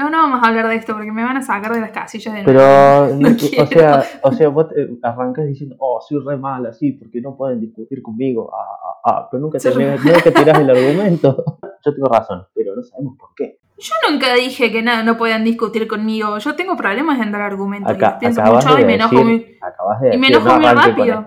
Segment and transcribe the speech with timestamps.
[0.00, 2.34] No, no vamos a hablar de esto porque me van a sacar de las casillas
[2.34, 2.58] de nuevo.
[2.58, 6.92] Pero, No o sea, o sea, vos te- arrancas diciendo, oh, soy re mala, sí,
[6.92, 8.50] porque no pueden discutir conmigo.
[8.54, 11.44] Ah, ah, ah, pero nunca, te, nunca tirás el argumento.
[11.84, 13.58] Yo tengo razón, pero no sabemos por qué.
[13.78, 16.38] Yo nunca dije que nada, no puedan discutir conmigo.
[16.38, 17.92] Yo tengo problemas en dar argumentos.
[17.92, 19.58] y Acá, los pienso acabas mucho de y me enojo decir, muy.
[19.60, 21.24] acabas de y me decir, enojo no muy rápido.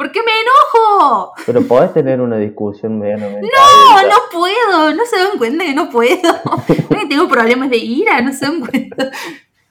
[0.00, 1.34] ¿Por qué me enojo?
[1.44, 3.46] Pero podés tener una discusión medianamente.
[3.46, 4.94] No, no puedo.
[4.94, 6.16] No se dan cuenta que no puedo.
[6.90, 9.10] No tengo problemas de ira, no se dan cuenta.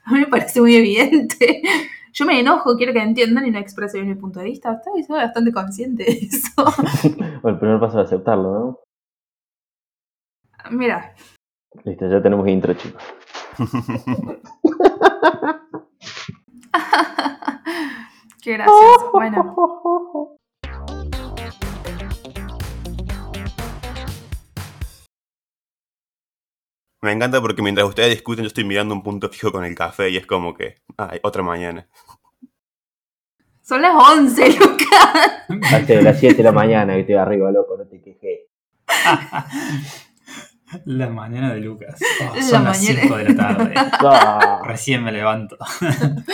[0.04, 1.64] A mí me parece muy evidente.
[2.14, 4.74] Yo me enojo, quiero que entiendan y no exprese bien mi punto de vista.
[4.74, 6.52] Estoy soy bastante consciente de eso.
[7.42, 8.80] Bueno, el primer paso es aceptarlo, ¿no?
[10.70, 11.16] Mira,
[11.86, 13.02] Listo, ya tenemos intro, chicos.
[18.42, 19.12] qué gracioso.
[19.14, 20.38] Bueno,
[27.02, 30.10] Me encanta porque mientras ustedes discuten yo estoy mirando un punto fijo con el café
[30.10, 31.88] y es como que, ay, otra mañana.
[33.62, 35.74] son las 11, Lucas.
[35.74, 38.40] Hace las 7 de la mañana que estoy arriba, loco, no te quejes.
[40.86, 42.00] La mañana de Lucas.
[42.30, 43.02] Oh, La son las mañana.
[43.02, 43.74] 5 de la tarde.
[43.76, 45.58] Ah, Recién me levanto.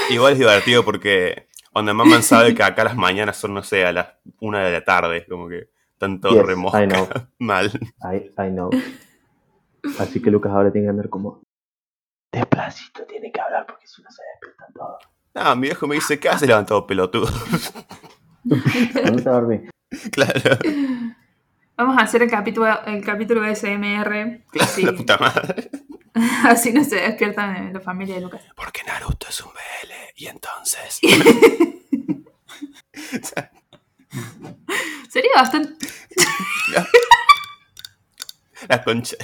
[0.09, 3.91] Igual es divertido porque onda mamá sabe que acá las mañanas son, no sé, a
[3.91, 4.07] las
[4.39, 6.83] una de la tarde, como que están todos Yes, remosca.
[6.83, 7.07] I know.
[7.39, 7.71] Mal.
[8.13, 8.69] I, I know.
[9.99, 11.41] Así que Lucas ahora tiene que andar como.
[12.31, 15.03] Despacito tiene que hablar porque si no se despiertan todos.
[15.35, 17.27] Ah, mi viejo me dice, ¿qué has levantado pelotudo?
[18.43, 19.61] ¿Dónde te dormí?
[20.11, 20.39] claro,
[21.77, 24.41] Vamos a hacer el capítulo, el capítulo de SMR.
[24.61, 25.69] Así, la puta madre.
[26.45, 28.41] así no se despiertan la familia de Lucas.
[28.55, 30.99] Porque Naruto es un BL y entonces...
[35.09, 35.85] Sería bastante.
[38.69, 39.15] la concha.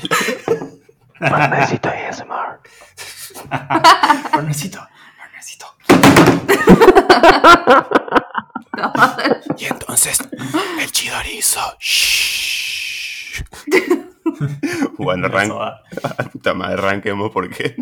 [1.19, 2.59] la- Bueno, necesito ASMR.
[4.33, 4.87] Hornecito,
[5.23, 5.75] hornecito.
[9.57, 10.17] Y entonces
[10.81, 11.59] el chidorizo.
[11.79, 13.43] Shhh.
[14.97, 15.51] bueno, Eso arran...
[15.51, 15.81] va.
[16.33, 17.75] puta madre, arranquemos porque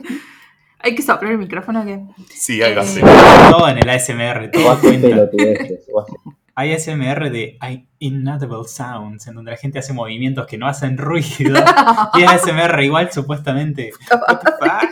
[0.80, 2.02] Hay que soplar el micrófono que.
[2.30, 3.02] sí, algo Eh, así.
[3.52, 5.08] Todo en el ASMR, todo O haces cuenta.
[6.56, 7.58] Hay ASMR de
[8.00, 11.58] inaudible sounds, en donde la gente hace movimientos que no hacen ruido.
[12.16, 13.92] y es ASMR igual, supuestamente.
[14.12, 14.90] What the fuck?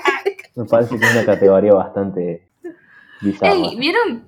[0.56, 2.48] Me parece que es una categoría bastante.
[3.22, 4.28] Ey, ¿vieron?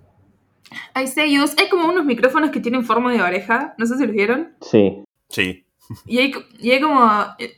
[0.93, 4.11] Hay sellos, hay como unos micrófonos que tienen forma de oreja, no sé si los
[4.13, 4.53] vieron.
[4.61, 5.03] Sí.
[5.29, 5.65] Sí.
[6.05, 7.01] Y hay, y hay como,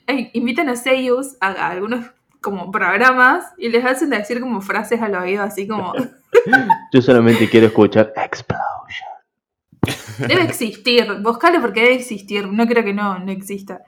[0.07, 2.05] hay- invitan a sellos a, a algunos
[2.39, 5.93] como programas y les hacen decir como frases al oído, así como,
[6.93, 9.09] Yo solamente quiero escuchar Explosion.
[10.27, 13.81] debe existir, buscalo porque debe existir, no creo que no, no exista.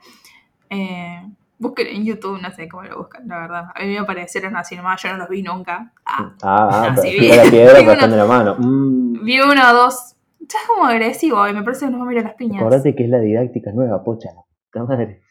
[0.70, 1.22] Eh,
[1.64, 3.64] busquen en YouTube, no sé cómo lo buscan, la verdad.
[3.74, 5.92] A mí me aparecieron así nomás, yo no los vi nunca.
[6.06, 7.28] Ah, Ah, ah, Así pero vi.
[7.36, 8.56] la piedra Vi pasando la mano.
[8.58, 10.14] Mm, vi uno o dos.
[10.40, 12.60] Ya es como agresivo y me parece que nos va a mirar las piñas.
[12.60, 14.28] acordate que es la didáctica nueva, pocha.
[14.74, 15.22] la madre.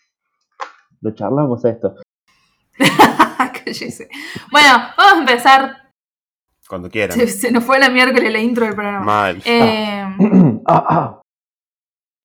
[1.02, 1.96] Lo charlamos a esto.
[3.66, 4.10] Cállese.
[4.52, 5.78] Bueno, vamos a empezar.
[6.68, 7.18] Cuando quieran.
[7.18, 9.06] Se, se nos fue la miércoles la intro del programa.
[9.06, 9.42] Mal.
[9.46, 10.04] Eh,
[10.66, 11.22] ah, ah.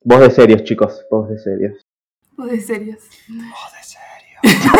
[0.04, 1.04] Voz de serios, chicos.
[1.10, 1.86] Voz de serios.
[2.38, 2.98] Vos de serios.
[3.28, 4.38] Oh, de serio.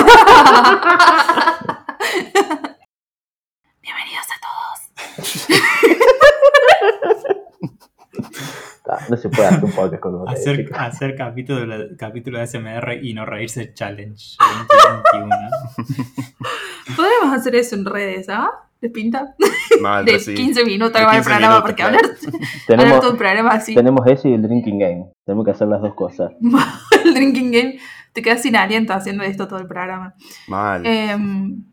[3.82, 4.78] Bienvenidos a todos.
[8.90, 12.44] Ah, no se puede hacer un podcast con de Hacer, hacer capítulo, de- capítulo de
[12.44, 14.36] ASMR y no reírse challenge
[15.12, 15.36] 2021.
[16.96, 18.67] Podríamos hacer eso en redes, ¿ah?
[18.80, 19.34] ¿Les pinta?
[19.80, 20.34] Mal, De sí.
[20.34, 21.96] 15 minutos De acaba el 15 programa, minutos, porque claro.
[21.96, 23.74] hablar, hablar Tenemos, todo el programa así.
[23.74, 25.06] tenemos ese y el drinking game.
[25.24, 26.32] Tenemos que hacer las dos cosas.
[27.04, 27.78] el drinking game,
[28.12, 30.14] te quedas sin aliento haciendo esto todo el programa.
[30.46, 30.86] Mal.
[30.86, 31.64] Em,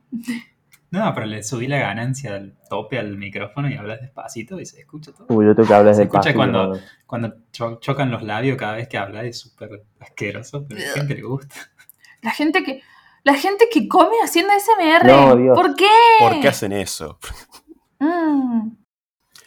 [0.91, 4.79] No, pero le subí la ganancia al tope al micrófono y hablas despacito y se
[4.79, 5.27] escucha todo.
[5.29, 8.73] Uy, yo tengo que hablar Se de escucha cuando- Cuando cho- chocan los labios cada
[8.75, 11.55] vez que hablas es súper asqueroso, pero a la gente le gusta.
[12.21, 12.81] la gente que
[13.25, 15.05] la gente que come haciendo SMR.
[15.07, 15.55] No, Dios.
[15.55, 15.89] ¿Por qué?
[16.19, 17.19] ¿Por qué hacen eso?
[17.97, 18.71] Mm.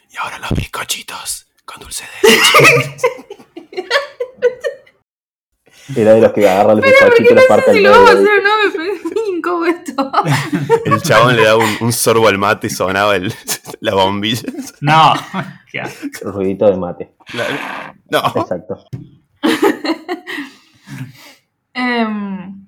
[0.09, 3.07] Y ahora los bizcochitos con dulce de leche.
[5.95, 8.13] Era de los que agarra los bizcochitos y los parte Si al lo vamos a
[8.13, 10.11] hacer, no, me incómodo esto.
[10.85, 13.31] El chabón le da un, un sorbo al mate y sonaba el,
[13.81, 14.51] la bombilla.
[14.81, 15.13] No,
[15.71, 16.31] qué asco.
[16.31, 17.13] Ruidito de mate.
[17.27, 17.53] Claro.
[18.09, 18.41] No.
[18.41, 18.87] Exacto.
[21.73, 22.58] Em,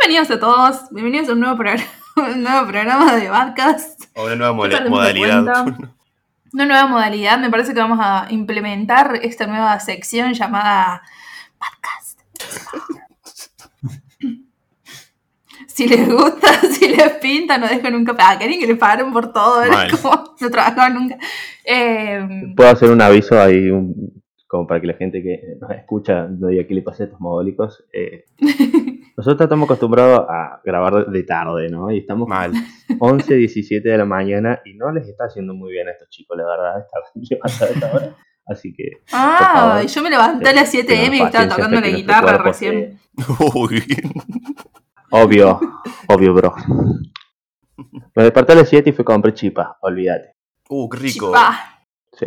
[0.00, 1.84] bienvenidos a todos, bienvenidos a un nuevo, programa,
[2.16, 4.04] un nuevo programa de podcast.
[4.16, 5.66] O una nueva modalidad.
[6.52, 11.02] Una nueva modalidad, me parece que vamos a implementar esta nueva sección llamada
[11.58, 12.20] podcast.
[15.66, 18.14] Si les gusta, si les pinta, no dejen nunca.
[18.20, 19.60] Ah, querían que le paguen por todo,
[20.00, 21.16] como no trabajaban nunca.
[21.64, 26.28] Eh, Puedo hacer un aviso ahí, un- como para que la gente que nos escucha
[26.28, 27.82] no diga qué le pasa a estos mogólicos.
[27.92, 28.24] eh,
[29.16, 31.90] nosotros estamos acostumbrados a grabar de tarde, ¿no?
[31.90, 32.52] Y estamos Mal.
[32.98, 36.36] 11, 17 de la mañana y no les está haciendo muy bien a estos chicos,
[36.36, 38.16] la verdad, estar levantando a esta hora.
[38.46, 41.80] Así que, ah, favor, yo me levanté a las 7 tengan m y estaba tocando
[41.80, 43.00] la guitarra recién.
[43.54, 43.82] Uy.
[45.10, 45.60] Obvio,
[46.08, 46.54] obvio, bro.
[48.14, 50.34] Me desperté a las 7 y fui a comprar chipa, olvídate.
[50.68, 51.28] Uh, qué rico.
[51.28, 51.86] Chipá.
[52.12, 52.26] Sí.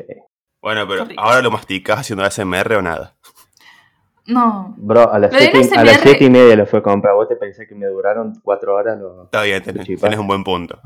[0.61, 3.16] Bueno, pero ahora lo masticas haciendo ASMR o nada.
[4.27, 4.73] No.
[4.77, 7.13] Bro, a las 7 y- a las siete y media lo fue a comprar.
[7.15, 9.25] ¿Vos te pensás que me duraron 4 horas los...
[9.25, 10.79] Está bien, tenés, tenés un buen punto.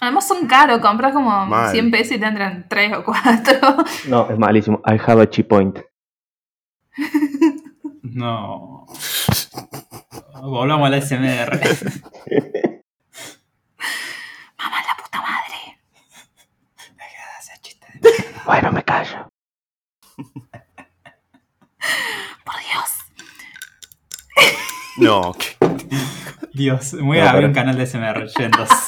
[0.00, 1.70] Además son caros, compras como Mal.
[1.72, 3.76] 100 pesos y te entran 3 o 4.
[4.08, 4.80] No, es malísimo.
[4.86, 5.78] I have a chip point.
[8.02, 8.86] No.
[10.42, 11.50] Volvamos al SMR.
[14.58, 15.80] Mamá, la puta madre.
[17.62, 18.10] Chiste de-
[18.46, 19.28] Bueno, me callo.
[24.98, 25.34] No,
[26.54, 28.68] Dios, voy No, a abrir pero- un canal de SMR, yendos.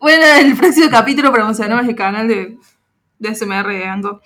[0.00, 2.58] Bueno, en el próximo capítulo promocionamos el canal de,
[3.18, 4.20] de SMR de Ango.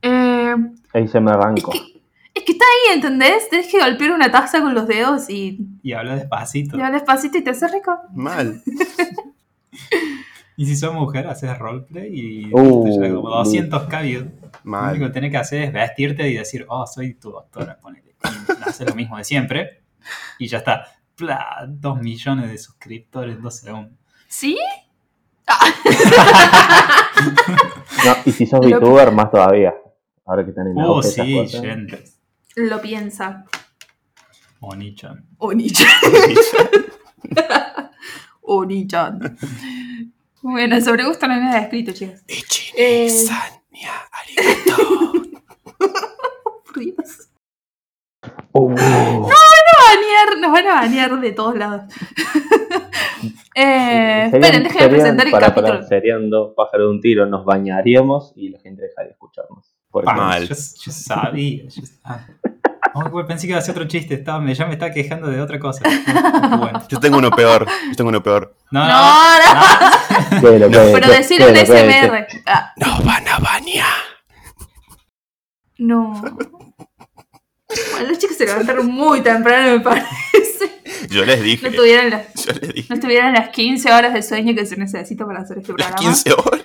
[0.00, 0.54] Eh,
[0.94, 1.74] Ahí se me arrancó.
[1.74, 3.50] es que está ahí, ¿entendés?
[3.50, 6.74] Tenés que golpear una taza con los dedos y Y habla despacito.
[6.78, 7.98] le das despacito y te hace rico.
[8.14, 8.62] mal.
[10.58, 14.24] Y si sos mujer, haces roleplay y Uh, ya como 200k views.
[14.64, 18.05] Lo único que tenés que hacer es vestirte y decir, oh, soy tu doctora, ponele.
[18.24, 19.82] Y hacer lo mismo de siempre.
[20.38, 20.86] Y ya está.
[21.14, 23.98] Pla, dos millones de suscriptores en dos segundos.
[24.28, 24.56] ¿Sí?
[28.04, 29.74] No, y si sos Lo- VTuber, más todavía.
[30.26, 31.62] Ahora que están en Oh, auge esas sí, cosas.
[31.62, 32.18] yendes.
[32.56, 33.44] Lo piensa.
[34.60, 35.26] Onichan.
[35.38, 35.86] Onichan.
[38.42, 39.38] Onichan.
[40.42, 42.20] Bueno, sobre gusto no hay nada escrito, chicos.
[42.76, 43.08] Eh.
[45.78, 47.28] Por Dios.
[48.52, 51.82] Uh, banear, nos van a banear de todos lados.
[53.54, 55.74] eh, serían- esperen, déjenme serían- presentar el para, capítulo.
[55.74, 57.26] para, serían dos pájaros de un tiro.
[57.26, 59.74] Nos bañaríamos y la gente dejaría de escucharnos.
[59.94, 60.12] Ejemplo.
[60.14, 60.42] Mal.
[60.48, 61.64] Yo, yo sabía.
[61.68, 62.26] Yo, ah.
[62.94, 64.14] Oh, pensé que iba a ser otro chiste.
[64.14, 65.82] Estaba, ya me estaba quejando de otra cosa.
[66.52, 66.82] Oh, bueno.
[66.88, 67.66] Yo tengo uno peor.
[67.88, 68.54] Yo tengo uno peor.
[68.70, 68.94] No, No, no.
[68.94, 71.56] no, Quédelo, quédelo, pero decir un.
[71.56, 72.26] SMR.
[72.46, 73.86] Ah, Nos van a bañar.
[75.78, 76.22] no.
[77.92, 80.06] Bueno, los chicos se levantaron muy temprano, me parece.
[81.10, 81.70] Yo les dije.
[81.70, 82.94] No tuvieron las, Yo les dije.
[82.94, 85.96] no tuvieron las 15 horas de sueño que se necesita para hacer este Las programa.
[86.14, 86.64] 15 horas.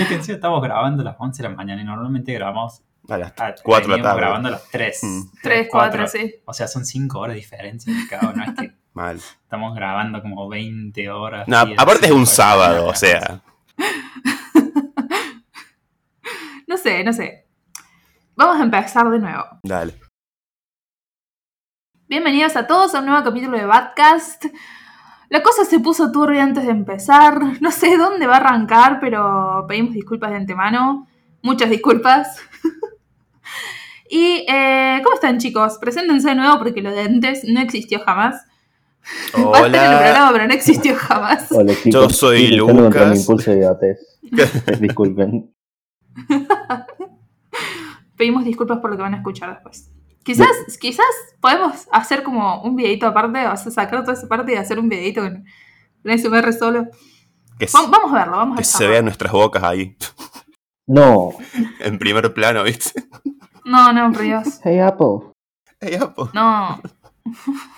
[0.00, 3.18] Es que encima estamos grabando a las 11 de la mañana y normalmente grabamos A
[3.18, 4.20] las a 4 de la tarde.
[4.20, 4.98] grabando a las 3.
[5.02, 5.22] Mm.
[5.42, 6.34] 3, 4, sí.
[6.46, 8.44] O sea, son 5 horas de diferencia cada uno.
[8.44, 9.16] Es que Mal.
[9.42, 11.46] estamos grabando como 20 horas.
[11.48, 13.40] No, aparte es un sábado, o sea.
[16.66, 17.46] No sé, no sé.
[18.38, 19.42] Vamos a empezar de nuevo.
[19.64, 19.94] Dale.
[22.06, 24.44] Bienvenidos a todos a un nuevo capítulo de Badcast.
[25.28, 27.60] La cosa se puso turbia antes de empezar.
[27.60, 31.08] No sé dónde va a arrancar, pero pedimos disculpas de antemano.
[31.42, 32.36] Muchas disculpas.
[34.08, 35.76] y, eh, ¿cómo están, chicos?
[35.80, 38.46] Preséntense de nuevo porque lo de antes no existió jamás.
[39.34, 39.98] Va a estar en el Hola.
[39.98, 41.50] programa, pero no existió jamás.
[41.50, 41.92] Hola, chicos.
[41.92, 43.18] Yo soy mi Lucas.
[43.18, 43.96] impulso de.
[44.78, 45.52] Disculpen.
[48.18, 49.90] Pedimos disculpas por lo que van a escuchar después.
[50.24, 50.48] Quizás,
[50.78, 51.06] quizás
[51.40, 54.90] podemos hacer como un videito aparte, o sea, sacar toda esa parte y hacer un
[54.90, 55.46] videito con,
[56.02, 56.86] con SMR solo.
[57.58, 58.66] Que, Vamos a verlo, vamos a que ver.
[58.66, 59.96] se vean nuestras bocas ahí.
[60.86, 61.30] No.
[61.80, 63.04] En primer plano, ¿viste?
[63.64, 64.60] No, no, por Dios.
[64.64, 65.32] Hey, Apple.
[65.80, 66.30] Ey, apo.
[66.34, 66.80] No.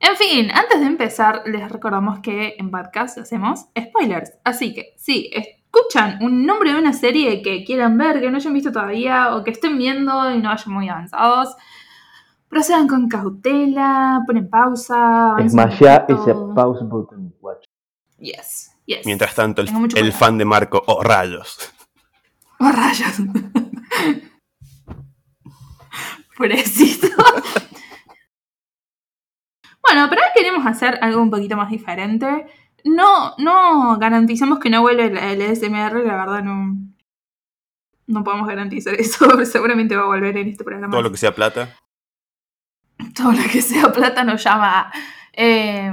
[0.00, 4.32] En fin, antes de empezar, les recordamos que en podcast hacemos spoilers.
[4.44, 5.28] Así que, si
[5.72, 9.44] escuchan un nombre de una serie que quieran ver, que no hayan visto todavía, o
[9.44, 11.54] que estén viendo y no vayan muy avanzados,
[12.48, 15.36] procedan con cautela, ponen pausa.
[15.48, 16.22] Smasha poquito.
[16.22, 17.34] ese pause button.
[17.40, 17.64] Watch.
[18.18, 19.04] Yes, yes.
[19.04, 21.58] Mientras tanto, el, fan de Marco, oh rayos.
[22.60, 23.18] Oh, rayos.
[26.36, 27.06] Pobrecito.
[29.86, 32.48] bueno, pero ahora queremos hacer algo un poquito más diferente.
[32.94, 36.76] No, no garantizamos que no vuelve el, el SMR, la verdad no.
[38.06, 39.44] No podemos garantizar eso.
[39.44, 40.90] Seguramente va a volver en este programa.
[40.92, 41.74] Todo lo que sea plata.
[43.14, 44.90] Todo lo que sea plata nos llama.
[45.32, 45.92] Eh,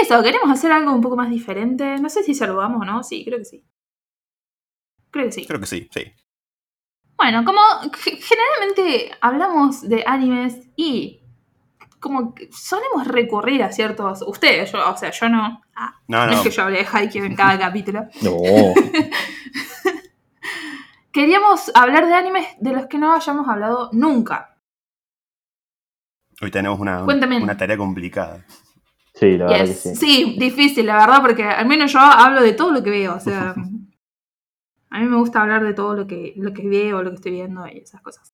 [0.00, 1.98] eso, queremos hacer algo un poco más diferente.
[1.98, 3.02] No sé si saludamos o no.
[3.02, 3.64] Sí, creo que sí.
[5.10, 5.46] Creo que sí.
[5.46, 6.12] Creo que sí, sí.
[7.16, 7.60] Bueno, como
[8.02, 11.19] ge- generalmente hablamos de animes y
[12.00, 14.22] como que solemos recurrir a ciertos.
[14.26, 15.62] Ustedes, yo, o sea, yo no.
[15.76, 16.32] Ah, No, no no.
[16.32, 18.06] es que yo hable de Haikyuu en cada capítulo.
[18.22, 18.32] No.
[21.12, 24.56] Queríamos hablar de animes de los que no hayamos hablado nunca.
[26.40, 27.42] Hoy tenemos una, Cuéntame.
[27.42, 28.44] una tarea complicada.
[29.14, 29.82] Sí, la verdad Yes.
[29.82, 29.96] que sí.
[29.96, 33.16] Sí, difícil, la verdad, porque al menos yo hablo de todo lo que veo.
[33.16, 33.50] O sea,
[34.90, 37.32] a mí me gusta hablar de todo lo que, lo que veo, lo que estoy
[37.32, 38.32] viendo y esas cosas.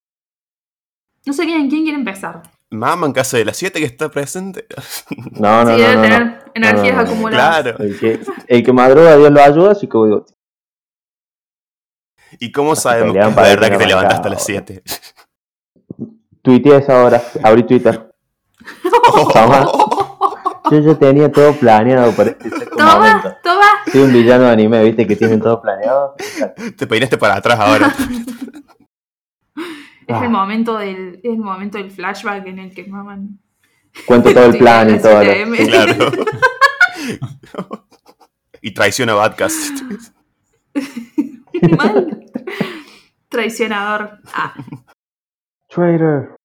[1.25, 2.43] No sé quién, quién quiere empezar.
[2.71, 4.67] Mamá en casa de las 7 que está presente.
[5.33, 6.39] No, no, sí, no, debe no, tener no.
[6.55, 7.11] energías No, no, no.
[7.13, 7.63] acumuladas.
[7.63, 7.79] claro.
[7.85, 10.27] El que, el que madruga, Dios lo ayuda, así que digo,
[12.39, 14.83] ¿Y cómo sabemos que es verdad que te levantaste a las 7?
[16.43, 18.11] tuiteé esa hora, abrí Twitter.
[19.33, 19.69] Toma.
[20.71, 23.23] Yo ya tenía todo planeado para este exacto momento.
[23.23, 23.67] Toma, toma.
[23.93, 26.17] Soy un villano de anime, viste, que tienen todo planeado.
[26.77, 27.95] Te peinaste para atrás ahora.
[30.07, 30.25] Es Ah.
[30.25, 33.41] el momento del, es el momento del flashback en el que maman.
[34.07, 35.15] Cuento todo el plan y todo.
[35.15, 35.57] lo- 7 AM.
[35.67, 36.11] claro.
[38.63, 39.81] y traiciona a Badcast.
[41.77, 42.27] Mal.
[43.29, 44.19] Traicionador.
[44.35, 44.55] Ah,
[45.69, 46.37] Traitor.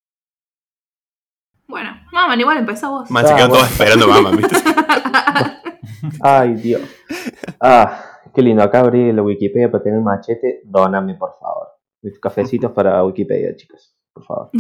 [1.68, 3.10] bueno, maman, igual empezá vos.
[3.12, 3.64] Man, se Ah, quedan bueno.
[3.64, 4.58] todos esperando a mamá, ¿viste?
[6.22, 6.82] Ay, Dios.
[7.60, 8.04] Ah,
[8.34, 8.64] qué lindo.
[8.64, 10.62] Acá abrí la Wikipedia para tener un machete.
[10.66, 11.68] Dóname, por favor.
[12.02, 13.96] Mis cafecitos para Wikipedia, chicos.
[14.14, 14.50] Por favor.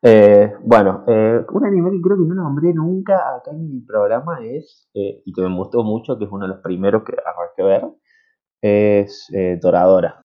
[0.00, 4.38] Eh, bueno, eh, un anime que creo que no nombré nunca acá en mi programa
[4.44, 7.62] es, eh, y que me gustó mucho, que es uno de los primeros que arranqué
[7.62, 7.84] a ver,
[8.62, 10.22] es eh, Doradora,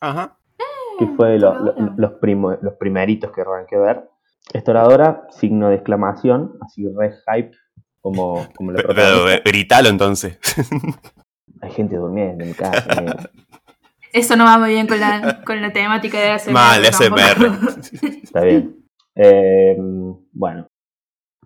[0.00, 0.38] Ajá.
[1.00, 1.94] que fue de lo- lo- Toradora.
[1.98, 4.08] los, primo- los primeritos que arranqué a ver.
[4.54, 7.56] Es Doradora, signo de exclamación, así re hype,
[8.00, 10.38] como, como la Pero, eh, gritalo entonces.
[11.60, 12.86] Hay gente durmiendo en mi casa.
[14.16, 16.52] Eso no va muy bien con la, con la temática de ASMR.
[16.52, 17.20] Mal, tampoco.
[17.20, 18.22] SMR.
[18.22, 18.84] Está bien.
[19.14, 19.76] Eh,
[20.32, 20.66] bueno.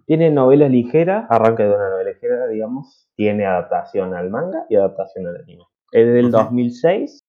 [0.06, 3.08] Tiene novelas ligeras, arranca de una novela ligera, digamos.
[3.16, 5.64] Tiene adaptación al manga y adaptación al anime.
[5.92, 6.36] Es del Ujú.
[6.36, 7.20] 2006.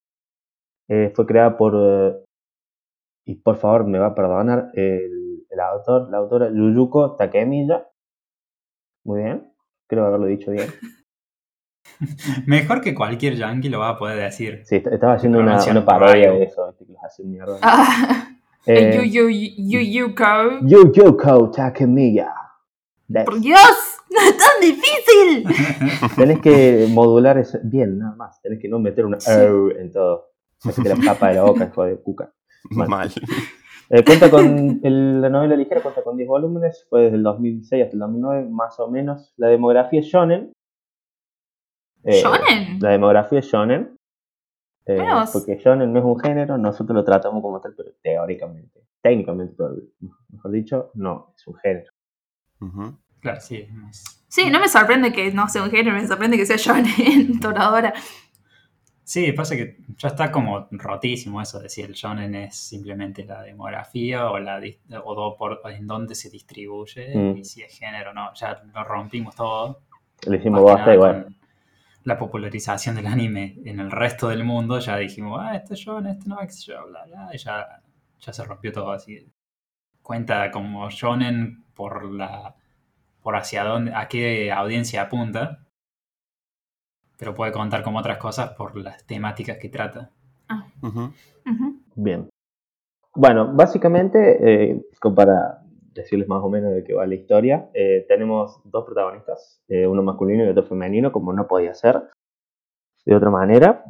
[0.89, 1.73] eh, fue creada por.
[1.75, 2.23] eh,
[3.25, 7.87] y por favor, me va a perdonar el, el autor, la autora Yuyuko Takemiya.
[9.05, 9.53] Muy bien.
[9.87, 10.67] Creo haberlo dicho bien.
[12.45, 14.61] Mejor que cualquier yankee lo va a poder decir.
[14.65, 17.57] Sí, est- estaba haciendo una, una parodia de eso, que los hacen mierda.
[17.61, 18.27] Ah,
[18.67, 20.59] Eh, Yu Yu Yu Yu Ko.
[20.61, 22.31] Yuyuko Takemiya.
[23.09, 23.59] That's- ¡Por Dios!
[24.11, 26.11] ¡No es tan difícil!
[26.15, 28.39] Tenés que modular eso bien, nada más.
[28.41, 29.31] Tenés que no meter una Sí.
[29.31, 30.27] "er" en todo.
[30.63, 32.31] Hacete la papa de la boca, hijo de cuca.
[32.69, 32.87] Mal.
[32.87, 33.11] Mal.
[33.89, 37.83] Eh, cuenta con el- la novela ligera, cuenta con 10 volúmenes, fue desde el 2006
[37.83, 39.33] hasta el 2009, más o menos.
[39.37, 40.51] La demografía es shonen.
[42.03, 42.79] Eh, ¿Shonen?
[42.79, 43.95] La demografía es shonen.
[44.85, 44.97] Eh,
[45.31, 49.55] porque shonen no es un género, nosotros lo tratamos como tal, pero teóricamente, técnicamente,
[50.29, 51.91] mejor dicho, no, es un género.
[52.59, 52.97] Ujú.
[53.19, 53.67] Claro, sí.
[53.89, 57.39] es- Sí, no me sorprende que no sea un género, me sorprende que sea shonen,
[57.41, 57.93] toradora.
[59.03, 63.41] Sí, pasa que ya está como rotísimo eso de si el shonen es simplemente la
[63.43, 67.37] demografía o la dis- o do- por, en dónde se distribuye Mm.
[67.37, 68.33] y si es género no.
[68.35, 69.81] Ya lo rompimos todo.
[70.25, 71.23] Le hicimos basta bueno.
[71.25, 71.35] con
[72.03, 76.13] La popularización del anime en el resto del mundo ya dijimos, ah, este es shonen,
[76.13, 77.81] este no, qué sé yo, bla, bla, y ya,
[78.19, 79.31] ya se rompió todo así.
[80.01, 82.55] Cuenta como shonen por la
[83.21, 85.59] por hacia dónde, a qué audiencia apunta,
[87.17, 90.09] pero puede contar como otras cosas por las temáticas que trata.
[90.81, 91.13] Ujú.
[91.95, 92.29] Bien.
[93.13, 95.61] Bueno, básicamente, eh, como para
[95.93, 100.03] decirles más o menos de qué va la historia, eh, tenemos dos protagonistas, eh, uno
[100.03, 102.01] masculino y otro femenino, como no podía ser
[103.05, 103.83] de otra manera.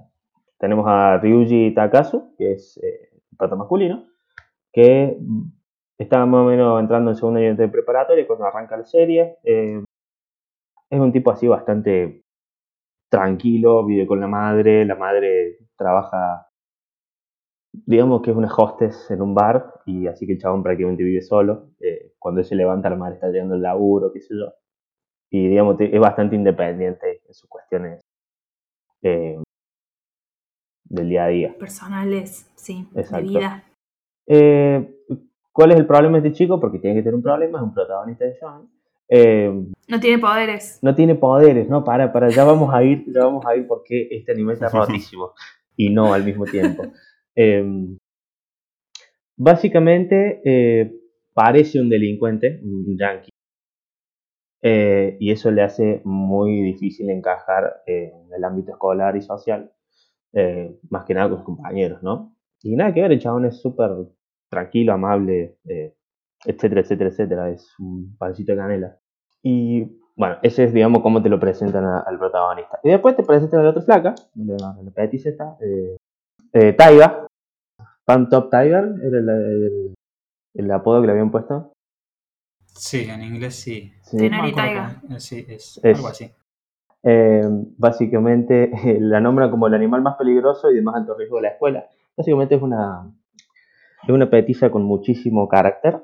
[0.58, 4.08] Tenemos a Ryuji Takasu, que es eh, el prota masculino,
[4.72, 5.17] que
[5.98, 9.38] está más o menos entrando en segundo año de preparatoria cuando arranca la serie.
[9.43, 9.84] Eh,
[10.89, 12.24] es un tipo así bastante
[13.10, 16.48] tranquilo, vive con la madre, la madre trabaja
[17.74, 21.22] digamos que es una hostess en un bar y así que el chabón prácticamente vive
[21.22, 21.70] solo.
[21.80, 24.54] Eh, cuando él se levanta, la madre está llegando el laburo, qué sé yo.
[25.30, 28.01] Y digamos, te- es bastante independiente en sus cuestiones
[29.04, 29.42] eh,
[30.86, 31.56] del día a día.
[31.58, 33.18] Personales, sí, Exacto.
[33.25, 33.63] de vida.
[34.28, 34.96] Eh,
[35.54, 36.60] ¿Cuál es el problema de este chico?
[36.60, 38.70] Porque tiene que tener un problema, es un protagonista de John.
[39.10, 40.80] Eh, No tiene poderes.
[40.82, 44.08] no tiene poderes, no, para, para, ya vamos a ir, ya vamos a ir porque
[44.12, 45.34] este anime está rotísimo
[45.75, 46.84] y no al mismo tiempo.
[47.36, 47.64] Eh,
[49.38, 50.42] básicamente
[51.34, 53.32] parece un delincuente, un yankee,
[54.62, 59.72] eh, y eso le hace muy difícil encajar en el ámbito escolar y social,
[60.34, 62.36] eh, más que nada con sus compañeros, ¿no?
[62.62, 63.90] Y nada que ver, el chabón es súper
[64.50, 65.96] tranquilo, amable, eh,
[66.46, 67.50] etcétera, etcétera, etcétera.
[67.50, 69.00] Es un pancito de canela.
[69.42, 72.80] Y bueno, ese es, digamos, cómo te lo presentan al protagonista.
[72.84, 75.98] Y después te presentan a la otra flaca, la, la esta, eh,
[76.53, 77.27] eh, Taiga.
[78.05, 79.93] Pan Top Tiger era el, el-
[80.53, 81.72] el apodo que le habían puesto.
[82.65, 83.91] Sí, en inglés sí.
[84.03, 84.25] Sí.
[84.25, 85.01] Acuerdo Taiga.
[85.10, 86.31] eh, Sí, es, Es- algo así.
[87.03, 87.41] Eh,
[87.77, 91.50] básicamente la nombra como el animal más peligroso y de más alto riesgo de la
[91.50, 91.86] escuela.
[92.15, 93.12] Básicamente es una,
[94.03, 96.00] es una petiza con muchísimo carácter.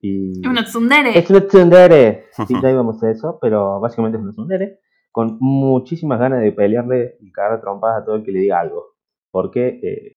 [0.00, 1.16] Y Es una tsundere.
[1.18, 2.24] es una tsundere.
[2.46, 4.80] Sí, ya íbamos a eso, pero básicamente es una tsundere
[5.12, 8.91] con muchísimas ganas de pelearle y cagar trompadas a todo el que le diga algo.
[9.32, 10.16] Porque eh,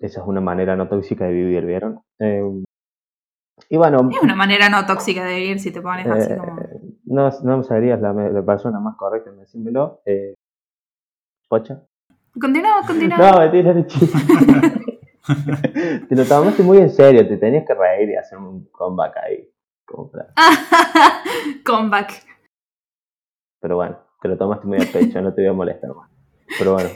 [0.00, 2.00] esa es una manera no tóxica de vivir, ¿vieron?
[2.18, 2.42] Eh,
[3.68, 6.56] y bueno, Es una manera no tóxica de vivir si te pones así eh, como.
[7.04, 10.00] no, no me sabrías la, la persona más correcta en decírmelo.
[10.04, 10.34] Eh,
[11.48, 11.82] ¿Pocha?
[12.40, 13.18] Continúa, continúa.
[13.18, 13.74] No, mentira,
[16.08, 19.48] te lo tomaste muy en serio, te tenías que reír y hacer un comeback ahí.
[21.64, 22.24] Comeback.
[23.60, 26.10] Pero bueno, te lo tomaste muy a pecho, no te voy a molestar más.
[26.58, 26.90] Pero bueno.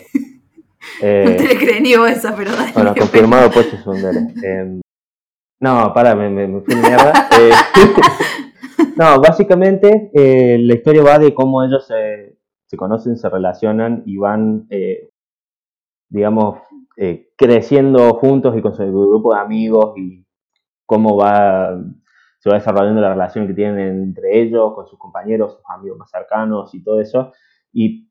[1.03, 2.73] No Eh, te le creí ni vos esa, pero dale.
[2.73, 4.19] bueno, confirmado Pocho Sundere.
[4.43, 4.81] Eh,
[5.61, 7.13] no, para, me, me, me fui mierda.
[7.39, 7.51] Eh,
[8.97, 14.17] no, básicamente eh, la historia va de cómo ellos se, se conocen, se relacionan y
[14.17, 15.11] van, eh,
[16.09, 16.61] digamos,
[16.97, 20.25] eh, creciendo juntos y con su grupo de amigos y
[20.87, 21.79] cómo va
[22.39, 26.11] se va desarrollando la relación que tienen entre ellos, con sus compañeros, sus amigos más
[26.11, 27.33] cercanos y todo eso.
[27.73, 28.06] Y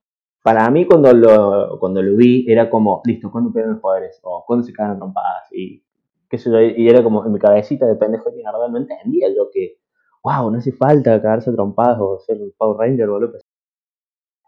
[0.45, 4.19] para mí cuando lo, cuando lo vi era como, listo, ¿cuándo pierden los poderes?
[4.21, 5.51] O ¿cuándo se caen trompadas?
[5.51, 5.83] Y
[6.29, 9.27] qué sé yo, y era como en mi cabecita de pendejo de mierda, no entendía
[9.35, 9.79] yo que,
[10.23, 13.49] wow, no hace falta cagarse trompadas o ser un Power Ranger o lo que sea.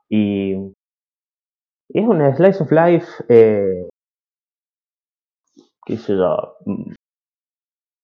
[0.10, 0.54] Y,
[1.90, 3.90] y es una slice of life, eh,
[5.84, 6.94] qué sé yo, mm,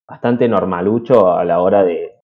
[0.10, 2.16] bastante normalucho a la hora de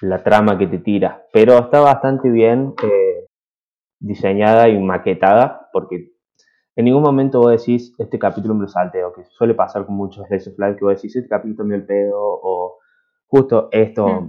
[0.00, 3.07] la trama que te tira, pero está bastante bien eh,
[4.00, 6.12] diseñada y maquetada, porque
[6.76, 10.26] en ningún momento vos decís, este capítulo me lo salteo, que suele pasar con muchos
[10.28, 12.78] Slice of Life, que vos decís, este capítulo me dio el pedo, o
[13.26, 14.28] justo esto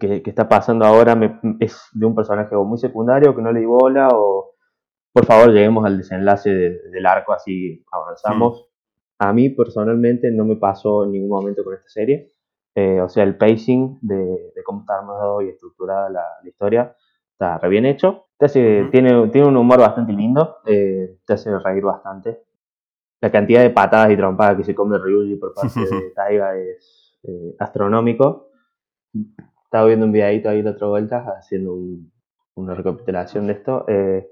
[0.00, 3.52] que, que está pasando ahora me- es de un personaje o muy secundario que no
[3.52, 4.54] le di bola, o
[5.12, 8.68] por favor lleguemos al desenlace de- del arco, así avanzamos.
[9.18, 12.32] A mí personalmente no me pasó en ningún momento con esta serie.
[12.74, 14.16] Eh, o sea, el pacing de,
[14.54, 16.94] de cómo está armado y estructurada la, la historia
[17.38, 18.26] está re bien hecho.
[18.38, 18.90] Te hace- Ujú.
[18.90, 22.42] tiene, tiene un humor bastante lindo, eh, te hace reír bastante.
[23.20, 27.18] La cantidad de patadas y trompadas que se come Ryuji por parte de Taiga es
[27.22, 28.48] eh, astronómico.
[29.64, 32.12] Estaba viendo un videito ahí la otra vuelta haciendo un-
[32.56, 33.84] una recapitulación de esto.
[33.88, 34.28] Eh,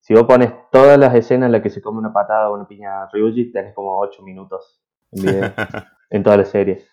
[0.00, 2.66] si vos pones todas las escenas en las que se come una patada o una
[2.66, 4.80] piña a Ryuji, tenés como 8 minutos
[5.12, 5.42] en video
[6.10, 6.84] en toda la serie.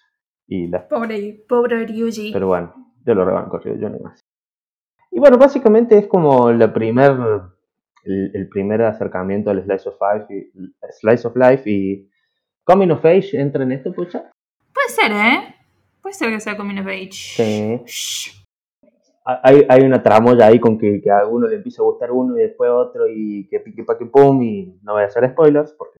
[0.48, 2.34] Y la Pobre, pobre Ryuji.
[2.34, 2.74] pero bueno,
[3.06, 4.19] yo lo rebanco, Ryuji, yo no más.
[5.15, 7.12] Y bueno, básicamente es como la primer,
[8.04, 12.10] el, el primer acercamiento al Slice of Life y, Slice of Life y
[12.63, 14.32] Coming of Age entra en esto, pucha.
[14.73, 15.56] Puede ser, ¿eh?
[16.02, 17.12] Puede ser que sea Coming of Age.
[17.12, 17.82] Sí.
[17.86, 18.43] Shh.
[19.26, 22.38] hay, hay una tramoya ahí con que, que a uno le empieza a gustar uno
[22.38, 25.73] y después otro y que pique pa' que pum y no voy a hacer spoilers
[25.78, 25.97] porque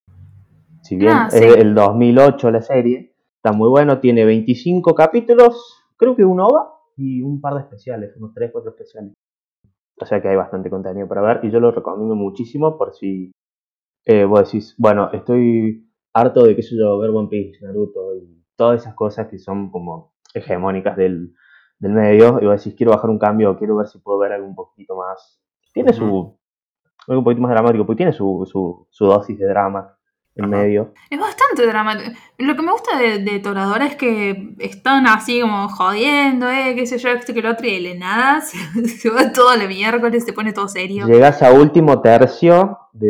[0.82, 1.46] si bien Ah, es sí.
[1.60, 7.22] el 2008 la serie, está muy bueno, tiene 25 capítulos, creo que un OVA y
[7.22, 9.14] un par de especiales, unos 3, 4 especiales.
[10.00, 13.32] O sea que hay bastante contenido para ver y yo lo recomiendo muchísimo por si
[14.06, 18.82] eh, vos decís, bueno, estoy harto de, sé yo, ver One Piece, Naruto y todas
[18.82, 21.34] esas cosas que son como hegemónicas del,
[21.80, 24.48] del medio y vos decís, quiero bajar un cambio, quiero ver si puedo ver algo
[24.48, 25.42] un poquito más.
[25.74, 26.38] Tiene su.
[27.08, 29.98] Algo un poquito más dramático, porque tiene su, su, su dosis de drama
[30.36, 30.64] en Ajá.
[30.64, 30.94] medio.
[31.10, 32.12] Es bastante dramático.
[32.40, 36.86] Lo que me gusta de, de Toradora es que están así como jodiendo, eh, qué
[36.88, 40.26] sé yo, esto que lo otro, y de nada se, se va todo el miércoles,
[40.26, 41.06] se pone todo serio.
[41.06, 43.08] Llegas a último tercio de,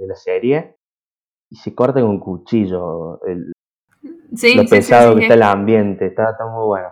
[0.00, 0.76] de la serie
[1.50, 3.20] y se corta con un cuchillo.
[3.26, 3.52] El,
[4.36, 6.88] Sí, lo sí, pesado sí, que es- está el ambiente, está, está muy bueno.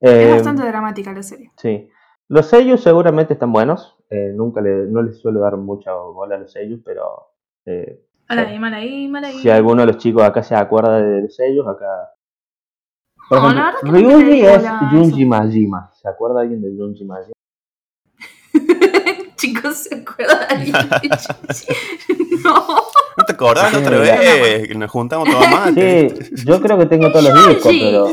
[0.00, 1.52] Es Eh, bastante dramática la serie.
[1.56, 1.88] Sí.
[2.28, 3.96] Los sellos seguramente están buenos.
[4.10, 7.28] eh, nunca le, no les suelo dar mucha bola a los sellos, pero
[7.66, 8.04] eh,
[9.40, 11.86] Si alguno de los chicos acá se acuerda de los sellos, acá.
[13.28, 15.24] Por No, ejemplo, le Ryuji es a Junji.
[15.24, 15.90] Majima.
[15.94, 17.32] ¿Se acuerda alguien de Junji Majima?
[19.36, 20.70] Chicos, ¿se acuerdan?
[22.44, 22.66] no.
[23.18, 24.68] ¿No te acordás otra vez?
[24.68, 25.74] Que nos juntamos todos más.
[25.74, 26.08] Sí,
[26.44, 27.80] yo creo que tengo todos los discos, Junji.
[27.80, 28.06] pero.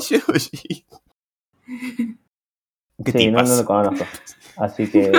[3.06, 3.50] ¿Qué Sí, no, tipas?
[3.50, 4.06] no lo conozco.
[4.58, 5.12] Así que.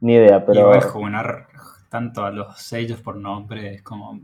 [0.00, 0.60] Ni idea, pero.
[0.60, 1.48] Igual Junar
[1.88, 4.20] tanto a los sellos por nombre, es como.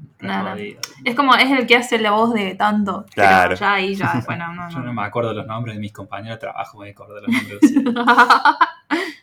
[1.04, 3.06] Es como, es el que hace la voz de tanto.
[3.14, 3.54] Claro.
[3.54, 4.92] ya ahí, ya, bueno, no, Yo no.
[4.92, 7.82] me acuerdo los nombres de mis compañeros de trabajo, me acuerdo de los nombres de
[7.82, 8.06] los sellos.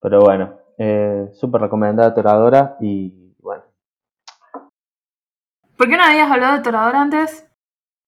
[0.00, 3.62] Pero bueno, eh, súper recomendada Toradora y bueno.
[5.76, 7.46] ¿Por qué no habías hablado de Torador antes?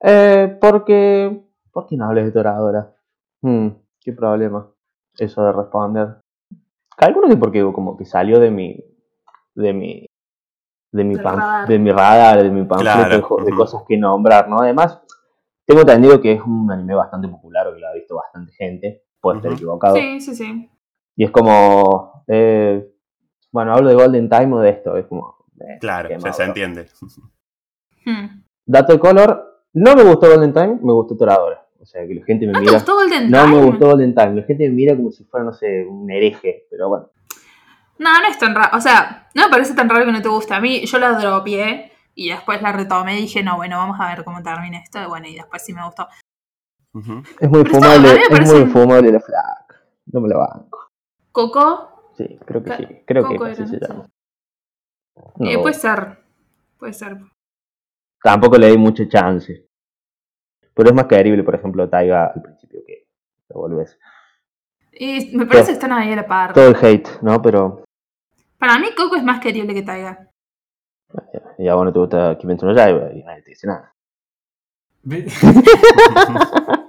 [0.00, 1.42] Eh, porque...
[1.70, 2.94] ¿Por qué no hables de Toradora?
[3.40, 3.68] Hmm,
[4.00, 4.68] qué problema.
[5.18, 6.16] Eso de responder.
[6.96, 8.91] Calculo que porque como que salió de mi...
[9.54, 10.06] De mi...
[10.90, 11.68] De mi, pan- radar.
[11.68, 14.60] de mi radar, de mi panfleto Claro, de, cosas que nombrar, ¿no?
[14.60, 15.00] Además,
[15.64, 19.02] tengo entendido que es un anime bastante popular, o que lo ha visto bastante gente.
[19.18, 19.96] Puedo estar equivocado.
[19.96, 20.70] Sí, sí, sí.
[21.16, 22.24] Y es como.
[22.26, 22.86] eh,
[23.52, 24.96] bueno, hablo de Golden Time o de esto.
[24.98, 25.36] Es como.
[25.60, 26.86] eh, Claro, ya se entiende.
[28.04, 28.42] Hmm.
[28.66, 29.64] Dato de color.
[29.74, 31.66] No me gustó Golden Time, me gustó Toradora.
[31.80, 32.74] O sea, que la gente me ¿No te mira.
[32.74, 33.56] gustó Golden No Time?
[33.56, 34.34] me gustó Golden Time.
[34.34, 36.66] La gente me mira como si fuera, no sé, un hereje.
[36.70, 37.08] Pero bueno.
[38.02, 38.76] No, no es tan raro.
[38.76, 40.54] O sea, no me parece tan raro que no te guste.
[40.54, 44.08] A mí, yo la dropié y después la retomé y dije, no, bueno, vamos a
[44.14, 45.00] ver cómo termina esto.
[45.02, 46.08] Y bueno, y después sí me gustó.
[47.40, 48.20] Es muy Pero fumable.
[48.30, 49.82] Es muy un- fumable la flaca.
[50.06, 50.90] No me la banco.
[51.30, 52.86] Coco, Sí, creo que sí.
[53.06, 53.88] Creo Coco que era, así se ¿no?
[53.88, 54.04] llama.
[55.40, 56.18] eh, No, puede ser.
[56.78, 57.16] Puede ser.
[58.22, 59.66] Tampoco le di mucha chance.
[60.74, 63.06] Pero es más querible, por ejemplo, Taiga al principio que
[63.48, 63.98] lo volvés.
[64.92, 66.52] Y me parece que están ahí a la par.
[66.52, 67.40] Todo el hate, ¿no?
[67.40, 67.82] Pero
[68.62, 70.30] Para mí, Coco es más querible que Taiga.
[71.58, 73.92] Y a vos no te gusta Kimetsu no Yaiba y nadie te dice nada.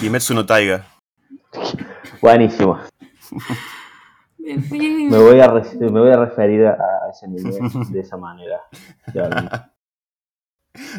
[0.00, 0.86] Kimetsu no Taiga.
[2.22, 2.78] Buenísimo.
[4.38, 7.52] Me voy a, me voy a referir a, ese nivel
[7.90, 8.62] de esa manera.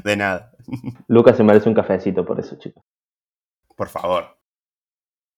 [0.04, 0.52] De nada.
[1.08, 2.84] Lucas se merece un cafecito por eso, chicos.
[3.76, 4.43] Por favor.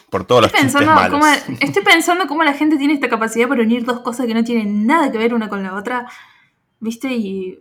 [0.09, 1.43] Por todos los Estoy chistes pensando, malos.
[1.43, 4.43] cómo, estoy pensando cómo la gente tiene esta capacidad para unir dos cosas que no
[4.43, 6.07] tienen nada que ver una con la otra.
[6.79, 7.11] ¿Viste?
[7.13, 7.59] Y.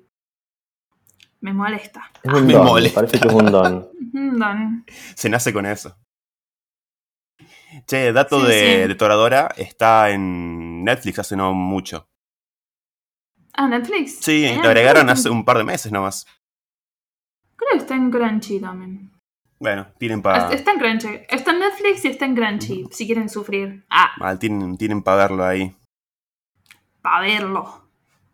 [1.40, 2.11] Me molesta.
[2.22, 2.94] Es un Me don, me molesta.
[3.00, 3.88] parece que es un don.
[4.14, 4.85] Mm, Don.
[5.16, 5.96] Se nace con eso.
[7.85, 8.88] Che, dato Sí, de, sí.
[8.88, 12.09] de Toradora está en Netflix hace no mucho.
[13.54, 14.18] Ah, Netflix.
[14.20, 16.26] Sí, Ah, lo agregaron hace un par de meses nomás.
[17.57, 19.11] Creo que está en Crunchy también.
[19.59, 21.21] Bueno, tienen para Está en Crunchy.
[21.29, 22.85] Está en Netflix y está en Crunchy.
[22.90, 23.85] Si quieren sufrir.
[23.88, 25.75] Ah, tienen, tienen para verlo ahí.
[27.01, 27.88] para verlo.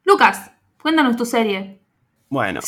[0.05, 0.51] Lucas,
[0.83, 1.81] cuéntanos tu serie.
[2.29, 2.61] Bueno.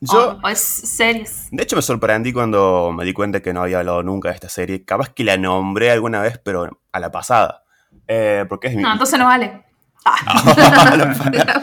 [0.00, 1.48] Yo- Oh, es series.
[1.50, 4.48] de hecho me sorprendí cuando me di cuenta que no había hablado nunca de esta
[4.48, 4.84] serie.
[4.84, 7.62] Capaz que la nombré alguna vez, pero a la pasada.
[8.08, 8.82] Eh, porque es mi...
[8.82, 9.64] No, entonces no vale.
[10.04, 10.16] Ah.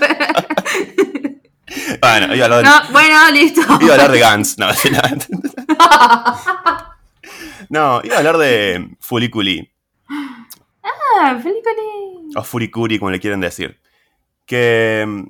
[2.01, 3.61] Bueno, iba a hablar, no, bueno, listo.
[3.61, 4.57] iba a hablar de Guns.
[4.57, 4.67] No,
[7.69, 9.71] no, iba a hablar de Fuliculi.
[10.09, 12.33] ah, Felicoli.
[12.35, 13.79] O Furikuri, como le quieren decir.
[14.45, 15.27] Que mm,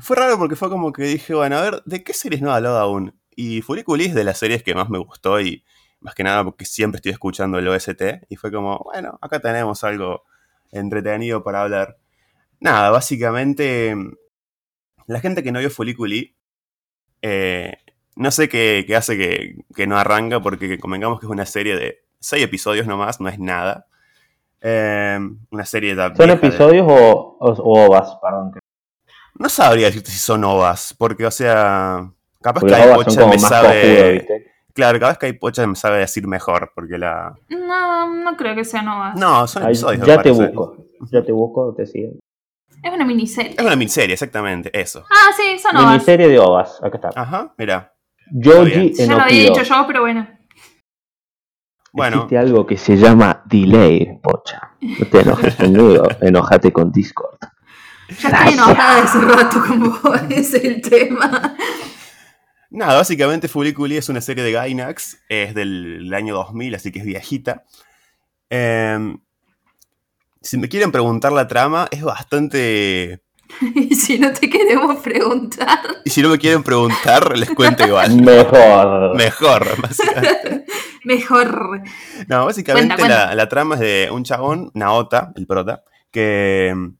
[0.00, 2.54] fue raro porque fue como que dije, bueno, a ver, ¿de qué series no he
[2.54, 3.14] hablado aún?
[3.34, 5.64] Y Furikuri es de las series que más me gustó y
[6.00, 8.02] más que nada porque siempre estoy escuchando el OST.
[8.28, 10.24] Y fue como, bueno, acá tenemos algo
[10.70, 11.96] entretenido para hablar.
[12.60, 14.14] Nada, básicamente, mm,
[15.06, 16.34] la gente que no vio Furikuri,
[17.22, 17.76] eh,
[18.16, 21.76] no sé qué, qué hace que, que no arranca porque convengamos que es una serie
[21.76, 23.86] de seis episodios nomás, no es nada.
[24.60, 25.18] Eh,
[25.50, 28.16] una serie de ¿Son episodios o, o, o ovas?
[28.22, 28.52] Perdón.
[28.52, 28.60] que-
[29.38, 32.10] No sabría decirte si son ovas, porque, o sea,
[32.40, 34.46] capaz Porque que hay ovas pocha me sabe.
[34.74, 37.34] Claro, capaz que hay pocha me sabe decir mejor, porque la.
[37.48, 39.12] No, no creo que sea Nova.
[39.16, 40.06] No, son Ahí- episodios.
[40.06, 40.46] ya te parece.
[40.48, 40.76] busco.
[41.10, 42.12] Ya te busco, te sigo.
[42.82, 43.54] Es una miniserie.
[43.56, 45.04] Es una miniserie, exactamente, eso.
[45.08, 45.92] Ah, sí, son Novas.
[45.92, 46.82] Miniserie de ovas.
[46.82, 47.10] Acá está.
[47.14, 47.94] Ajá, mira.
[48.32, 48.92] Yoji bien.
[48.94, 50.26] Ya lo había dicho yo, pero bueno.
[51.92, 54.72] Bueno, Existe algo que se llama delay, pocha.
[54.80, 57.38] No te enojes conmigo, enojate con Discord.
[58.18, 60.22] Ya estoy enojada hace rato con vos.
[60.30, 61.54] Ese es el tema.
[62.70, 67.04] nada, básicamente Fuliculi es una serie de Gainax, es del año 2000, así que es
[67.04, 67.64] viejita.
[68.48, 69.18] Em,
[70.42, 73.22] si me quieren preguntar la trama, es bastante.
[73.74, 75.78] Y si no te queremos preguntar.
[76.04, 78.16] Y si no me quieren preguntar, les cuento igual.
[78.22, 79.14] Mejor.
[79.14, 80.64] Mejor, básicamente.
[81.04, 81.82] Mejor.
[82.28, 83.26] No, básicamente Cuenta, cuenta.
[83.26, 86.94] La, la trama es de un chabón, Naota, el prota, que mm,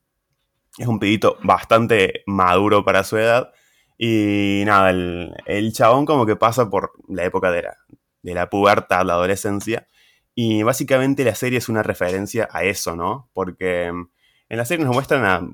[0.78, 3.50] es un pibito bastante maduro para su edad.
[3.96, 7.78] Y nada, el, el chabón como que pasa por la época de la,
[8.22, 9.87] de la pubertad, la adolescencia.
[10.35, 13.31] Y básicamente la serie es una referencia a eso, ¿no?
[13.35, 14.11] Porque mm,
[14.49, 15.49] en la serie nos muestran a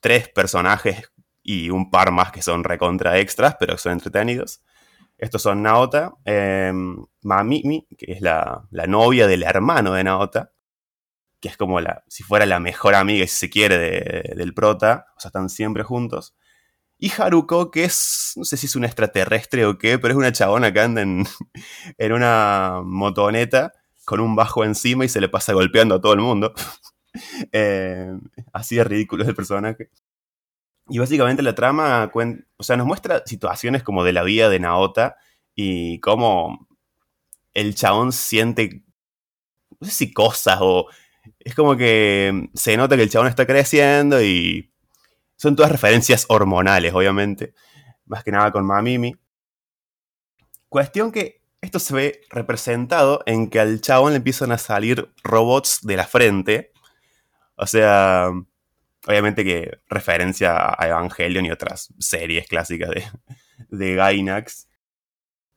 [0.00, 4.62] tres personajes y un par más que son recontra extras, pero son entretenidos.
[5.18, 6.72] Estos son Naota, eh,
[7.22, 10.52] Mamimi, que es la, la novia del hermano de Naota,
[11.40, 15.06] que es como la, si fuera la mejor amiga, si se quiere, de- del prota,
[15.16, 16.34] o sea, están siempre juntos.
[16.98, 20.32] Y Haruko, que es, no sé si es un extraterrestre o qué, pero es una
[20.32, 21.26] chabona que anda en,
[21.98, 23.72] en una motoneta
[24.12, 26.52] con un bajo encima y se le pasa golpeando a todo el mundo.
[27.52, 28.10] Eh,
[28.54, 29.90] así de ridículo es el personaje.
[30.88, 32.10] Y básicamente la trama,
[32.56, 35.16] o sea, nos muestra situaciones como de la vida de Naota
[35.54, 36.66] y cómo
[37.52, 38.82] el chabón siente,
[39.78, 40.86] no sé si cosas o...
[41.38, 44.72] Es como que se nota que el chabón está creciendo y
[45.36, 47.52] son todas referencias hormonales, obviamente.
[48.06, 49.14] Más que nada con Mamimi.
[50.70, 55.78] Cuestión que esto se ve representado en que al chabón le empiezan a salir robots
[55.82, 56.72] de la frente.
[57.56, 58.30] O sea,
[59.06, 63.04] obviamente que referencia a Evangelion y otras series clásicas de,
[63.70, 64.68] de Gainax.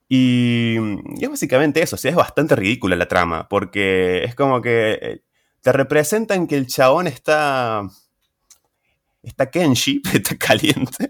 [0.07, 0.77] Y,
[1.17, 4.99] y es básicamente eso, o sea, es bastante ridícula la trama, porque es como que
[5.01, 5.21] eh,
[5.61, 7.81] te representan que el chabón está...
[9.23, 11.09] Está Kenshi, está caliente.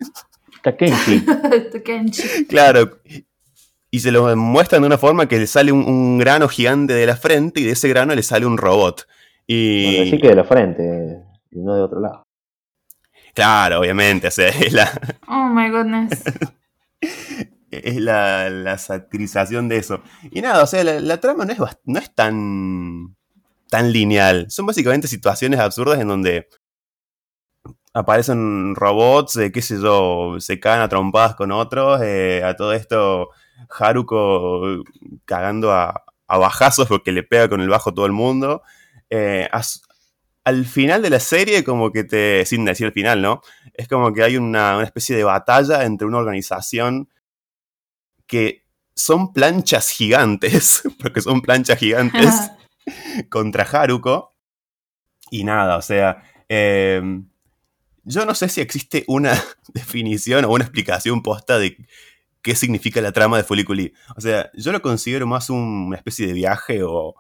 [0.66, 1.24] Takenshi.
[1.86, 2.46] Kenchi.
[2.48, 3.00] Claro.
[3.96, 7.06] Y se lo muestran de una forma que le sale un, un grano gigante de
[7.06, 9.08] la frente y de ese grano le sale un robot.
[9.48, 9.86] Y.
[9.86, 12.28] Bueno, decir que de la frente y no de otro lado.
[13.34, 14.28] Claro, obviamente.
[14.28, 14.92] O sea, es la,
[15.30, 16.24] Oh my goodness.
[17.72, 20.02] es la, la satirización de eso.
[20.30, 23.16] Y nada, o sea, la, la trama no es, no es tan,
[23.70, 24.48] tan lineal.
[24.50, 26.50] Son básicamente situaciones absurdas en donde
[27.94, 32.74] aparecen robots, eh, qué sé yo, se cagan a trompadas con otros, eh, a todo
[32.74, 33.30] esto
[33.70, 34.84] Haruko
[35.26, 38.62] cagando a, a bajazos porque le pega con el bajo todo el mundo.
[39.10, 39.82] Eh, as-
[40.44, 43.42] al final de la serie, como que te, sin decir el final, ¿no?
[43.74, 47.10] Es como que hay una, una especie de batalla entre una organización
[48.28, 48.64] que
[48.96, 52.34] son planchas gigantes, porque son planchas gigantes
[53.30, 54.36] contra Haruko.
[55.32, 57.02] Y nada, o sea, eh,
[58.04, 59.34] yo no sé si existe una
[59.74, 61.76] definición o una explicación posta de
[62.46, 63.92] qué significa la trama de Fuliculi.
[64.16, 67.16] O sea, yo lo considero más un- una especie de viaje o,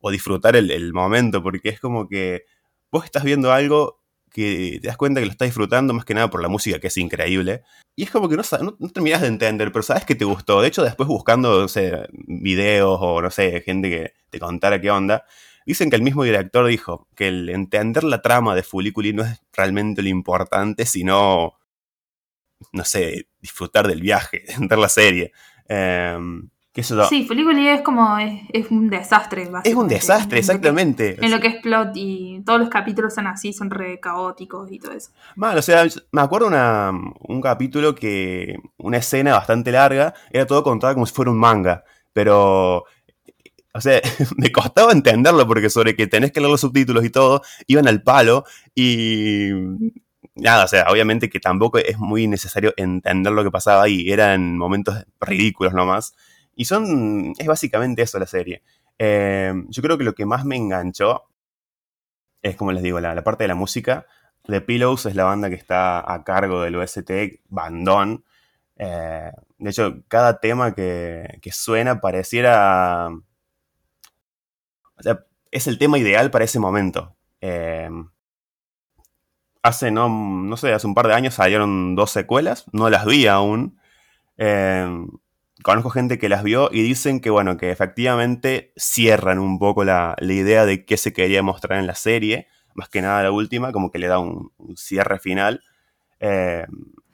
[0.00, 2.44] o disfrutar el, el momento, porque es como que
[2.92, 6.30] vos estás viendo algo que te das cuenta que lo estás disfrutando más que nada
[6.30, 7.62] por la música, que es increíble.
[7.96, 8.42] Y es como que no,
[8.78, 10.60] no terminás de entender, pero sabes que te gustó.
[10.62, 14.90] De hecho, después buscando, no sé, videos o no sé, gente que te contara qué
[14.92, 15.24] onda,
[15.66, 19.40] dicen que el mismo director dijo que el entender la trama de Fuliculi no es
[19.52, 21.57] realmente lo importante, sino,
[22.72, 25.32] no sé, disfrutar del viaje, entender la serie.
[25.68, 27.04] Em, qué yo.
[27.06, 28.18] Sí, Fuliculi es como.
[28.18, 31.16] Es, es un desastre, es un desastre, En lo que- exactamente.
[31.24, 34.78] En lo que es plot y todos los capítulos son así, son re caóticos y
[34.78, 35.10] todo eso.
[35.36, 36.90] Mal, o sea, me acuerdo una,
[37.20, 38.56] un capítulo que.
[38.78, 41.84] Una escena bastante larga, era todo contado como si fuera un manga.
[42.12, 42.84] Pero.
[43.74, 44.00] O sea,
[44.38, 48.02] me costaba entenderlo porque sobre que tenés que leer los subtítulos y todo, iban al
[48.02, 48.44] palo
[48.74, 49.50] y.
[50.38, 54.10] Nada, o sea, obviamente que tampoco es muy necesario entender lo que pasaba ahí.
[54.10, 56.14] Eran momentos ridículos nomás.
[56.54, 57.34] Y son.
[57.38, 58.62] Es básicamente eso la serie.
[58.98, 61.24] Eh, yo creo que lo que más me enganchó
[62.42, 64.06] es, como les digo, la, parte de la música.
[64.46, 67.10] The Pillows es la banda que está a cargo del OST
[67.48, 68.24] Bandón.
[68.76, 73.08] Eh, de hecho, cada tema que, que suena pareciera.
[74.96, 77.16] O sea, es el tema ideal para ese momento.
[77.40, 77.90] Eh,
[79.62, 83.26] hace, no, no sé, hace un par de años salieron dos secuelas, no las vi
[83.26, 83.78] aún.
[84.36, 84.88] Eh,
[85.62, 90.14] conozco gente que las vio y dicen que, bueno, que efectivamente cierran un poco la,
[90.18, 92.46] la idea de qué se quería mostrar en la serie.
[92.74, 95.62] Más que nada la última, como que le da un, un cierre final.
[96.20, 96.66] Eh,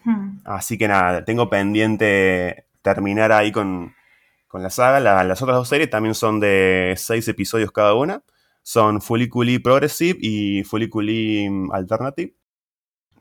[0.07, 0.41] Hmm.
[0.45, 3.95] Así que nada, tengo pendiente terminar ahí con,
[4.49, 5.01] con la saga.
[5.01, 8.23] La- las otras dos series también son de seis episodios cada una.
[8.67, 12.35] Son Fuliculi Progressive y Fuliculi Alternative.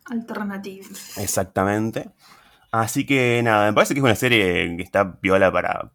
[0.06, 0.88] Alternative.
[1.18, 2.10] Exactamente.
[2.72, 5.92] Así que nada, me parece que es una serie que está viola para.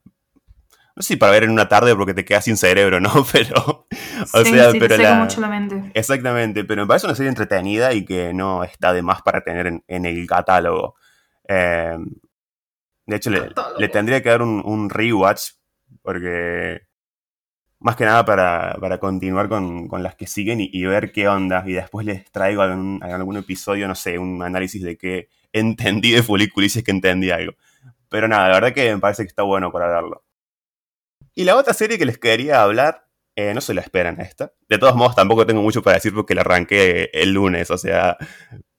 [0.94, 3.10] No sé si para ver en una tarde porque te quedas sin cerebro, ¿no?
[3.32, 3.86] Pero.
[4.34, 5.90] O sí, sea, sí, pero te la- mucho la mente.
[5.94, 9.66] Exactamente, pero me parece una serie entretenida y que no está de más para tener
[9.68, 10.96] en, en el catálogo.
[11.48, 11.96] Eh,
[13.06, 15.52] de hecho, le, le tendría que dar un, un rewatch
[16.02, 16.80] porque
[17.80, 21.28] más que nada para, para continuar con, con las que siguen y, y ver qué
[21.28, 21.62] onda.
[21.66, 26.22] Y después les traigo algún, algún episodio, no sé, un análisis de qué entendí de
[26.22, 27.52] Fuliculi si es que entendí algo.
[28.08, 30.24] Pero nada, la verdad que me parece que está bueno para verlo.
[31.34, 34.52] Y la otra serie que les quería hablar eh, no se la esperan esta.
[34.68, 37.70] De todos modos, tampoco tengo mucho para decir porque la arranqué el lunes.
[37.70, 38.16] O sea,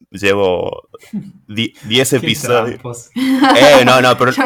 [0.10, 0.90] llevo
[1.48, 3.10] di- 10 Qué episodios.
[3.16, 4.44] Eh, no, no, pero Yo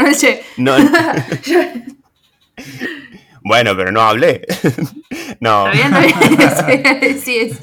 [0.58, 0.89] no no,
[3.43, 4.45] Bueno, pero no hablé.
[5.39, 5.67] no.
[5.71, 6.41] ¿Está bien?
[6.41, 7.19] ¿Está bien?
[7.23, 7.60] Sí, es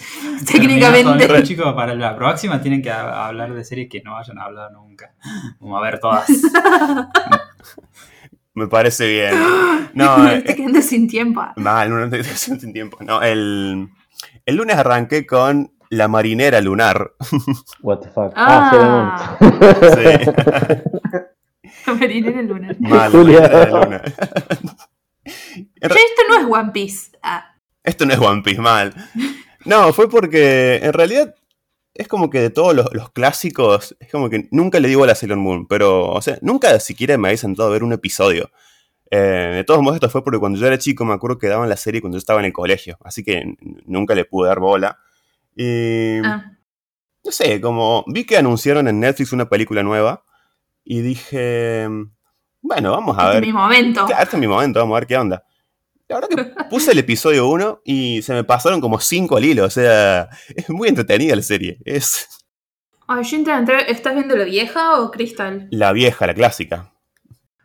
[0.46, 1.24] técnicamente.
[1.24, 5.14] esto, chicos, para la próxima tienen que hablar de series que no hayan hablado nunca.
[5.58, 6.26] Vamos a ver todas.
[8.54, 9.34] Me parece bien.
[9.94, 11.42] No, Me eh, estoy quedando sin tiempo.
[11.56, 12.98] mal, no te sin tiempo.
[13.00, 13.88] No, el,
[14.44, 17.12] el lunes arranqué con La Marinera Lunar.
[17.80, 18.32] What the fuck.
[18.36, 19.36] Ah.
[19.40, 19.60] Moon.
[19.94, 20.30] Sí.
[21.98, 22.76] Marinera Lunar.
[22.80, 23.40] Mal, Julia.
[23.40, 24.12] La Marinera Lunar.
[25.80, 27.10] Esto no es One Piece.
[27.22, 28.94] Ah, Esto no es One Piece, mal.
[29.66, 31.34] No, fue porque en realidad
[31.92, 35.06] es como que de todos los, los clásicos, es como que nunca le digo a
[35.06, 38.50] la Sailor Moon, pero, o sea, nunca siquiera me había sentado a ver un episodio.
[39.10, 41.68] Eh, de todos modos, esto fue porque cuando yo era chico me acuerdo que daban
[41.68, 44.98] la serie cuando yo estaba en el colegio, así que nunca le pude dar bola.
[45.56, 46.56] Y ah.
[47.24, 50.24] no sé, como vi que anunciaron en Netflix una película nueva
[50.84, 51.88] y dije,
[52.62, 53.42] bueno, vamos a Este ver.
[53.44, 54.07] es mi momento.
[54.07, 55.44] Claro, este es mi momento, vamos a ver qué onda.
[56.09, 59.64] La verdad que puse el episodio 1 y se me pasaron como 5 al hilo,
[59.64, 61.79] o sea, es muy entretenida la serie.
[61.85, 62.29] Es
[63.07, 63.90] Ay, yo intenté.
[63.90, 65.68] ¿Estás viendo la vieja o Crystal?
[65.70, 66.92] la vieja, la clásica.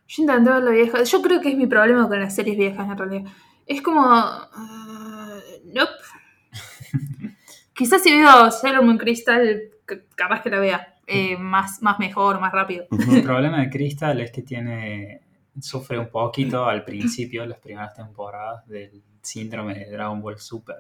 [0.08, 1.04] Yo intenté ver la vieja.
[1.04, 3.32] Yo creo que es mi problema con las series viejas en realidad.
[3.66, 4.02] Es como.
[4.06, 5.34] ah,
[5.66, 5.92] nope.
[7.76, 9.62] Quizás si veo Sailor Moon Crystal,
[10.16, 10.95] capaz que la vea.
[11.08, 12.86] Eh, más, más mejor, más rápido.
[13.12, 15.22] El problema de Crystal es que tiene
[15.60, 20.78] sufre un poquito al principio, las primeras temporadas, del síndrome de Dragon Ball Super.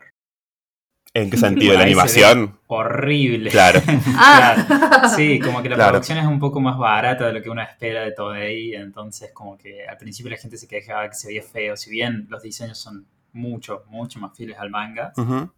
[1.13, 1.73] ¿En qué sentido?
[1.75, 2.47] ¿La animación?
[2.47, 2.59] Claro.
[2.67, 3.49] Horrible.
[4.17, 5.91] Ah, Sí, como que la Claro.
[5.91, 9.57] producción es un poco más barata de lo que uno espera de Toei, entonces como
[9.57, 12.77] que al principio la gente se quejaba que se veía feo, si bien los diseños
[12.77, 15.49] son mucho, mucho más fieles al manga, Ujú.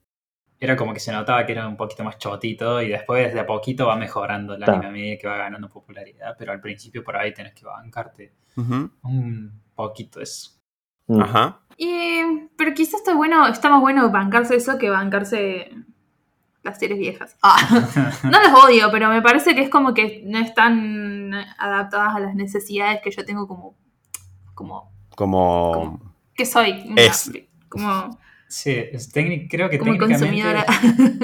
[0.59, 3.45] Era como que se notaba que era un poquito más chotito y después de a
[3.45, 7.15] poquito va mejorando el anime a medida que va ganando popularidad, pero al principio por
[7.15, 8.33] ahí tenés que bancarte
[9.03, 10.51] un poquito eso.
[11.07, 11.21] Mm.
[11.21, 11.59] Ajá.
[11.77, 12.21] y-
[12.57, 15.71] pero quizás está bueno, está más bueno bancarse eso que bancarse
[16.63, 17.37] las series viejas.
[17.43, 17.55] Ah,
[18.23, 22.35] no las odio, pero me parece que es como que no están adaptadas a las
[22.35, 23.75] necesidades que yo tengo como.
[24.53, 24.91] como.
[25.15, 25.99] Como...
[26.35, 26.83] ¿Qué soy?
[26.89, 27.31] Una- Es.
[27.69, 28.17] Como,
[28.49, 30.63] Sí, es técnic- creo que como técnicamente...
[30.65, 30.65] consumidora.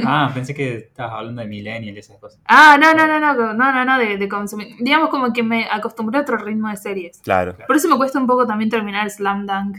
[0.06, 2.40] Ah, pensé que estabas hablando de Millennial y esas cosas.
[2.46, 4.76] Ah, no, no, no, no, no, no, no, de, de consumir.
[4.80, 7.20] Digamos como que me acostumbré a otro ritmo de series.
[7.22, 7.56] Claro.
[7.66, 9.78] Por eso me cuesta un poco también terminar Slam Dunk.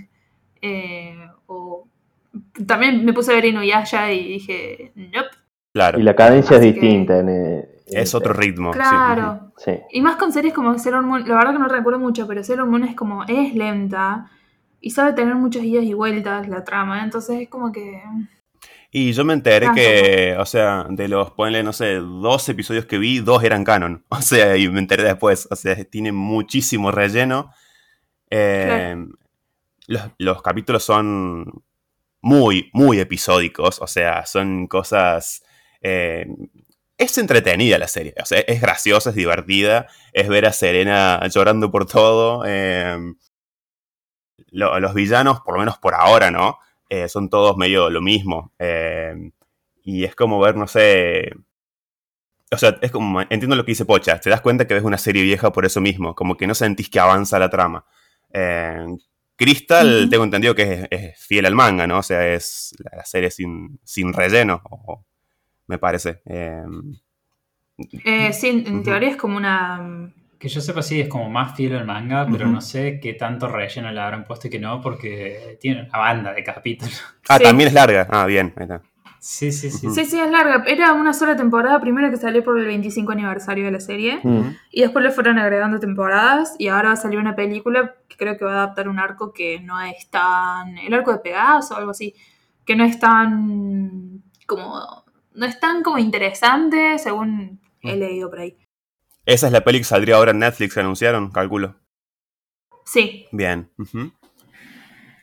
[0.62, 1.86] eh, o
[2.66, 5.28] también me puse a ver Inuyasha y dije, nope.
[5.72, 5.98] Claro.
[5.98, 7.18] Y la cadencia es que- distinta.
[7.18, 8.72] En, eh, Es en- otro ritmo.
[8.72, 8.78] sí.
[8.78, 9.52] Claro.
[9.58, 9.72] Sí.
[9.92, 12.66] Y más con series como Sailor Moon, la verdad que no recuerdo mucho, pero Sailor
[12.66, 14.30] Moon es como, es lenta
[14.84, 18.02] y sabe tener muchas idas y vueltas la trama, entonces es como que...
[18.90, 22.98] Y yo me enteré que, o sea, de los, ponle, no sé, dos episodios que
[22.98, 24.04] vi, dos eran canon.
[24.10, 25.48] O sea, y me enteré después.
[25.50, 27.50] O sea, tiene muchísimo relleno.
[28.28, 28.94] Eh,
[29.86, 31.64] los, los capítulos son
[32.20, 33.80] muy, muy episódicos.
[33.80, 35.42] O sea, son cosas...
[35.80, 36.26] eh,
[36.98, 38.14] es entretenida la serie.
[38.22, 39.86] O sea, es graciosa, es divertida.
[40.12, 42.44] Es ver a Serena llorando por todo.
[42.46, 42.98] eh,
[44.54, 46.58] lo- los villanos, por lo menos por ahora, ¿no?
[46.88, 48.52] Eh, son todos medio lo mismo.
[48.58, 49.30] eh,
[49.82, 51.30] y es como ver, no sé.
[52.50, 53.20] O sea, es como.
[53.22, 54.18] Entiendo lo que dice Pocha.
[54.20, 56.14] Te das cuenta que ves una serie vieja por eso mismo.
[56.14, 57.84] Como que no sentís que avanza la trama.
[58.32, 58.86] Eh,
[59.36, 61.98] Crystal, tengo entendido que es, es fiel al manga, ¿no?
[61.98, 65.04] O sea, es la, serie sin, sin relleno, o-
[65.66, 66.22] me parece.
[68.32, 70.12] Sí, en, teoría es como una...
[70.44, 73.48] Que yo sepa, sí, es como más fiel al manga, pero no sé qué tanto
[73.48, 77.02] relleno le habrán puesto y que no, porque tiene una banda de capítulos.
[77.30, 77.44] ah, Sí.
[77.44, 78.06] también es larga.
[78.10, 78.52] Ah, bien.
[78.56, 78.82] ahí está.
[79.20, 79.88] Sí, sí, sí.
[79.90, 80.62] Sí, sí, es larga.
[80.66, 84.54] Era una sola temporada, primero que salió por el 25 aniversario de la serie, Mm.
[84.70, 88.36] y después le fueron agregando temporadas, y ahora va a salir una película que creo
[88.36, 90.76] que va a adaptar un arco que no es tan...
[90.76, 92.14] El arco de Pegaso o algo así,
[92.66, 94.22] que no es tan...
[94.46, 95.04] como...
[95.32, 98.58] No es tan como interesante, según he leído por ahí.
[99.26, 101.76] Esa es la peli que saldría ahora en Netflix, que anunciaron, calculo.
[102.84, 103.70] Sí, Bien.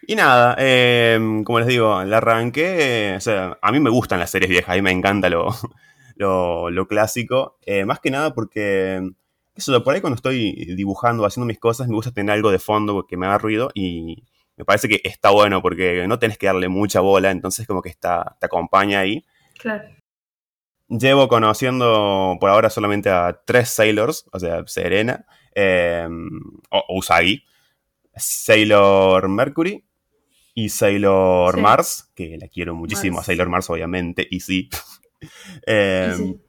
[0.08, 3.12] Y nada, eh, como les digo, la arranqué.
[3.12, 5.50] eh, o sea, a mí me gustan las series viejas, a mí me encanta lo,
[6.16, 7.58] lo, lo clásico.
[7.66, 9.12] eh, más que nada porque,
[9.56, 13.06] eso, por ahí cuando estoy dibujando, haciendo mis cosas, me gusta tener algo de fondo
[13.08, 14.24] que me haga ruido y
[14.58, 17.90] me parece que está bueno porque no tenés que darle mucha bola, entonces como que
[17.90, 19.24] está, te acompaña ahí.
[19.60, 19.88] claro.
[21.00, 25.26] Llevo conociendo por ahora solamente a tres Sailors, o sea, Serena,
[25.56, 26.06] eh,
[26.70, 27.46] o Usagi,
[28.14, 29.86] Sailor Mercury
[30.54, 31.62] y Sailor Sí.
[31.62, 33.24] Mars, que la quiero muchísimo, a.
[33.24, 34.70] Sailor Mars obviamente, y sí.
[35.66, 36.42] Eh, Y sí.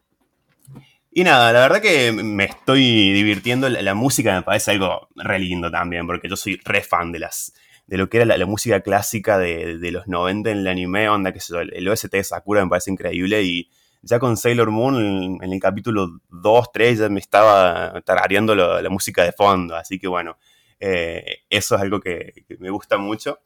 [1.13, 3.69] y nada, la verdad que me estoy divirtiendo.
[3.69, 7.21] La, la música me parece algo re lindo también, porque yo soy re fan de
[7.21, 7.53] las,
[7.87, 11.09] de lo que era la, la música clásica de, de, los 90 en el anime,
[11.09, 13.71] onda que el, el OST de Sakura me parece increíble y
[14.03, 19.25] ya con Sailor Moon en, el capítulo 2, 3 ya me estaba tarareando la música
[19.25, 20.37] de fondo, así que bueno,
[20.85, 23.39] eh, eso es algo que, que, me gusta mucho.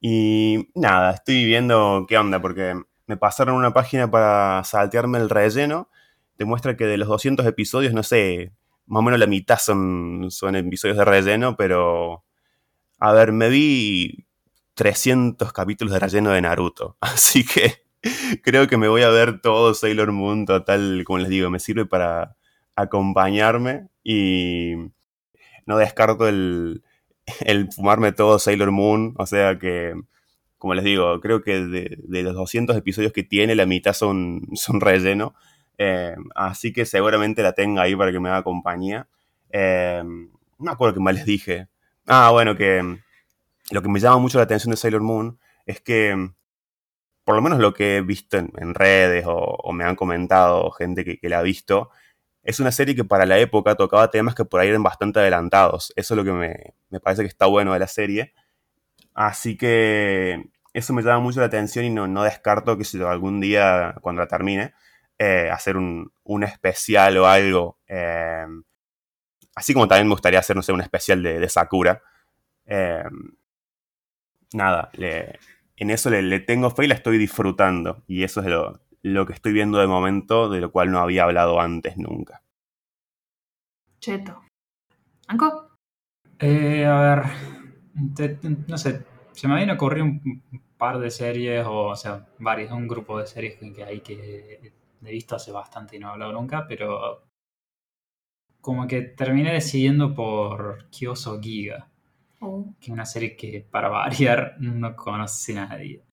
[0.00, 2.74] Y nada, estoy viendo qué onda, porque
[3.06, 5.88] me pasaron una página para saltearme el relleno,
[6.36, 8.52] demuestra que de los 200 episodios, no sé,
[8.84, 12.24] más o menos la mitad son, son episodios de relleno, pero
[12.98, 14.26] a ver, me vi
[14.74, 17.87] 300 capítulos de relleno de Naruto, así que
[18.42, 21.86] creo que me voy a ver todo Sailor Moon total, como les digo, me sirve
[21.86, 22.36] para
[22.76, 24.74] acompañarme y
[25.66, 26.82] no descarto el,
[27.40, 29.94] el fumarme todo Sailor Moon, o sea que,
[30.58, 34.80] como les digo, creo que de, los 200 episodios que tiene, la mitad son, son
[34.80, 35.34] relleno,
[35.76, 39.08] eh, así que seguramente la tenga ahí para que me haga compañía.
[39.50, 41.68] Eh, no me acuerdo qué más les dije.
[42.06, 42.98] Ah, bueno, que
[43.70, 46.30] lo que me llama mucho la atención de Sailor Moon es que,
[47.28, 51.28] por lo menos lo que he visto en, redes o, me han comentado gente que,
[51.28, 51.90] la ha visto,
[52.42, 55.92] es una serie que para la época tocaba temas que por ahí eran bastante adelantados.
[55.94, 58.32] Eso es lo que me, me parece que está bueno de la serie.
[59.12, 63.40] Así que eso me llama mucho la atención y no, no descarto que si algún
[63.40, 64.72] día, cuando la termine,
[65.18, 67.78] eh, hacer un, un, especial o algo.
[67.88, 68.46] Eh,
[69.54, 72.00] así como también me gustaría hacer, no sé, un especial de, Sakura.
[72.64, 73.04] Eh,
[74.54, 75.38] nada, le,
[75.78, 78.02] en eso le, le, tengo fe y la estoy disfrutando.
[78.06, 81.24] Y eso es lo, lo, que estoy viendo de momento, de lo cual no había
[81.24, 82.42] hablado antes nunca.
[84.00, 84.42] Cheto.
[85.26, 85.70] ¿Anco?
[86.38, 87.22] Eh, a ver,
[88.14, 90.42] te, te, no sé, se me habían ocurrido un
[90.76, 94.72] par de series, o, o sea, varios, un grupo de series que, que hay que
[95.04, 97.22] he visto hace bastante y no he hablado nunca, pero
[98.60, 101.88] como que terminé decidiendo por Kyoso Giga,
[102.40, 102.74] oh.
[102.80, 106.04] que es una serie que para variar no conoce nadie.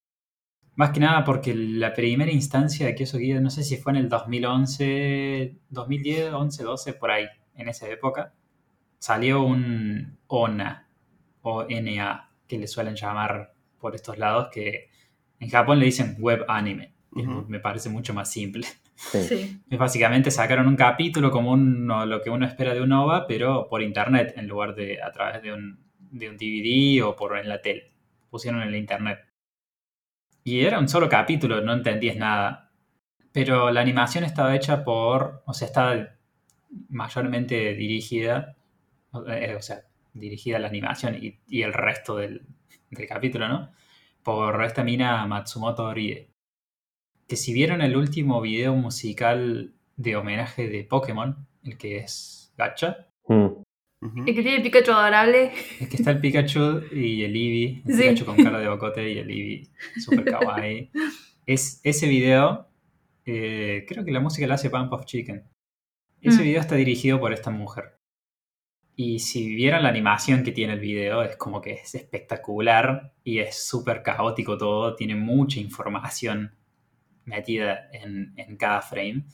[0.76, 3.98] Más que nada porque la primera instancia de Kyoso Giga, no sé si fue en
[3.98, 8.34] el 2011, 2010, 11, 12, por ahí, en esa época,
[9.00, 10.90] salió un ONA,
[11.44, 14.90] o NA, que le suelen llamar por estos lados, que
[15.40, 16.94] en Japón le dicen web anime.
[17.12, 17.48] Uh -huh.
[17.48, 18.66] Me parece mucho más simple.
[18.96, 19.62] Sí.
[19.70, 23.68] Es básicamente sacaron un capítulo como uno, lo que uno espera de un OVA, pero
[23.70, 27.50] por internet, en lugar de a través de un, de un DVD o por en
[27.50, 27.94] la tele.
[28.30, 29.20] Pusieron en la internet.
[30.44, 32.72] Y era un solo capítulo, no entendías nada.
[33.32, 35.44] Pero la animación estaba hecha por.
[35.46, 36.16] O sea, estaba
[36.90, 38.56] mayormente dirigida.
[39.12, 39.84] O sea,
[40.14, 42.46] dirigida la animación y, y el resto del,
[42.90, 43.72] del capítulo, ¿no?
[44.24, 46.36] Por esta mina Matsumoto Rie
[47.28, 53.08] que si vieron el último video musical de homenaje de Pokémon, el que es Gacha.
[53.28, 53.64] Mm.
[54.16, 55.52] El que tiene el Pikachu adorable.
[55.80, 57.82] Es que está el Pikachu y el Eevee.
[57.86, 58.02] El sí.
[58.02, 59.68] Pikachu con cara de bocote y el Eevee
[60.00, 60.92] super kawaii.
[61.46, 62.68] es, ese video,
[63.26, 65.44] eh, creo que la música la hace Pump of Chicken.
[66.22, 66.44] Ese mm.
[66.44, 68.00] video está dirigido por esta mujer.
[68.96, 73.40] Y si vieron la animación que tiene el video, es como que es espectacular y
[73.40, 74.96] es súper caótico todo.
[74.96, 76.56] Tiene mucha información
[77.26, 79.26] metida en, en, cada frame.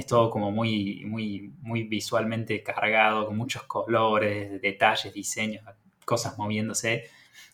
[0.00, 5.62] Es todo como muy, muy, muy visualmente cargado, con muchos colores, detalles, diseños,
[6.06, 7.04] cosas moviéndose.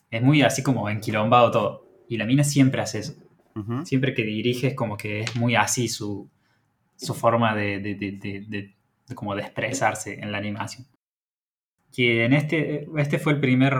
[0.09, 1.87] Es muy así como enquilombado todo.
[2.07, 3.13] Y la mina siempre hace eso.
[3.55, 3.85] Uh -huh.
[3.85, 6.29] Siempre que dirige es como que es muy así su,
[6.95, 8.75] su forma de, de, de, de,
[9.13, 10.87] como de expresarse en la animación.
[11.93, 13.73] Que en este, este fue el primer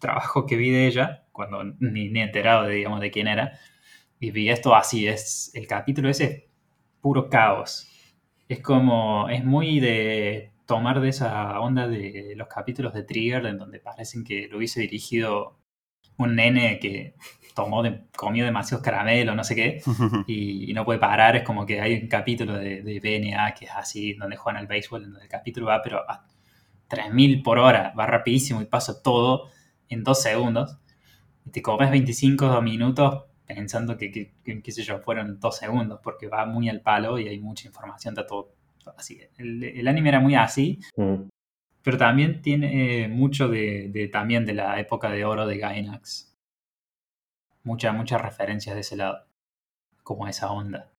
[0.00, 3.58] trabajo que vi de ella, cuando ni, ni enterado de, digamos, de quién era
[4.20, 6.48] y vi esto así, es el capítulo ese
[7.00, 7.88] puro caos.
[8.48, 13.58] Es como, es muy de tomar de esa onda de los capítulos de Trigger, en
[13.58, 15.58] donde parecen que lo hubiese dirigido
[16.18, 17.14] un nene que
[17.54, 19.82] tomó de, comió demasiados caramelos, no sé qué,
[20.26, 21.36] y, y, no puede parar.
[21.36, 24.66] Es como que hay un capítulo de, de BNA que es así, donde juegan al
[24.66, 26.26] béisbol, en donde el capítulo va, pero a
[26.88, 29.48] 3000 por hora, va rapidísimo y pasa todo
[29.88, 30.78] en dos segundos.
[31.44, 36.00] Y te comes 25 minutos pensando que, que, que, qué sé yo, fueron dos segundos,
[36.02, 38.52] porque va muy al palo y hay mucha información, está todo,
[38.96, 39.20] así.
[39.38, 41.28] El, el, anime era muy así, mm.
[41.82, 46.34] pero también tiene eh, mucho de, de, también de la época de oro de Gainax.
[47.62, 49.26] Muchas, muchas referencias de ese lado,
[50.02, 50.92] como esa onda.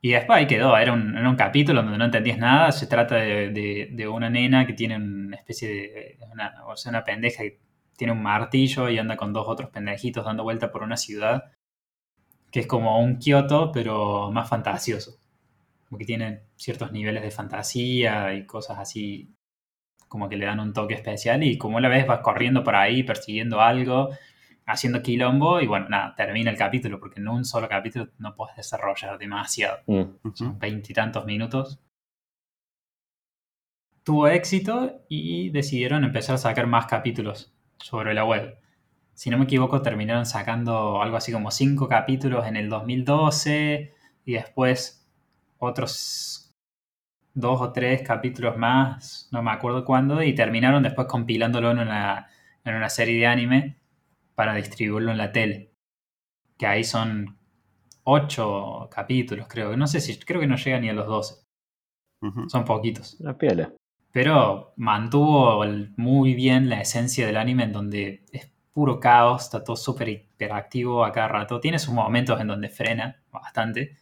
[0.00, 3.16] Y después ahí quedó, era un, era un capítulo donde no entendías nada, se trata
[3.16, 7.42] de, de, de una nena que tiene una especie de, una, o sea, una pendeja
[7.42, 7.58] que
[7.96, 11.52] tiene un martillo y anda con dos otros pendejitos dando vuelta por una ciudad
[12.54, 15.18] que es como un Kioto, pero más fantasioso.
[15.88, 19.34] Como que tiene ciertos niveles de fantasía y cosas así
[20.06, 23.02] como que le dan un toque especial y como la ves vas corriendo por ahí
[23.02, 24.10] persiguiendo algo,
[24.66, 28.54] haciendo quilombo y bueno, nada, termina el capítulo porque en un solo capítulo no puedes
[28.54, 29.78] desarrollar demasiado.
[29.88, 30.32] Mm.
[30.34, 31.80] Son veintitantos minutos.
[34.04, 38.56] Tuvo éxito y decidieron empezar a sacar más capítulos sobre la web.
[39.14, 43.94] Si no me equivoco, terminaron sacando algo así como cinco capítulos en el 2012
[44.24, 45.06] y después
[45.58, 46.52] otros
[47.34, 52.28] dos o tres capítulos más, no me acuerdo cuándo, y terminaron después compilándolo en una,
[52.64, 53.76] en una serie de anime
[54.34, 55.72] para distribuirlo en la tele.
[56.58, 57.38] Que ahí son
[58.04, 59.76] ocho capítulos, creo.
[59.76, 61.34] No sé si, creo que no llega ni a los 12.
[62.22, 62.48] Ujú.
[62.50, 63.18] Son poquitos.
[63.20, 63.72] La piola.
[64.12, 69.64] Pero mantuvo el- muy bien la esencia del anime en donde es puro caos, está
[69.64, 71.60] todo súper hiperactivo a cada rato.
[71.60, 73.96] Tiene sus momentos en donde frena bastante,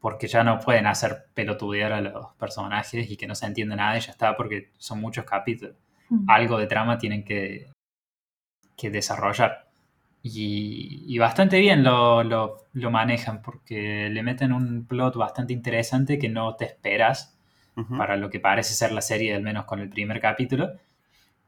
[0.00, 3.98] porque ya no pueden hacer pelotudear a los personajes y que no se entienda nada
[3.98, 5.76] y ya está, porque son muchos capítulos.
[6.10, 6.30] Mm.
[6.30, 7.70] Algo de trama tienen que,
[8.76, 9.68] que desarrollar.
[10.22, 16.18] Y, y bastante bien lo, lo- lo manejan, porque le meten un plot bastante interesante
[16.18, 17.36] que no te esperas
[17.96, 20.72] para lo que parece ser la serie, al menos con el primer capítulo.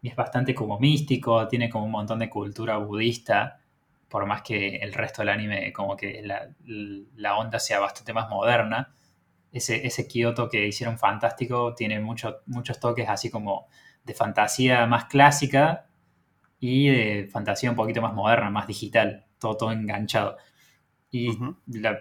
[0.05, 3.61] Y es bastante como místico, tiene como un montón de cultura budista,
[4.09, 6.49] por más que el resto del anime como que la,
[7.17, 8.95] la onda sea bastante más moderna.
[9.53, 13.69] Ese, ese Kyoto que hicieron fantástico tiene mucho- muchos toques así como
[14.05, 15.87] de fantasía más clásica
[16.61, 20.37] y de fantasía un poquito más moderna, más digital, todo, todo enganchado.
[21.11, 21.31] Y
[21.67, 21.99] la-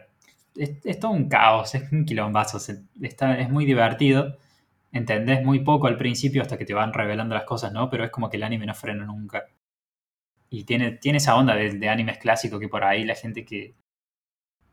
[0.56, 4.38] es, es todo un caos, es un quilombazo, se- está, es muy divertido.
[4.94, 7.90] Entendés muy poco al principio hasta que te van revelando las cosas, ¿no?
[7.90, 9.46] Pero es como que el anime no frena nunca.
[10.50, 13.76] Y tiene, tiene esa onda de, de animes clásicos que por ahí la gente que,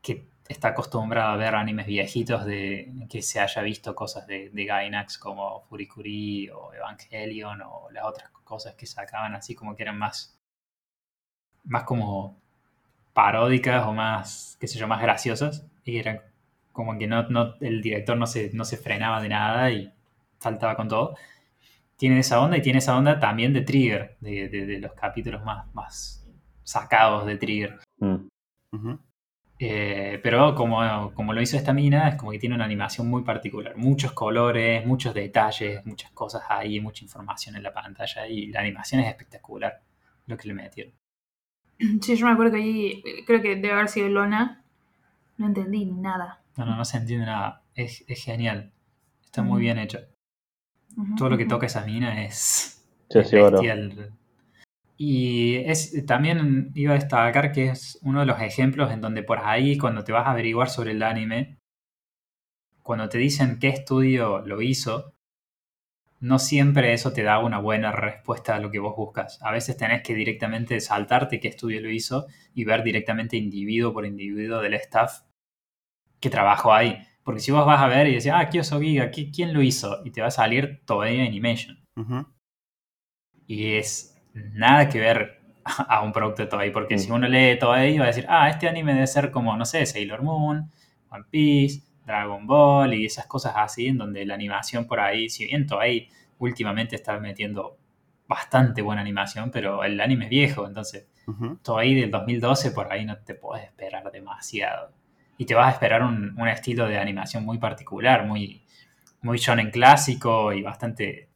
[0.01, 4.65] que está acostumbrada a ver animes viejitos de que se haya visto cosas de, de
[4.65, 9.97] Gainax como Furikuri o Evangelion o las otras cosas que sacaban así como que eran
[9.97, 10.37] más
[11.63, 12.41] más como
[13.13, 15.65] paródicas o más, qué sé yo, más graciosas.
[15.83, 16.21] Y eran
[16.71, 19.93] como que no, no, el director no se, no se frenaba de nada y
[20.41, 21.15] saltaba con todo.
[21.95, 25.43] Tiene esa onda y tiene esa onda también de Trigger, de, de- de los capítulos
[25.45, 26.27] más, más
[26.63, 27.79] sacados de Trigger.
[27.99, 28.27] Mm.
[29.63, 33.23] Eh, pero como, como lo hizo esta mina, es como que tiene una animación muy
[33.23, 33.77] particular.
[33.77, 39.01] Muchos colores, muchos detalles, muchas cosas ahí, mucha información en la pantalla y la animación
[39.01, 39.81] es espectacular
[40.25, 40.93] lo que le metieron.
[42.01, 44.63] Sí, yo me acuerdo que ahí, creo que debe haber sido Lona.
[45.37, 46.41] No entendí nada.
[46.57, 47.61] No, no, no se entiende nada.
[47.75, 48.71] Es, es genial.
[49.23, 49.59] Está muy Ujú.
[49.61, 49.99] bien hecho.
[51.17, 53.51] Todo lo que toca esa mina es, Sí, es sí, oro.
[53.61, 54.13] bestial.
[54.97, 59.39] Y es, también iba a destacar que es uno de los ejemplos en donde por
[59.39, 61.57] ahí, cuando te vas a averiguar sobre el anime,
[62.83, 65.15] cuando te dicen qué estudio lo hizo,
[66.19, 69.39] no siempre eso te da una buena respuesta a lo que vos buscas.
[69.41, 74.05] A veces tenés que directamente saltarte qué estudio lo hizo y ver directamente individuo por
[74.05, 75.21] individuo del staff
[76.19, 76.97] que trabajó ahí.
[77.23, 80.01] Porque si vos vas a ver y decís, ah, Kyoso Giga, ¿qui- ¿quién lo hizo?
[80.05, 81.79] Y te va a salir Toei Animation.
[81.95, 82.25] Ujú.
[83.47, 86.99] Y es nada que ver a un producto de Toei, porque Mm.
[86.99, 89.85] si uno lee Toei va a decir, ah, este anime debe ser como, no sé,
[89.85, 90.71] Sailor Moon,
[91.11, 95.45] One Piece, Dragon Ball y esas cosas así, en donde la animación por ahí, si
[95.45, 96.09] bien Toei
[96.39, 97.77] últimamente está metiendo
[98.27, 101.57] bastante buena animación, pero el anime es viejo, entonces Ujú.
[101.61, 104.91] Toei del 2012 por ahí no te puedes esperar demasiado.
[105.41, 108.63] Y te vas a esperar un, un estilo de animación muy particular, muy,
[109.21, 111.29] muy shonen clásico y bastante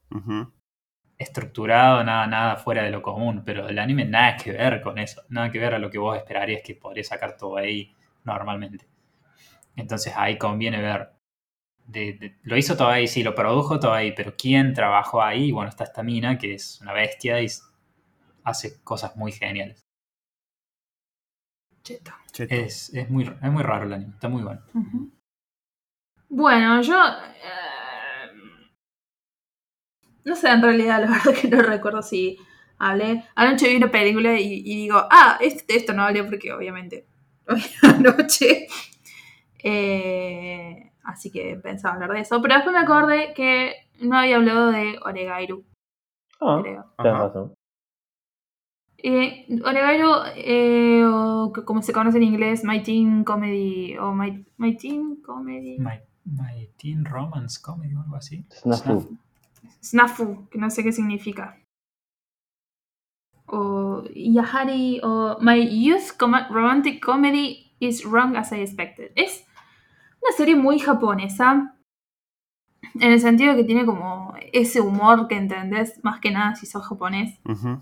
[1.18, 5.22] estructurado, nada, nada fuera de lo común, pero el anime nada que ver con eso,
[5.30, 7.94] nada que ver a lo que vos esperarías que podría sacar todo ahí
[8.24, 8.88] normalmente.
[9.76, 11.12] Entonces ahí conviene ver.
[11.88, 15.52] de- de- lo hizo todo ahí, sí, lo produjo todo ahí, pero ¿quién trabajó ahí?
[15.52, 17.48] Bueno, está esta mina que es una bestia y
[18.46, 19.86] hace cosas muy geniales.
[21.84, 22.12] Cheto.
[22.44, 24.62] Es, es, muy, es muy raro el anime, está muy bueno.
[26.30, 26.96] Bueno, yo.
[26.96, 28.32] eh,
[30.26, 32.38] no sé, en realidad, la verdad que no recuerdo si
[32.80, 33.24] hablé.
[33.36, 37.06] Anoche vi una película y, y digo, ah, este- esto no hablé porque obviamente
[37.48, 38.68] lo vi anoche.
[39.64, 42.42] Eh, así que pensaba hablar de eso.
[42.42, 45.64] Pero después me acordé que no había hablado de Oregairu,
[46.42, 46.94] Ah, creo.
[46.98, 47.54] razón.
[49.08, 54.44] Eh, Oregairu, eh, o que como se conoce en inglés, My Teen Comedy, o My,
[54.58, 55.78] My Teen Comedy.
[55.78, 58.44] My, My Teen Romance Comedy o algo así.
[58.50, 59.16] Snafu.
[59.80, 61.56] Snafu, que no sé qué significa.
[63.48, 69.12] O Yahari, o My Youth Com- Romantic Comedy is Wrong as I Expected.
[69.16, 69.46] Es
[70.24, 71.76] una serie muy japonesa.
[72.96, 76.66] En el sentido de que tiene como ese humor que entendés más que nada si
[76.66, 77.40] sos japonés.
[77.46, 77.82] Ujú.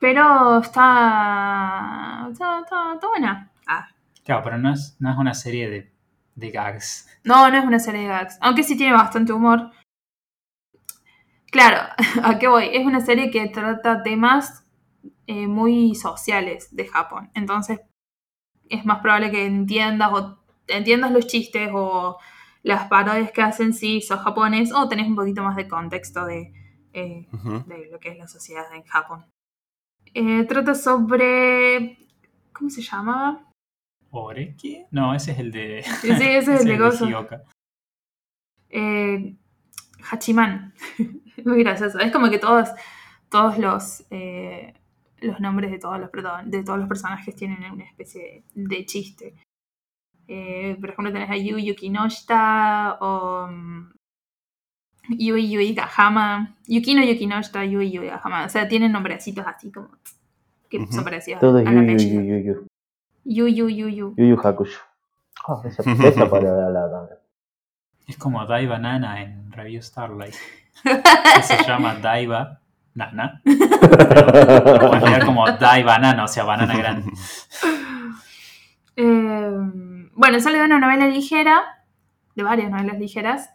[0.00, 2.28] Pero está.
[2.30, 3.50] está, está- está buena.
[3.66, 3.88] Ah,
[4.24, 5.92] Claro, pero no es, no es una serie de,
[6.34, 7.06] de gags.
[7.24, 8.38] No, no es una serie de gags.
[8.40, 9.70] Aunque sí tiene bastante humor.
[11.50, 11.78] Claro,
[12.22, 12.68] ¿a qué voy?
[12.72, 14.66] Es una serie que trata temas
[15.26, 17.30] eh, muy sociales de Japón.
[17.34, 17.80] Entonces,
[18.68, 22.18] es más probable que entiendas o entiendas los chistes o
[22.62, 26.52] las parodias que hacen si sos japonés o tenés un poquito más de contexto de,
[26.94, 27.28] eh,
[27.66, 29.26] de lo que es la sociedad en Japón.
[30.14, 31.98] Eh, trata sobre...
[32.52, 33.50] ¿Cómo se llamaba?
[34.10, 34.86] ¿Oreki?
[34.92, 35.82] No, ese es el de.
[36.00, 37.06] Sí, ese es el de Gozo.
[38.70, 39.36] Eh,
[40.10, 40.72] Hachiman.
[41.44, 41.98] Muy gracioso.
[41.98, 42.68] Es como que todos,
[43.28, 44.74] todos los, eh,
[45.18, 46.10] los nombres de todos los,
[46.44, 49.34] de todos los personajes tienen una especie de chiste.
[50.28, 53.92] Eh, por ejemplo, tenés a Yu Yukinoshita o mm,
[55.08, 56.54] Yui Yui Gahama.
[56.66, 58.44] Yukino Yukinoshita, Yui Yui Gahama.
[58.44, 59.88] O sea, tienen nombrecitos así como
[60.70, 60.92] que Ujú.
[60.92, 62.20] son parecidos Todo es al yu, yu, apellido.
[62.22, 62.66] yu, yu, yu.
[63.26, 64.14] Yu Yu Yu Yu.
[64.16, 64.80] Yu Yu Hakusho.
[65.48, 67.18] Ah, esa, esa palabra la también.
[68.06, 70.34] Es como Daiba Nana en Review Starlight.
[70.84, 72.60] Que se llama Daiba
[72.94, 73.40] Nana.
[73.44, 77.10] Puedes leer como Daiba Nana, o sea, banana grande.
[78.96, 79.50] Eh,
[80.14, 81.62] bueno, sale de una novela ligera,
[82.34, 83.50] de varias novelas ligeras,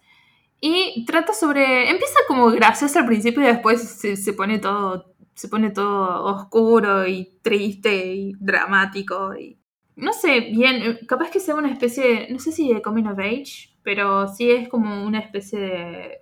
[0.61, 1.89] y trata sobre.
[1.89, 5.13] Empieza como gracioso al principio y después se, se pone todo.
[5.33, 9.33] Se pone todo oscuro y triste y dramático.
[9.35, 9.57] Y,
[9.95, 12.33] no sé, bien, capaz que sea una especie de.
[12.33, 16.21] No sé si de coming of age, pero sí es como una especie de.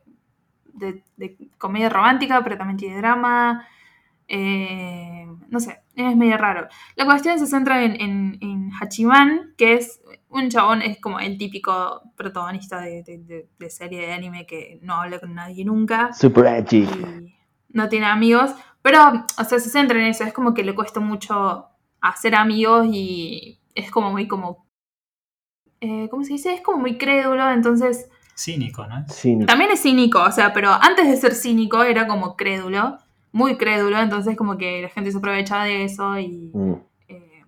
[0.74, 3.68] de, de comedia romántica, pero también tiene drama.
[4.28, 6.68] Eh, no sé, es medio raro.
[6.96, 11.38] La cuestión se centra en, en, en Hachiman, que es un chabón, es como el
[11.38, 16.12] típico protagonista de, de- de- de serie de anime que no habla con nadie nunca
[16.14, 16.86] Super edgy.
[17.70, 18.52] no tiene amigos,
[18.82, 21.68] pero, o sea, se centra en eso, es como que le cuesta mucho
[22.02, 24.68] hacer amigos y es como muy como...
[25.80, 26.54] eh, ¿Cómo se dice?
[26.54, 29.04] Es como muy crédulo, entonces Cínico, ¿no?
[29.10, 29.46] Cínico.
[29.48, 32.98] también es cínico, o sea, pero antes de ser cínico era como crédulo,
[33.38, 36.52] muy crédulo, entonces como que la gente se aprovecha de eso y...
[36.54, 36.74] Mm.
[37.08, 37.44] Eh,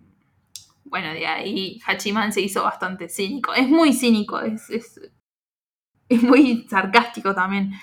[0.86, 3.54] bueno, de ahí Hachiman se hizo bastante cínico.
[3.54, 5.02] Es muy cínico, es, es,
[6.08, 7.74] es muy sarcástico también.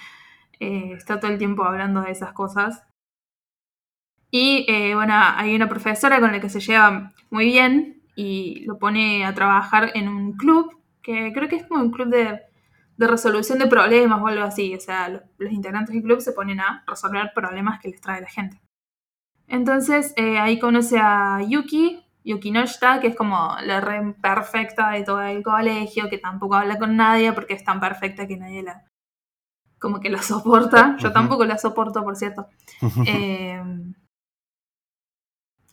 [0.61, 2.84] Eh, está todo el tiempo hablando de esas cosas.
[4.30, 8.78] Y eh, bueno, hay una profesora con la que se lleva muy bien y lo
[8.78, 12.40] pone a trabajar en un club, que creo que es como un club de,
[12.97, 14.74] de resolución de problemas o algo así.
[14.74, 18.20] O sea, los, los integrantes del club se ponen a resolver problemas que les trae
[18.20, 18.61] la gente.
[19.49, 25.05] Entonces eh, ahí conoce a Yuki, Yuki Noshita, que es como la re perfecta de
[25.05, 28.84] todo el colegio, que tampoco habla con nadie porque es tan perfecta que nadie la.
[29.78, 30.97] como que la soporta.
[30.99, 32.49] Yo tampoco la soporto, por cierto.
[33.07, 33.62] Eh,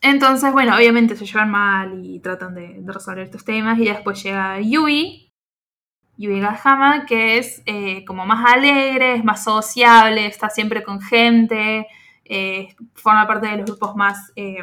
[0.00, 3.78] entonces, bueno, obviamente se llevan mal y tratan de, de resolver estos temas.
[3.78, 5.32] Y después llega Yui,
[6.16, 11.86] Yui Gahama, que es eh, como más alegre, es más sociable, está siempre con gente,
[12.24, 14.62] eh, forma parte de los grupos más, eh,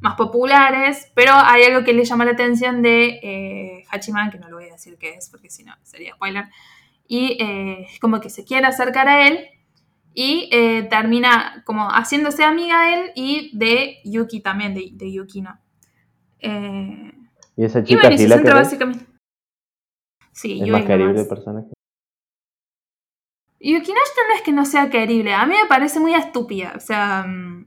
[0.00, 1.10] más populares.
[1.14, 4.72] Pero hay algo que le llama la atención de Hachiman, que no lo voy a
[4.72, 6.46] decir qué es, porque si no sería spoiler.
[7.06, 9.46] Y es como que se quiere acercar a él
[10.14, 10.48] y
[10.90, 15.58] termina como haciéndose amiga de él y de Yuki también, de, de Yukino.
[17.56, 18.54] Y esa y chica bueno, y se centra querés.
[18.54, 19.13] básicamente.
[20.34, 21.68] Sí, Es Yui más querible el personaje.
[23.60, 27.24] Yukinoshita no es que no sea querible, a mí me parece muy estúpida, o sea...
[27.26, 27.66] mm,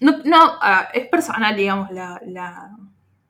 [0.00, 0.58] No, no
[0.92, 2.76] es personal, digamos, la, la,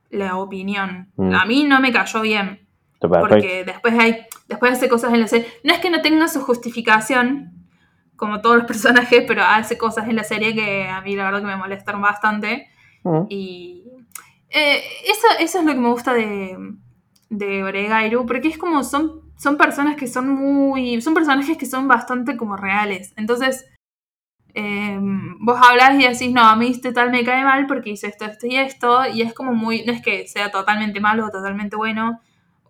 [0.09, 1.11] la opinión.
[1.15, 1.33] Mm.
[1.35, 2.67] A mí no me cayó bien.
[2.99, 5.47] Porque después hay, después hace cosas en la serie.
[5.63, 7.67] No es que no tenga su justificación,
[8.15, 11.41] como todos los personajes, pero hace cosas en la serie que a mí la verdad
[11.41, 12.67] que me molestan bastante.
[13.03, 13.25] Mm.
[13.29, 13.83] Y
[14.49, 16.57] eh, eso, eso es lo que me gusta de,
[17.29, 21.01] de Oregairu, porque es como son, son personas que son muy.
[21.01, 23.13] son personajes que son bastante como reales.
[23.17, 23.65] Entonces,
[24.55, 24.97] eh,
[25.39, 28.25] vos hablas y decís, no, a mí este tal me cae mal porque hizo esto,
[28.25, 29.85] esto y esto, y es como muy.
[29.85, 32.19] no es que sea totalmente malo o totalmente bueno.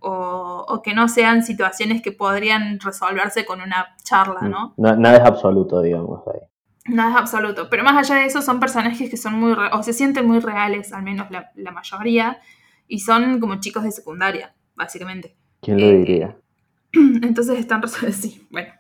[0.02, 4.74] O, o que no sean situaciones que podrían resolverse con una charla, ¿no?
[4.78, 6.22] No- nada es absoluto, digamos.
[6.28, 6.40] Ahí.
[6.86, 7.70] Nada es absoluto.
[7.70, 9.52] Pero más allá de eso, son personajes que son muy.
[9.74, 12.40] o se sienten muy reales, al menos la, la mayoría.
[12.90, 15.38] Y son como chicos de secundaria, básicamente.
[15.62, 16.36] ¿Quién lo Eh, diría?
[16.92, 17.82] Entonces están.
[18.12, 18.74] Sí, bueno.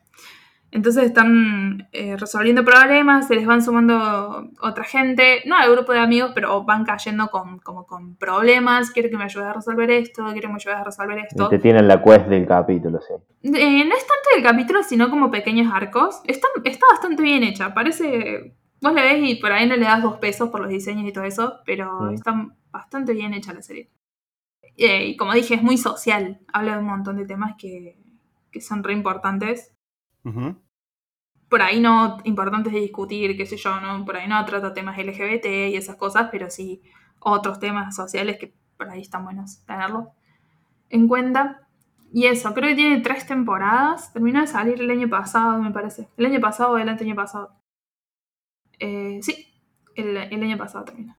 [0.71, 5.99] Entonces están eh, resolviendo problemas, se les van sumando otra gente, no al grupo de
[5.99, 10.25] amigos, pero van cayendo con, como con problemas, quiero que me ayudes a resolver esto,
[10.25, 11.49] quiero que me ayudes a resolver esto.
[11.49, 13.13] Te tienen la quest del capítulo, sí.
[13.45, 16.21] Eh, no es tanto el capítulo, sino como pequeños arcos.
[16.25, 18.53] Está, está bastante bien hecha, parece...
[18.81, 21.11] Vos le ves y por ahí no le das dos pesos por los diseños y
[21.11, 22.13] todo eso, pero Mm.
[22.13, 23.89] está bastante bien hecha la serie.
[24.79, 27.97] Eh, y como dije, es muy social, habla de un montón de temas que,
[28.51, 29.73] que son re importantes
[31.49, 34.05] por ahí no importantes de discutir, qué sé yo, ¿no?
[34.05, 36.81] Por ahí no trata temas LGBT y esas cosas, pero sí
[37.19, 40.05] otros temas sociales que por ahí están buenos tenerlos
[40.89, 41.67] en cuenta.
[42.13, 44.13] Y eso, creo que tiene tres temporadas.
[44.13, 46.09] Terminó de salir el año pasado, me parece.
[46.17, 47.51] El año pasado o el año pasado.
[48.79, 49.47] Eh, sí,
[49.95, 51.18] el, el año pasado terminó.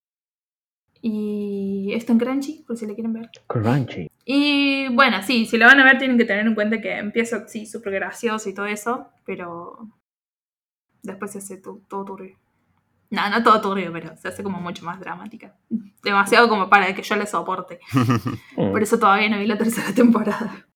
[1.02, 3.30] Y está en Crunchy, por si le quieren ver.
[3.46, 4.08] Crunchy.
[4.24, 7.48] Y bueno, sí, si lo van a ver tienen que tener en cuenta que empieza,
[7.48, 9.88] sí, súper gracioso y todo eso, pero
[11.02, 12.36] después se hace to- todo turbio.
[13.10, 15.56] No, no todo turbio, pero se hace como mucho más dramática.
[16.04, 17.80] Demasiado como para que yo le soporte.
[18.54, 20.66] Por eso todavía no vi la tercera temporada.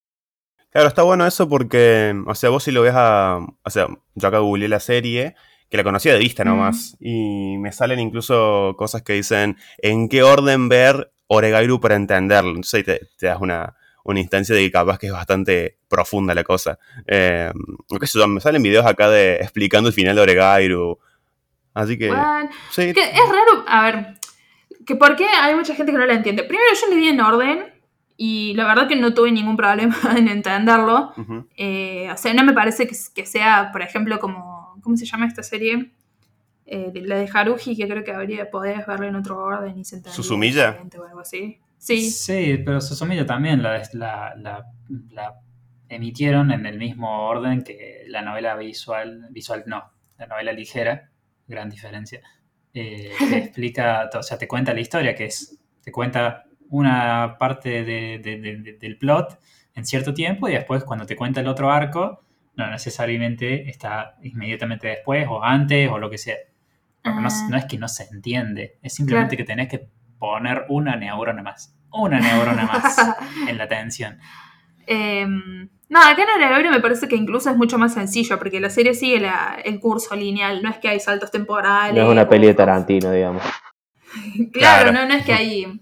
[0.70, 3.38] Claro, está bueno eso porque, o sea, vos si lo ves a...
[3.62, 5.36] O sea, yo acá googleé la serie,
[5.74, 10.22] que la conocía de vista nomás, y me salen incluso cosas que dicen en qué
[10.22, 12.50] orden ver Oregairu para entenderlo.
[12.50, 16.32] Entonces ahí te, te das una, una instancia de que capaz que es bastante profunda
[16.32, 16.78] la cosa.
[17.08, 17.50] Eh,
[18.04, 20.96] sé yo, me salen videos acá de explicando el final de Oregairu.
[21.74, 22.08] Así que,
[22.70, 24.14] sí, Que es raro, a ver,
[24.86, 26.44] que por qué hay mucha gente que no la entiende.
[26.44, 27.74] Primero yo le vi en orden
[28.16, 31.12] y la verdad que no tuve ningún problema en entenderlo.
[31.56, 34.53] Eh, o sea, no me parece que, que sea, por ejemplo, como.
[34.84, 35.90] ¿Cómo se llama esta serie?
[36.66, 39.84] Eh, de- la de Haruhi, que creo que habría podés verla en otro orden y
[39.84, 40.78] se entendería ¿Susumilla?
[40.98, 41.58] O algo así.
[41.78, 42.10] Sí.
[42.10, 44.64] Sí, pero Susumilla también la, la, la,
[45.10, 45.34] la
[45.88, 49.84] emitieron en el mismo orden que la novela visual, visual no,
[50.18, 51.10] la novela ligera,
[51.46, 52.22] gran diferencia.
[52.72, 57.84] Eh, te explica, o sea, te cuenta la historia, que es, te cuenta una parte
[57.84, 59.38] de- de- de- de- del plot
[59.74, 62.23] en cierto tiempo y después cuando te cuenta el otro arco,
[62.56, 66.36] no necesariamente está inmediatamente después o antes o lo que sea.
[67.02, 67.46] Porque no, Ah.
[67.50, 69.46] no es que no se entiende, es simplemente Claro.
[69.46, 69.88] que tenés que
[70.18, 71.76] poner una neurona más.
[71.92, 72.96] Una neurona más
[73.48, 74.18] en la atención.
[74.86, 78.70] Eh, no, acá en Oregairu me parece que incluso es mucho más sencillo, porque la
[78.70, 81.94] serie sigue la- el curso lineal, no es que hay saltos temporales.
[81.94, 83.42] No es una peli de Tarantino, digamos.
[84.52, 84.92] Claro, Claro.
[84.92, 85.80] No, no es que hay.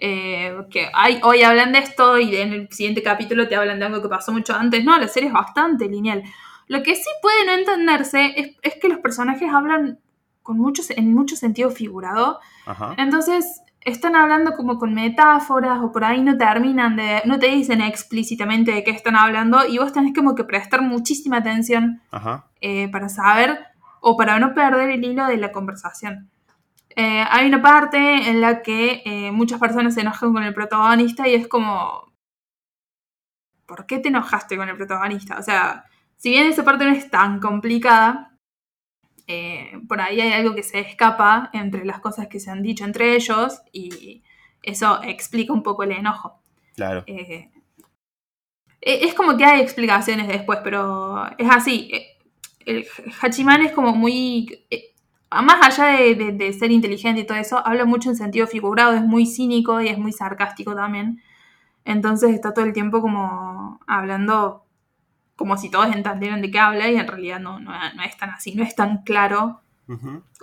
[0.00, 3.86] Eh, que hay, hoy hablan de esto y en el siguiente capítulo te hablan de
[3.86, 4.84] algo que pasó mucho antes.
[4.84, 6.22] No, la serie es bastante lineal.
[6.68, 9.98] Lo que sí puede no entenderse es, es que los personajes hablan
[10.42, 12.40] con muchos, en mucho sentido figurado.
[12.66, 12.94] Ajá.
[12.96, 17.22] Entonces están hablando como con metáforas o por ahí no terminan de.
[17.24, 21.38] no te dicen explícitamente de qué están hablando y vos tenés como que prestar muchísima
[21.38, 22.46] atención Ajá.
[22.60, 23.58] eh, para saber
[24.00, 26.30] o para no perder el hilo de la conversación.
[26.96, 31.28] Eh, hay una parte en la que eh, muchas personas se enojan con el protagonista
[31.28, 32.12] y es como,
[33.66, 35.38] ¿por qué te enojaste con el protagonista?
[35.38, 35.84] O sea,
[36.16, 38.36] si bien esa parte no es tan complicada,
[39.26, 42.84] eh, por ahí hay algo que se escapa entre las cosas que se han dicho
[42.84, 44.22] entre ellos y
[44.62, 46.40] eso explica un poco el enojo.
[46.74, 47.04] Claro.
[47.06, 47.44] E-
[48.80, 51.90] es como que hay explicaciones después, pero es así.
[52.64, 52.86] El
[53.20, 54.66] Hachiman es como muy.
[55.30, 58.92] Más allá de, de- de ser inteligente y todo eso, habla mucho en sentido figurado,
[58.94, 61.22] es muy cínico y es muy sarcástico también.
[61.84, 64.64] Entonces está todo el tiempo como hablando
[65.36, 68.30] como si todos entendieran de qué habla y en realidad no, no, no es tan
[68.30, 69.60] así, no es tan claro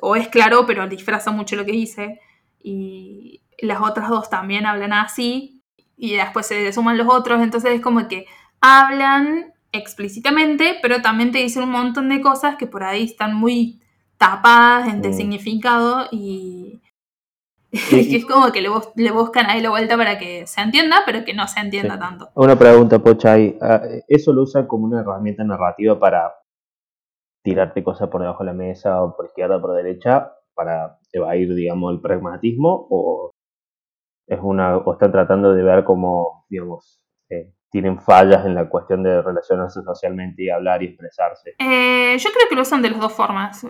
[0.01, 2.19] o es claro, pero disfraza mucho lo que dice.
[2.63, 5.61] Y las otras dos también hablan así.
[5.97, 7.41] Y después se suman los otros.
[7.41, 8.25] Entonces es como que
[8.61, 13.81] hablan explícitamente, pero también te dicen un montón de cosas que por ahí están muy
[14.17, 15.13] tapadas entre Mm.
[15.13, 16.81] significado y,
[17.91, 20.97] y es como que le, bus- le buscan ahí la vuelta para que se entienda,
[21.05, 21.99] pero que no se entienda Sí.
[21.99, 22.29] tanto.
[22.35, 23.57] Una pregunta, Pochay.
[23.61, 26.33] Ah, ¿Eso lo usa como una herramienta narrativa para
[27.43, 31.53] tirarte cosas por debajo de la mesa o por izquierda o por derecha para evadir,
[31.53, 32.87] digamos, el pragmatismo?
[32.89, 33.31] ¿O
[34.27, 39.03] es una o están tratando de ver cómo, digamos, eh, tienen fallas en la cuestión
[39.03, 41.55] de relacionarse socialmente y hablar y expresarse?
[41.59, 43.65] Eh, yo creo que lo usan de las dos formas.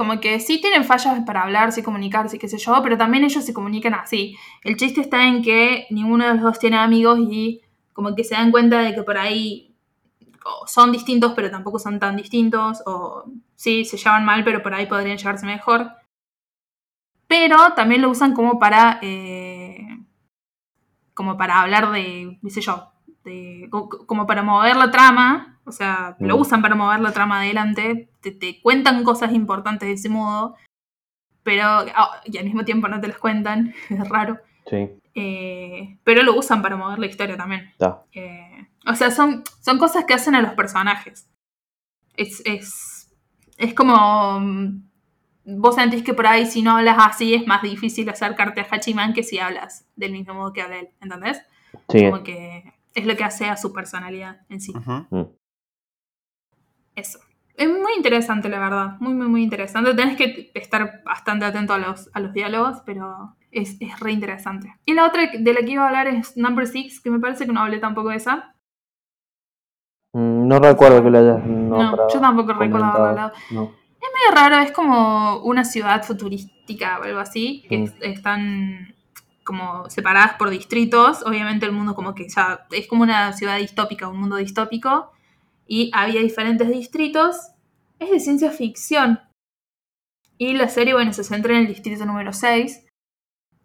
[0.00, 3.44] Como que sí tienen fallas para hablar, sí comunicarse, qué sé yo, pero también ellos
[3.44, 4.34] se comunican así.
[4.64, 7.60] El chiste está en que ninguno de los dos tiene amigos y
[7.92, 9.74] como que se dan cuenta de que por ahí
[10.66, 13.24] son distintos, pero tampoco son tan distintos, o
[13.56, 15.92] sí, se llevan mal, pero por ahí podrían llevarse mejor.
[17.28, 19.86] Pero también lo usan como para, eh,
[21.14, 22.92] como para hablar de, qué sé yo,
[23.24, 26.40] de, co- como para mover la trama, O sea, lo Mm.
[26.40, 30.56] usan para mover la trama adelante, te, te cuentan cosas importantes de ese modo,
[31.42, 34.38] pero ah, y al mismo tiempo no te las cuentan, es raro.
[34.68, 37.72] Sí, Eh, pero lo usan para mover la historia también.
[38.12, 41.28] Eh, o sea, son, son cosas que hacen a los personajes.
[42.16, 43.08] Es, es,
[43.56, 44.38] es como.
[44.40, 44.90] mm,
[45.56, 49.14] Vos sentís que por ahí, si no hablas así, es más difícil acercarte a Hachiman
[49.14, 50.88] que si hablas del mismo modo que habla él.
[51.00, 51.40] ¿Entendés?
[51.88, 54.72] Sí, Como que es lo que hace a su personalidad en sí.
[54.74, 55.24] Mm.
[56.96, 57.18] Eso.
[57.56, 58.96] Es muy interesante, la verdad.
[59.00, 59.94] Muy, muy, muy interesante.
[59.94, 64.74] Tenés que estar bastante atento a los, a los diálogos, pero es, es re interesante.
[64.86, 67.46] Y la otra de la que iba a hablar es Number Six, que me parece
[67.46, 68.54] que no hablé tampoco de esa.
[70.14, 73.06] Mm, No recuerdo que lo hayas No, nombrado, yo tampoco recuerdo comentado.
[73.08, 73.32] hablado.
[73.50, 73.72] No.
[74.00, 77.82] medio raro, es como una ciudad futurística o algo así, que Mm.
[77.84, 78.94] es- están
[79.44, 84.08] como separadas por distritos, obviamente el mundo como que ya es como una ciudad distópica,
[84.08, 85.12] un mundo distópico,
[85.70, 87.52] y había diferentes distritos,
[88.00, 89.20] es de ciencia ficción.
[90.36, 92.86] Y la serie, bueno, se centra en el distrito número 6,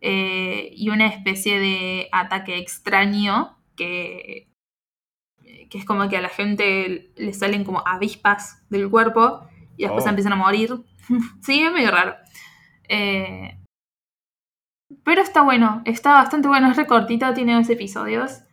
[0.02, 4.52] eh, y una especie de ataque extraño que,
[5.72, 10.06] que es como que a la gente le salen como avispas del cuerpo y después
[10.06, 10.10] Oh.
[10.10, 10.76] empiezan a morir.
[11.42, 12.16] sí, es medio raro.
[12.88, 13.58] Eh,
[15.04, 18.45] pero está bueno, está bastante bueno, es recortita, tiene dos episodios.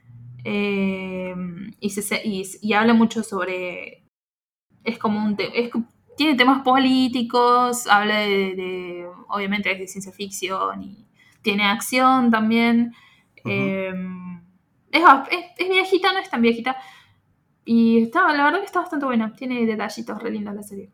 [0.45, 1.35] Eh,
[1.81, 4.05] y, se- se- y, y habla mucho sobre.
[4.85, 5.37] Es como un.
[5.37, 5.71] te- es
[6.17, 11.07] tiene temas políticos, habla de, de- Obviamente es de ciencia ficción y
[11.43, 12.95] tiene acción también.
[13.45, 13.93] Eh,
[14.93, 16.77] es, es, es viejita, no es tan viejita.
[17.65, 19.35] Y está, la verdad que está bastante buena.
[19.35, 20.91] Tiene detallitos re lindos la serie.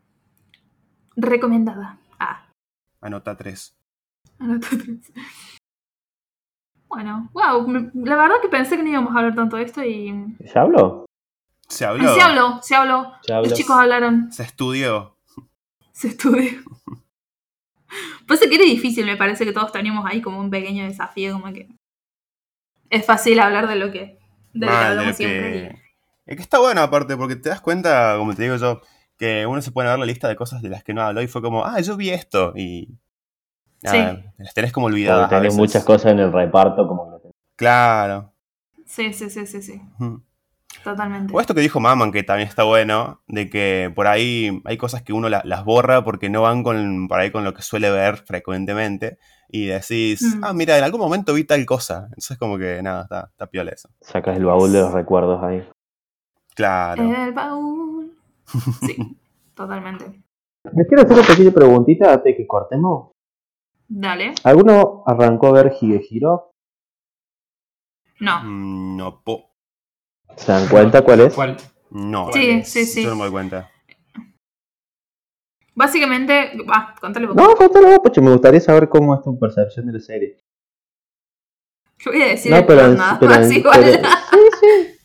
[1.15, 1.97] Recomendada.
[2.19, 2.47] Ah,
[3.01, 3.75] Anota 3.
[4.39, 5.11] anota tres.
[6.89, 7.67] Bueno, wow.
[7.67, 10.35] me- La verdad que pensé que no íbamos a hablar tanto de esto y.
[10.45, 11.05] ¿Se habló?
[11.67, 12.13] Se Ah, habló.
[12.15, 13.13] se habló, se habló.
[13.21, 13.49] Se habló.
[13.49, 14.31] Los chicos hablaron.
[14.31, 15.15] Se estudió.
[15.91, 16.49] Se estudió.
[18.27, 21.51] Pues que era difícil, me parece que todos teníamos ahí como un pequeño desafío, como
[21.53, 21.67] que.
[22.89, 24.19] Es fácil hablar de lo que.
[24.53, 25.51] De lo que hablamos siempre.
[25.69, 25.79] que...
[26.25, 28.81] Es que está bueno aparte, porque te das cuenta, como te digo yo,
[29.17, 31.21] que uno se pone a ver la lista de cosas de las que no habló
[31.23, 32.53] y fue como, ah, yo vi esto.
[32.55, 32.89] Y.
[33.81, 35.23] Nada, las tenés como olvidadas.
[35.23, 35.59] Porque a tenés veces.
[35.59, 37.35] muchas cosas en el reparto como que lo tenés.
[37.55, 38.33] Claro.
[38.85, 39.81] Sí, sí, sí, sí, sí.
[40.83, 41.33] Totalmente.
[41.35, 45.01] O esto que dijo Maman, que también está bueno, de que por ahí hay cosas
[45.01, 47.89] que uno la- las borra porque no van con, por ahí con lo que suele
[47.91, 49.17] ver frecuentemente.
[49.49, 50.43] Y decís, Mm.
[50.43, 52.05] ah, mira, en algún momento vi tal cosa.
[52.09, 53.89] Entonces, como que nada, está, está piola eso.
[53.99, 55.67] Sacas el baúl de los recuerdos ahí.
[56.55, 57.03] Claro.
[57.03, 58.13] El baúl.
[58.81, 58.95] Sí,
[59.55, 60.05] totalmente.
[60.73, 63.11] Les quiero hacer una pequeña preguntita antes de que cortemos.
[63.91, 64.35] Dale.
[64.43, 66.53] ¿Alguno arrancó a ver Higehiro?
[68.19, 68.43] No.
[68.43, 69.49] No, po.
[70.35, 71.33] ¿Se dan cuenta cuál es?
[71.33, 71.57] ¿Cuál?
[71.89, 72.31] No.
[72.31, 73.03] Sí, sí, sí.
[73.03, 73.71] Yo no me doy cuenta.
[75.73, 76.51] Básicamente.
[76.67, 77.35] Ah, contale vos.
[77.35, 80.37] No, contalo, Pocho, me gustaría saber cómo es tu percepción de la serie.
[81.99, 83.79] Yo voy a decir No, pero, nada pero- más igual.
[83.81, 84.95] pero- sí, sí.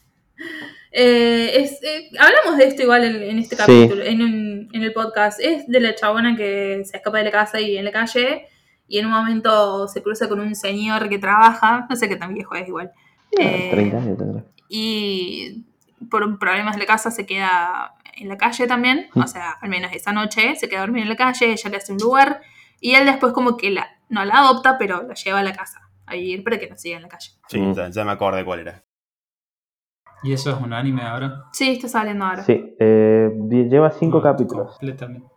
[0.97, 3.63] Eh, es- eh, hablamos de esto igual en, en este Sí.
[3.63, 5.41] capítulo, en, un- en el podcast.
[5.41, 8.47] Es de la chabona que se escapa de la casa y en la calle.
[8.87, 11.87] Y en un momento se cruza con un señor que trabaja.
[11.89, 12.93] No sé qué tan viejo es igual.
[13.39, 14.45] Eh, 30 años tendrá.
[14.69, 15.65] y
[16.11, 19.21] por problemas de la casa se queda en la calle también, Mm.
[19.23, 21.93] o sea, al menos esa noche se queda dormida en la calle, ella le hace
[21.93, 22.41] un lugar
[22.81, 25.81] y él después como que la, no la adopta, pero la lleva a la casa
[26.07, 27.31] a vivir para que no siga en la calle.
[27.49, 27.73] Sí, Mm.
[27.75, 28.85] ya, ya me acordé cuál era.
[30.23, 31.45] ¿Y eso es un anime ahora?
[31.53, 32.45] Sí, está saliendo ahora.
[32.45, 34.71] Sí, eh, lleva cinco No, capítulos.
[34.79, 35.29] Completamente,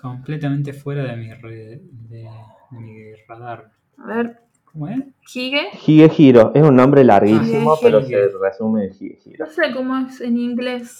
[0.00, 2.30] completamente fuera de mi, de,
[2.74, 3.70] de mi radar.
[3.98, 5.04] A ver, ¿Cómo es?
[5.32, 9.46] Hige, Higehiro es un nombre larguísimo, pero se resume en Higehiro.
[9.46, 10.98] no sé cómo es en inglés.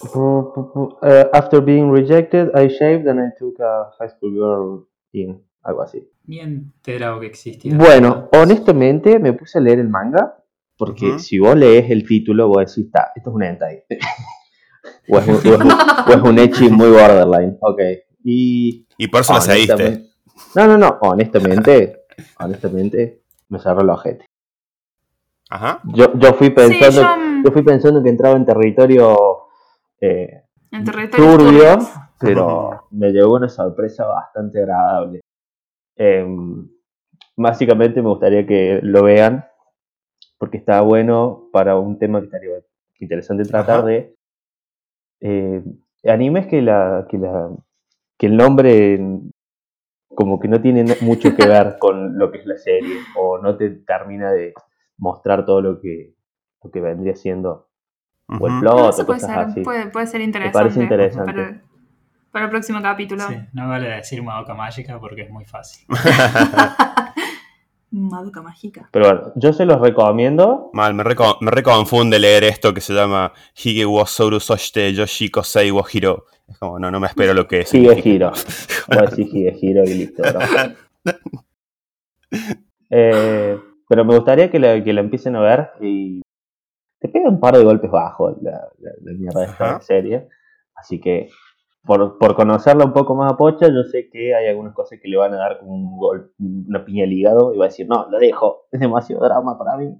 [1.03, 5.43] Eh, after being rejected, I shaved and I took a high school girl in.
[5.61, 6.07] Algo así.
[6.25, 7.75] Ni enterado que existía.
[7.75, 10.37] Bueno, honestamente me puse a leer el manga
[10.77, 13.83] porque si vos lees el título, vos decís, "Ta, esto es un hentai.
[15.09, 17.57] o, es un, o es un- o es un ecchi muy borderline.
[17.61, 17.79] Ok.
[18.23, 18.85] Y.
[18.97, 20.05] Y por eso la seguiste.
[20.55, 20.97] No, no, no.
[21.01, 22.05] Honestamente,
[22.39, 24.25] honestamente, me cerró el ojete.
[25.49, 25.79] Ajá.
[25.85, 27.01] Yo, yo fui pensando.
[27.01, 29.15] sí, yo, mm, Yo fui pensando que entraba en territorio
[30.01, 31.87] eh, en territorio turbio, turbio.
[32.19, 35.21] pero me llegó una sorpresa bastante agradable.
[35.95, 36.67] Em,
[37.37, 39.45] básicamente me gustaría que lo vean,
[40.37, 42.49] porque está bueno para un tema que estaría
[42.99, 43.87] interesante tratar Ajá.
[43.87, 44.15] de
[45.21, 45.63] eh,
[46.05, 47.49] animes que la, que la
[48.17, 48.99] que el nombre
[50.15, 53.55] como que no tiene mucho que ver con lo que es la serie o no
[53.57, 54.53] te termina de
[54.97, 56.13] mostrar todo lo que
[56.63, 57.67] lo que vendría siendo
[58.27, 59.61] o el plot No, o puede cosas ser, así.
[59.61, 60.57] puede, puede ser interesante.
[60.57, 61.31] parece interesante.
[61.33, 61.61] Para,
[62.31, 63.23] para el próximo capítulo.
[63.27, 65.85] Sí, no vale decir Madoka Mágica porque es muy fácil.
[67.91, 68.89] Madoka Mágica.
[68.91, 70.69] Pero bueno, yo se los recomiendo.
[70.73, 75.29] Mal, me, reco- me reconfunde leer esto que se llama Hige wo Soru Soshite Yoshi
[75.29, 76.25] Kosei wo Hiro.
[76.47, 77.69] Es como, no, no me espero lo que es.
[77.69, 78.31] Sigue giro.
[78.87, 80.23] Voy a decir sigue giro y listo.
[80.23, 81.11] ¿no?
[82.91, 83.57] Eh,
[83.89, 86.21] pero me gustaría que la, que empiecen a ver y
[86.99, 90.27] te pega un par de golpes bajos la, la, la mierda de esta serie.
[90.75, 91.29] Así que
[91.85, 95.07] por, por conocerla un poco más a Pocha, yo sé que hay algunas cosas que
[95.07, 97.87] le van a dar como un gol, una piña al hígado y va a decir,
[97.87, 99.95] no, lo dejo, es demasiado drama para mí.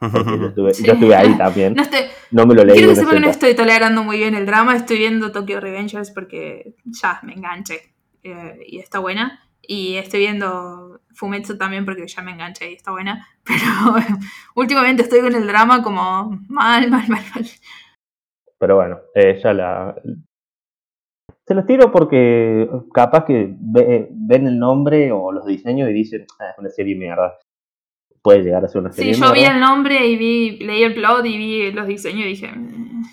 [0.00, 0.84] Porque yo estuve, Sí.
[0.84, 1.74] yo estuve ahí también.
[1.74, 2.76] No estoy, No me lo leí.
[2.76, 4.76] quiero que sepa que no estoy tolerando muy bien el drama.
[4.76, 7.94] Estoy viendo Tokyo Revengers porque ya me enganché.
[8.22, 9.40] eh, y está buena.
[9.62, 13.26] Y estoy viendo Fumetsu también porque ya me enganché y está buena.
[13.44, 13.56] Pero
[14.54, 17.46] últimamente estoy con el drama como mal, mal, mal, mal.
[18.58, 19.94] Pero bueno, eh, ya la.
[21.46, 26.26] Se los tiro porque capaz que ve- ven el nombre o los diseños y dicen,
[26.40, 27.38] ah, es una serie mierda.
[28.22, 29.54] Puede llegar a ser una serie Sí, yo vi mierda.
[29.54, 32.48] el nombre y vi, leí el plot y vi los diseños y dije.
[32.52, 33.04] "Mm".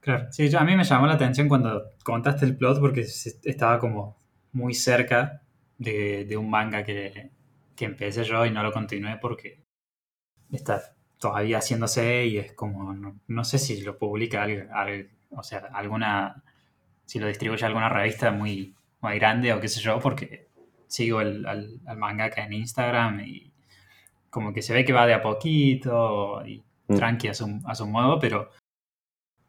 [0.00, 3.78] Claro, sí, yo- a mí me llamó la atención cuando contaste el plot porque estaba
[3.80, 4.16] como
[4.52, 5.42] muy cerca
[5.78, 7.30] de, de un manga que,
[7.74, 9.60] que empecé yo y no lo continué porque
[10.52, 10.80] está
[11.18, 15.58] todavía haciéndose y es como, no, no sé si lo publica, al- al- o sea,
[15.72, 16.44] alguna,
[17.04, 20.46] si lo distribuye alguna revista muy, muy grande o qué sé yo, porque
[20.88, 23.52] sigo el, al, al mangaka en Instagram y
[24.30, 26.96] como que se ve que va de a poquito y Mm.
[26.96, 28.50] tranqui a su, a su modo, pero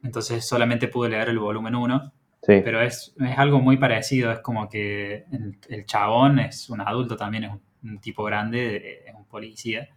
[0.04, 4.40] entonces solamente pude leer el volumen 1, Sí, pero es, es algo muy parecido, es
[4.40, 9.14] como que el, el chabón es un adulto también, es un, un tipo grande, es
[9.14, 9.90] un policía,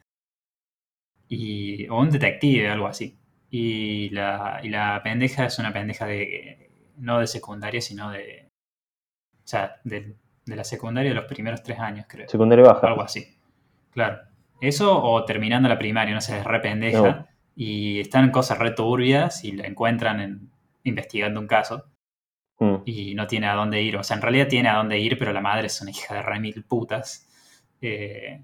[1.28, 3.16] y, o un detective, algo así.
[3.51, 8.49] Y la, y la pendeja es una pendeja de, no de secundaria, sino de,
[9.45, 10.16] o sea, de,
[10.51, 12.28] de la secundaria de los primeros tres años, creo.
[12.28, 12.86] secundaria baja.
[12.86, 13.38] Algo así.
[13.92, 14.18] Claro.
[14.61, 17.01] Eso o terminando la primaria, no sé, es re pendeja.
[17.01, 17.26] No.
[17.57, 20.51] Y están en cosas re turbias y la encuentran en,
[20.84, 21.86] investigando un caso
[22.62, 22.82] Mm.
[22.84, 23.96] y no tiene a dónde ir.
[23.96, 26.22] O sea, en realidad tiene a dónde ir, pero la madre es una hija de
[26.22, 27.26] re mil putas.
[27.80, 28.42] Eh,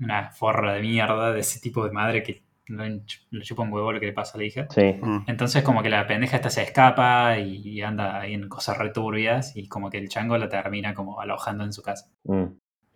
[0.00, 3.62] una forra de mierda de ese tipo de madre que no le ch- le chupa
[3.62, 4.66] un huevo lo que le pasa a la hija.
[4.70, 5.24] Sí, Mm.
[5.26, 9.56] Entonces como que la pendeja esta se escapa y anda ahí en cosas re turbias
[9.56, 12.10] y como que el chango la termina como alojando en su casa.
[12.24, 12.44] mm.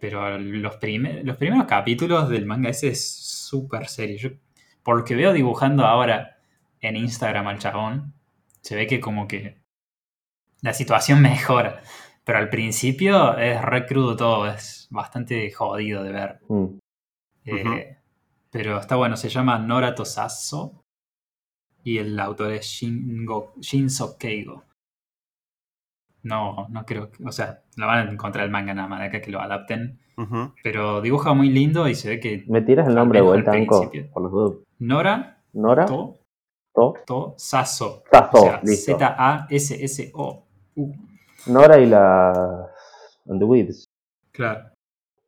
[0.00, 3.08] Pero los, prime- los primeros capítulos del manga ese es
[3.48, 4.16] súper serio.
[4.18, 4.30] Yo,
[4.82, 6.38] por lo que veo dibujando ahora
[6.80, 8.12] en Instagram al chabón,
[8.62, 9.58] se ve que como que
[10.60, 11.82] la situación mejora.
[12.24, 16.38] Pero al principio es re crudo todo, es bastante jodido de ver.
[16.48, 16.66] Mm.
[17.44, 17.98] Eh.
[18.52, 20.84] Pero está bueno, se llama Nora Tosasso
[21.82, 24.62] y el autor es Shingo, Shinso Keigo.
[26.22, 29.06] No, no creo que, o sea, lo van a encontrar el manga nada más de
[29.06, 29.98] acá que lo adapten.
[30.62, 33.50] Pero dibuja muy lindo y se ve que ¿Me tiras el nombre de vuelta.
[34.12, 34.58] Por los dudas.
[34.78, 36.14] Nora Nora, To,
[36.74, 38.60] To, o sea.
[38.64, 40.46] Z-A-S-S-O.
[40.76, 40.92] Uh,
[41.46, 42.68] Nora y la.
[43.26, 43.86] And the Weeds.
[44.32, 44.70] claro.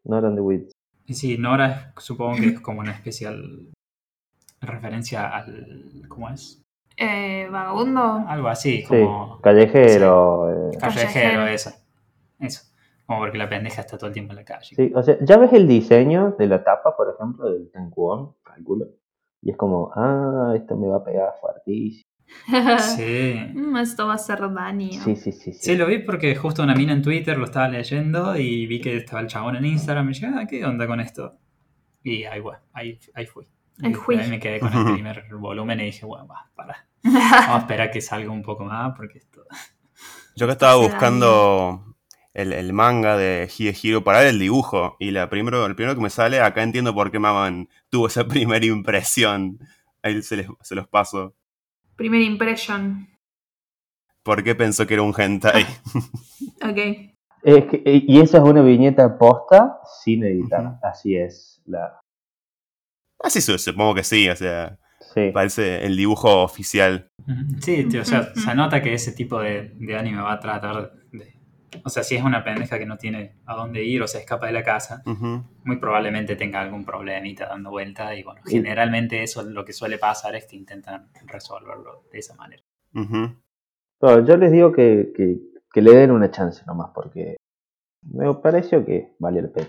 [0.05, 0.74] Nora and the Weeds.
[1.07, 3.69] Y sí, Nora es- supongo que es como una especial
[4.61, 6.03] referencia al.
[6.09, 6.63] ¿Cómo es?
[6.97, 8.25] Eh, Vagabundo.
[8.27, 9.41] Algo así, Sí, como.
[9.41, 10.51] callejero.
[10.73, 11.47] eh, Callejero, Callejero.
[11.49, 11.71] eso.
[12.39, 12.63] Eso.
[13.07, 14.75] Como porque la pendeja está todo el tiempo en la calle.
[14.75, 18.87] Sí, o sea, ya ves el diseño de la tapa, por ejemplo, del Tankuon, calculo.
[19.43, 22.09] Y es como, ah, esto me va a pegar fuertísimo.
[22.97, 23.35] Sí.
[23.55, 25.03] Mm, Esto va a ser daño.
[25.05, 25.53] Sí, sí, sí.
[25.53, 25.59] sí.
[25.61, 28.97] Sí, lo vi porque justo una mina en Twitter lo estaba leyendo y vi que
[28.97, 31.37] estaba el chabón en Instagram y dije, ah, ¿qué onda con esto?
[32.03, 33.47] Y ahí, bueno, ahí, ahí fui.
[33.83, 34.17] Ahí Y fui.
[34.17, 36.87] ahí me quedé con el primer volumen y dije, bueno, va, para.
[37.03, 39.45] Vamos a esperar que salga un poco más porque esto...
[40.37, 41.95] Yo que estaba buscando
[42.33, 44.97] el, el manga de Hige Hiro para ver el dibujo.
[44.99, 48.27] Y la primero, el primero que me sale, acá entiendo por qué Maman tuvo esa
[48.27, 49.59] primera impresión.
[50.03, 51.35] Ahí se, les- se los paso.
[51.97, 53.09] Primera impression.
[54.23, 55.65] ¿Por qué pensó que era un hentai?
[56.63, 56.79] Ok.
[57.43, 60.79] Es que- y esa es una viñeta posta sin editar.
[60.83, 61.61] Así es.
[61.67, 62.01] La,
[63.21, 64.79] Así su- supongo que sí, o sea,
[65.15, 65.31] sí.
[65.33, 67.07] parece el dibujo oficial.
[67.61, 70.93] Sí, tío, o sea, se nota que ese tipo de, de anime va a tratar
[71.13, 71.34] de...
[71.85, 74.47] O sea, si es una pendeja que no tiene a dónde ir o se escapa
[74.47, 75.03] de la casa,
[75.65, 80.37] muy probablemente tenga algún problemita dando vuelta y bueno, generalmente eso lo que suele pasar
[80.37, 82.63] es que intentan resolverlo de esa manera.
[84.01, 85.39] Yo les digo que, que,
[85.73, 87.37] que le den una chance nomás, porque
[88.03, 89.69] me pareció que vale la pena.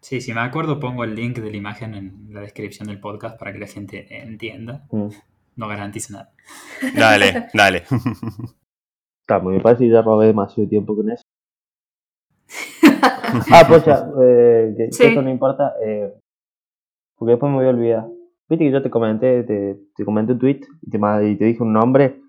[0.00, 3.38] Sí, si me acuerdo pongo el link de la imagen en la descripción del podcast
[3.38, 4.86] para que la gente entienda.
[4.90, 5.08] Mm.
[5.56, 6.32] no garantizo nada.
[6.94, 7.84] Dale, dale.
[9.38, 11.22] Me parece que ya robé demasiado tiempo con eso.
[13.52, 15.04] ah, pocha, eh, que, que Sí.
[15.04, 16.12] eso no importa, eh,
[17.16, 18.06] porque después me voy a olvidar.
[18.48, 21.44] Viste que yo te comenté, te, te comenté un tweet y te, ma- y te
[21.44, 22.20] dije un nombre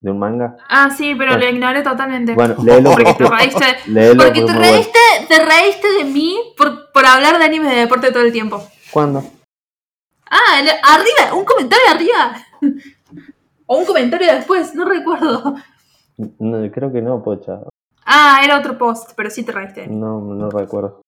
[0.00, 0.58] de un manga.
[0.68, 1.46] Ah, sí, pero Bueno.
[1.46, 2.34] lo ignoré totalmente.
[2.34, 4.98] Bueno, léelo porque te reíste, léelo porque porque te reíste,
[5.28, 8.62] te reíste de mí por, por hablar de anime de deporte todo el tiempo.
[8.90, 9.24] ¿Cuándo?
[10.30, 12.36] Ah, el- arriba, un comentario arriba.
[13.74, 15.54] O un comentario después, no recuerdo.
[16.38, 17.60] No, creo que no, pocha.
[18.06, 19.86] Ah, era otro post, pero sí te reíste.
[19.88, 21.00] No, no recuerdo.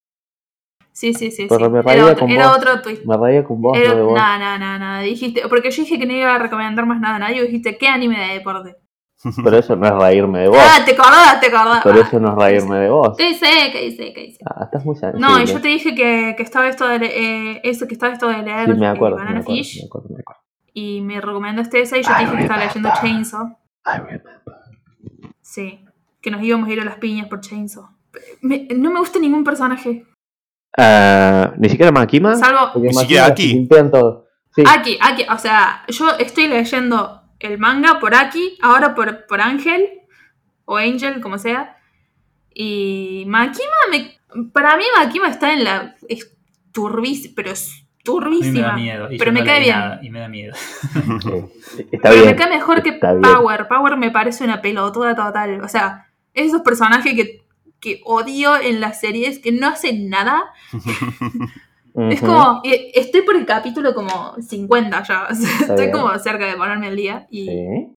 [0.92, 1.46] Sí, sí, sí.
[1.48, 1.70] Pero sí.
[1.70, 2.56] me Era, reía otro, con era vos.
[2.56, 3.00] otro tweet.
[3.04, 4.18] Me reía con vos, Era, no de vos.
[4.18, 5.00] no, no, no, no.
[5.02, 7.42] Dijiste, porque yo dije que no iba a recomendar más nada a nadie.
[7.42, 8.76] Dijiste, ¿qué anime de deporte?
[9.44, 10.58] Pero eso no es reírme de vos.
[10.60, 11.80] Ah, te acordás, te acordás.
[11.84, 13.16] Pero Ah, eso no es reírme de vos.
[13.16, 13.46] ¿Qué dice?
[13.72, 14.12] ¿Qué dice?
[14.14, 14.38] ¿Qué dice?
[14.46, 15.20] Ah, estás muy sensible.
[15.26, 18.28] No, y yo te dije que, que estaba esto de eh, eso, que estaba esto
[18.28, 20.42] de leer Sí, me eh, acuerdo, me acuerdo, Fish me acuerdo, me acuerdo.
[20.78, 22.90] Y me recomendaste esa y yo te dije que estaba leyendo.
[23.00, 23.46] Chainsaw.
[23.86, 24.34] I remember.
[25.40, 25.80] Sí,
[26.20, 27.88] que nos íbamos a ir a las piñas por Chainsaw.
[28.42, 30.04] Me- no me gusta ningún personaje,
[30.78, 32.36] Ah, Ni siquiera Makima.
[32.36, 33.46] salvo Porque Ni Makima siquiera las aquí.
[33.54, 34.26] limpian todo.
[34.54, 34.62] Sí.
[34.66, 39.88] Aki, Aki, o sea, yo estoy leyendo el manga por Aki, ahora por, por Ángel,
[40.66, 41.78] o Angel, como sea.
[42.52, 44.18] Y Makima, me,
[44.52, 45.94] para mí Makima está en la...
[46.08, 46.36] Es
[46.72, 48.72] turbísima, pero es A mí me da turbísima.
[48.74, 49.12] miedo.
[49.12, 49.76] Y pero me no cae bien.
[49.76, 50.54] nada y me da miedo.
[51.92, 52.26] Está pero bien.
[52.26, 53.22] me cae mejor que está bien.
[53.22, 53.68] Power.
[53.68, 55.60] Power me parece una pelotuda total.
[55.62, 57.44] O sea, esos personajes que,
[57.80, 60.44] que odio en las series, que no hacen nada.
[62.10, 65.28] Es como, eh, estoy por el capítulo como 50 ya.
[65.30, 65.92] o sea, estoy bien.
[65.92, 67.26] como cerca de ponerme al día.
[67.30, 67.94] Y Sí,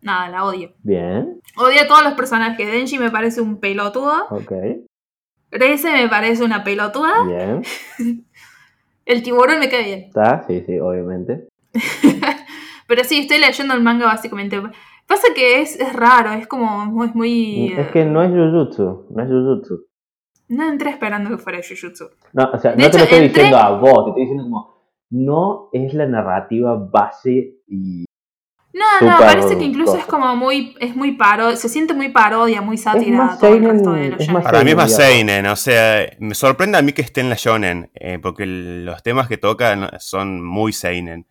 [0.00, 0.72] nada, la odio.
[0.82, 2.66] bien, Odio a todos los personajes.
[2.72, 4.24] Denji me parece un pelotudo.
[4.30, 4.52] ok,
[5.50, 7.24] Reze me parece una pelotuda.
[7.26, 7.62] bien.
[9.10, 10.00] El tiburón me cae bien.
[10.02, 11.48] Está, sí, sí, obviamente.
[12.86, 14.60] Pero sí, estoy leyendo el manga básicamente.
[15.06, 17.10] Pasa que es, es raro, es como muy...
[17.14, 19.86] muy Es que no es Jujutsu, no es Jujutsu.
[20.48, 22.04] No entré esperando que fuera Jujutsu.
[22.32, 24.22] No, o sea, De no te hecho, lo estoy entré- diciendo a vos, te estoy
[24.22, 24.74] diciendo como,
[25.10, 28.04] no es la narrativa base y...
[28.72, 30.04] No, no, parece que incluso cosa.
[30.04, 33.50] es como muy, es muy paro, se siente muy parodia, muy sátira más a todo
[33.50, 34.32] el seinen, resto de los es shonen.
[34.34, 37.30] más Para mí es más Seinen, o sea, me sorprende a mí que esté en
[37.30, 41.26] la Shonen, eh, porque el- los temas que tocan son muy Seinen.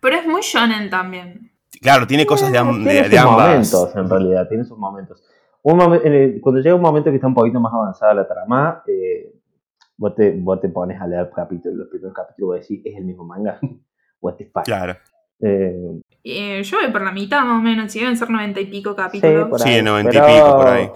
[0.00, 1.52] Pero es muy shonen también.
[1.82, 3.48] Claro, tiene cosas de, am- Tiene de- sus de ambas.
[3.48, 5.22] momentos, en realidad, tiene sus momentos.
[5.62, 8.26] Un momen- en el- cuando llega un momento que está un poquito más avanzada la
[8.26, 9.30] trama, eh,
[9.98, 12.96] vos, te, vos te pones a leer capítulos, los primeros capítulos y vos decís, ¿es
[12.96, 13.58] el mismo manga?
[14.22, 14.64] What the fuck?
[14.64, 14.96] Claro.
[15.40, 18.66] Eh, Eh, yo voy por la mitad más o menos, si deben ser noventa y
[18.66, 19.62] pico capítulos.
[19.62, 20.90] Sí, ahí, 90 y pero pico por ahí.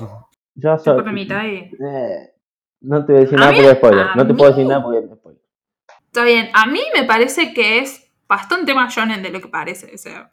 [0.57, 1.57] Yo soy, por la mitad y...
[1.57, 2.33] eh,
[2.81, 4.07] no te voy a decir A nada mí- porque es spoiler.
[4.17, 5.43] No te mí- puedo decir nada porque es spoiler.
[6.07, 9.95] Está bien, a mí me parece que es bastante más shonen de lo que parece.
[9.95, 10.33] O sea,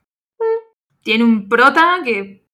[1.04, 2.48] tiene un prota que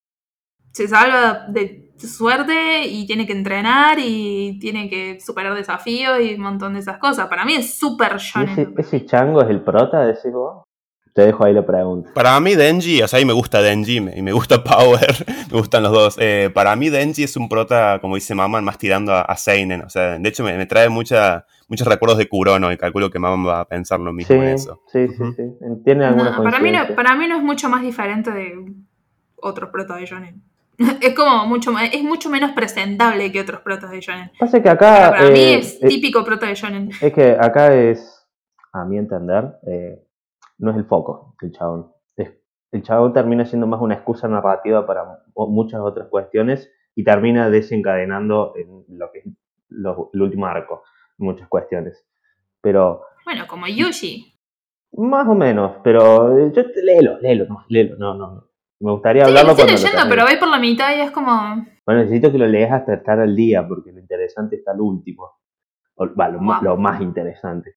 [0.74, 6.42] se salva de suerte y tiene que entrenar y tiene que superar desafíos y un
[6.42, 7.28] montón de esas cosas.
[7.30, 8.50] Para mí es súper ¿Y shonen.
[8.50, 10.64] ese, ese chango es el prota, decís vos?
[11.14, 12.10] Te dejo ahí la pregunta.
[12.14, 15.26] Para mí Denji, o sea, a mí me gusta Denji me- y me gusta Power,
[15.52, 16.18] me gustan los dos.
[16.20, 19.82] Eh, para mí Denji es un prota, como dice Maman, más tirando a, a Seinen.
[19.84, 23.20] O sea, de hecho me, me trae mucha, muchos recuerdos de Kurono y calculo que
[23.20, 24.82] Maman va a pensar lo mismo Sí, en eso.
[24.92, 25.44] sí, sí, sí.
[25.86, 28.56] Tiene alguna No, para, mí no, para mí no es mucho más diferente de
[29.36, 30.42] otros protas de shonen.
[31.02, 34.32] Es como mucho más, es mucho menos presentable que otros protas de shonen.
[34.40, 35.12] Pasa que Pero acá.
[35.12, 36.90] para mí eh, es eh, típico prota de shonen.
[37.00, 38.26] Es que acá es,
[38.72, 40.03] a mi entender, eh,
[40.64, 41.92] no es el foco el chabón.
[42.72, 45.06] El chabón termina siendo más una excusa narrativa para
[45.36, 49.26] mu- muchas otras cuestiones y termina desencadenando en lo que es
[49.70, 50.82] lo- el último arco,
[51.20, 52.04] muchas cuestiones.
[52.62, 54.26] Pero, Bueno, como Yushi.
[54.94, 58.44] más o menos, pero eh, yo léelo, léelo, no, léelo, no, no, no.
[58.80, 61.12] Me gustaría Sí, lo hablarlo estoy lo leyendo, pero voy por la mitad y es
[61.12, 61.32] como.
[61.86, 65.30] Bueno, necesito que lo leas hasta estar al día, porque lo interesante está al último.
[65.96, 66.56] O, va, lo, Wow.
[66.64, 67.76] lo más interesante.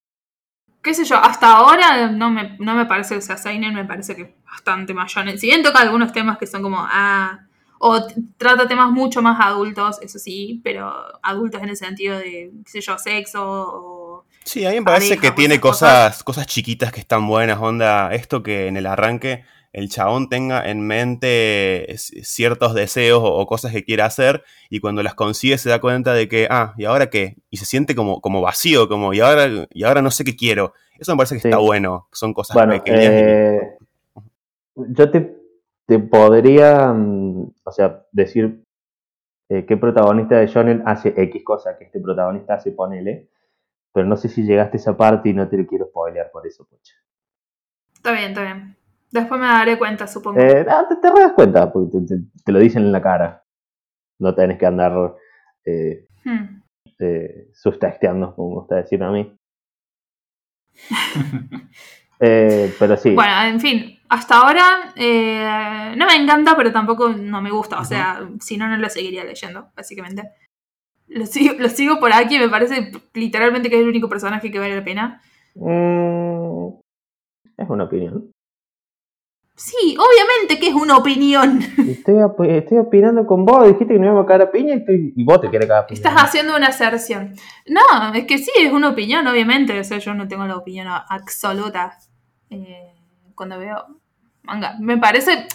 [0.87, 4.15] Qué sé yo, hasta ahora no me, no me parece que sea Seinen, me parece
[4.15, 5.37] que es bastante shonen.
[5.37, 7.41] Si bien toca algunos temas que son como, ah,
[7.79, 8.07] o
[8.37, 12.81] trata temas mucho más adultos, eso sí, pero adultos en el sentido de, qué sé
[12.81, 14.25] yo, sexo o...
[14.45, 17.59] Sí, a mí me parece Pareja, que o tiene cosas, cosas chiquitas que están buenas,
[17.59, 19.45] onda, esto que en el arranque
[19.77, 24.81] el chabón tenga en mente c- ciertos deseos o, o cosas que quiere hacer y
[24.81, 27.37] cuando las consigue se da cuenta de que, ah, ¿y ahora qué?
[27.51, 30.73] Y se siente como, como vacío, como, ¿y ahora, y ahora no sé qué quiero?
[30.99, 31.49] Eso me parece que Sí.
[31.49, 33.13] está bueno, son cosas Bueno, pequeñas.
[33.15, 33.61] y- eh,
[34.77, 35.37] yo te,
[35.87, 38.63] te podría, mm, o sea, decir
[39.49, 43.29] eh, qué protagonista de Shonen hace X cosa que este protagonista hace, ponele,
[43.93, 46.47] pero no sé si llegaste a esa parte y no te lo quiero spoilear por
[46.47, 46.95] eso, pocha.
[47.95, 48.77] Está bien, está bien.
[49.11, 50.39] Después me daré cuenta, supongo.
[50.41, 53.45] Eh, ah, te, te das cuenta, porque te, te- te lo dicen en la cara.
[54.19, 55.15] No tenés que andar
[55.65, 56.61] eh, Hmm.
[56.99, 59.37] eh, subtexteando, como me gusta decir a mí.
[62.19, 67.43] Eh, pero sí, Bueno, en fin, hasta ahora eh, no me encanta, pero tampoco no
[67.43, 67.79] me gusta.
[67.79, 70.23] O sea, si no, no lo seguiría leyendo, básicamente.
[71.09, 74.59] Lo sigo, lo sigo por aquí, me parece literalmente que es el único personaje que
[74.59, 75.21] vale la pena.
[75.57, 76.69] mm,
[77.59, 78.33] es una opinión.
[79.57, 81.61] Sí, obviamente que es una opinión.
[81.79, 84.79] Estoy, op- estoy opinando con vos, dijiste que no íbamos a caer a piña y,
[84.79, 85.97] estoy- y vos te querés caer a piña.
[85.97, 87.35] Estás haciendo una aserción.
[87.67, 89.79] No, es que sí, es una opinión, obviamente.
[89.81, 91.99] O sea, yo no tengo la opinión absoluta
[92.51, 92.93] eh,
[93.35, 93.87] cuando veo
[94.43, 94.77] manga.
[94.79, 95.47] Me parece.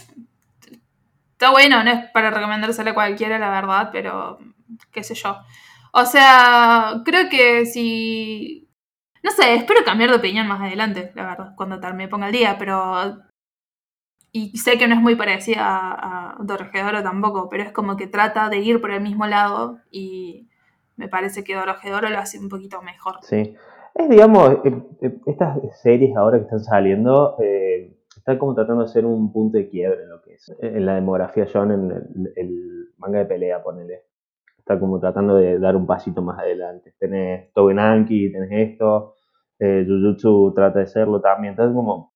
[1.33, 4.39] Está bueno, no es para recomendárselo a cualquiera, la verdad, pero
[4.91, 5.37] qué sé yo.
[5.93, 8.67] O sea, creo que si.
[9.23, 12.55] No sé, espero cambiar de opinión más adelante, la verdad, cuando me ponga al día,
[12.57, 13.19] pero.
[14.33, 18.07] Y sé que no es muy parecida a, a Dorohedoro tampoco, pero es como que
[18.07, 20.47] trata de ir por el mismo lado y
[20.95, 23.15] me parece que Dorohedoro lo hace un poquito mejor.
[23.21, 23.55] Sí.
[23.93, 28.87] Es, digamos, eh, eh, estas series ahora que están saliendo eh, están como tratando de
[28.87, 30.55] ser un punto de quiebre en lo que es.
[30.61, 34.03] En la demografía shonen, el, el manga de pelea, ponele.
[34.57, 36.93] Está como tratando de dar un pasito más adelante.
[36.99, 39.15] Tenés Togenanki, tenés esto,
[39.59, 41.53] Jujutsu trata de serlo también.
[41.53, 42.10] Estás como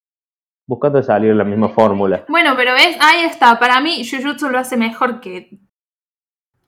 [0.68, 2.26] buscando salir en la misma fórmula.
[2.28, 3.60] Bueno, pero ves, ahí está.
[3.60, 5.60] Para mí, Jujutsu lo hace mejor que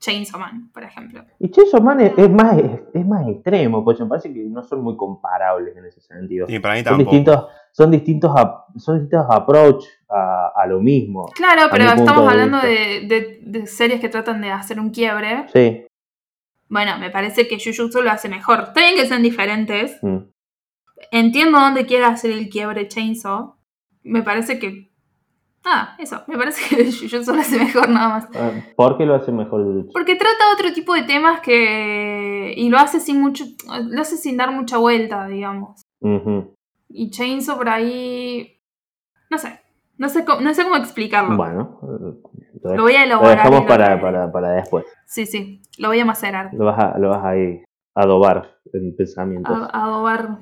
[0.00, 1.24] Chainsaw Man, por ejemplo.
[1.40, 4.62] Y Chainsaw Man es, es más, es, es más extremo, pues me parece que no
[4.62, 6.46] son muy comparables en ese sentido.
[6.48, 7.10] Y para mí son tampoco.
[7.10, 11.26] distintos, son distintos, ap- son distintos approach a, a lo mismo.
[11.34, 12.68] Claro, A pero estamos de hablando vista.
[12.68, 15.46] de, de- de series que tratan de hacer un quiebre.
[15.52, 15.84] Sí.
[16.68, 18.60] Bueno, me parece que Jujutsu lo hace mejor.
[18.68, 19.98] Está bien que sean diferentes.
[20.02, 20.18] mm.
[21.10, 23.54] Entiendo dónde quiere hacer el quiebre Chainsaw.
[24.02, 24.90] Me parece que.
[25.64, 26.22] Ah, eso.
[26.28, 28.28] Me parece que Jujutsu lo hace mejor nada más.
[28.34, 29.92] Ah, ¿Por qué lo hace mejor Jujutsu?
[29.92, 32.54] Porque trata otro tipo de temas que.
[32.56, 33.44] Y lo hace sin mucho.
[33.90, 35.82] Lo hace sin dar mucha vuelta, digamos.
[36.88, 38.60] Y Chainsaw por ahí.
[39.30, 39.60] No sé.
[39.98, 41.36] No sé cómo, no sé cómo explicarlo.
[41.36, 42.14] Bueno, eh,
[42.62, 43.36] lo, Lo voy a lo elaborar.
[43.38, 44.84] dejamos lo- para, para, para después.
[45.06, 45.60] Sí, sí.
[45.76, 46.50] Lo voy a macerar.
[46.54, 47.64] Lo vas a, lo vas a ir
[47.96, 49.54] adobar en pensamientos.
[49.72, 50.38] A- adobar.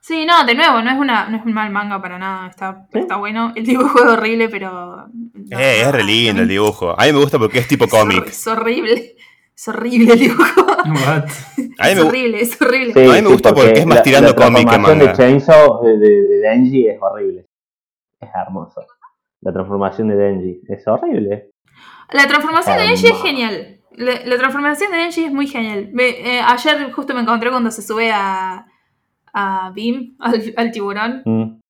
[0.00, 2.48] Sí, no, de nuevo, no es, una, no es un mal manga para nada.
[2.48, 3.52] Está, está bueno.
[3.54, 5.08] El dibujo es horrible, pero.
[5.34, 6.98] no, Eh, es re lindo el dibujo.
[6.98, 8.26] A mí me gusta porque es tipo cómic.
[8.28, 9.16] Es horrible.
[9.54, 10.62] Es horrible el dibujo.
[10.66, 11.24] What?
[11.78, 12.92] A mí es me horrible, es horrible.
[12.94, 15.04] Sí, A mí me gusta porque es más la- tirando la cómic que transformación de
[15.04, 15.16] manga.
[15.18, 17.44] Chainsaw eh, de, de Denji es horrible.
[18.20, 18.86] Es hermoso.
[19.42, 21.50] La transformación de Denji es horrible.
[22.12, 23.80] La transformación de Denji es genial.
[23.92, 25.90] La, la transformación de Denji es muy genial.
[25.92, 26.08] Me-
[26.38, 28.64] eh, ayer justo me encontré cuando se sube a,
[29.38, 31.22] a Beam, al, al tiburón.
[31.24, 31.60] Mm.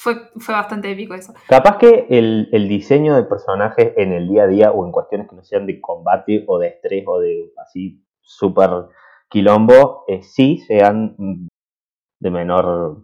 [0.00, 1.34] Fue, fue bastante épico eso.
[1.48, 5.28] Capaz que el, el diseño de personajes en el día a día o en cuestiones
[5.28, 8.70] que no sean de combate o de estrés o de así super
[9.28, 11.16] quilombo, eh, sí sean
[12.20, 13.02] de menor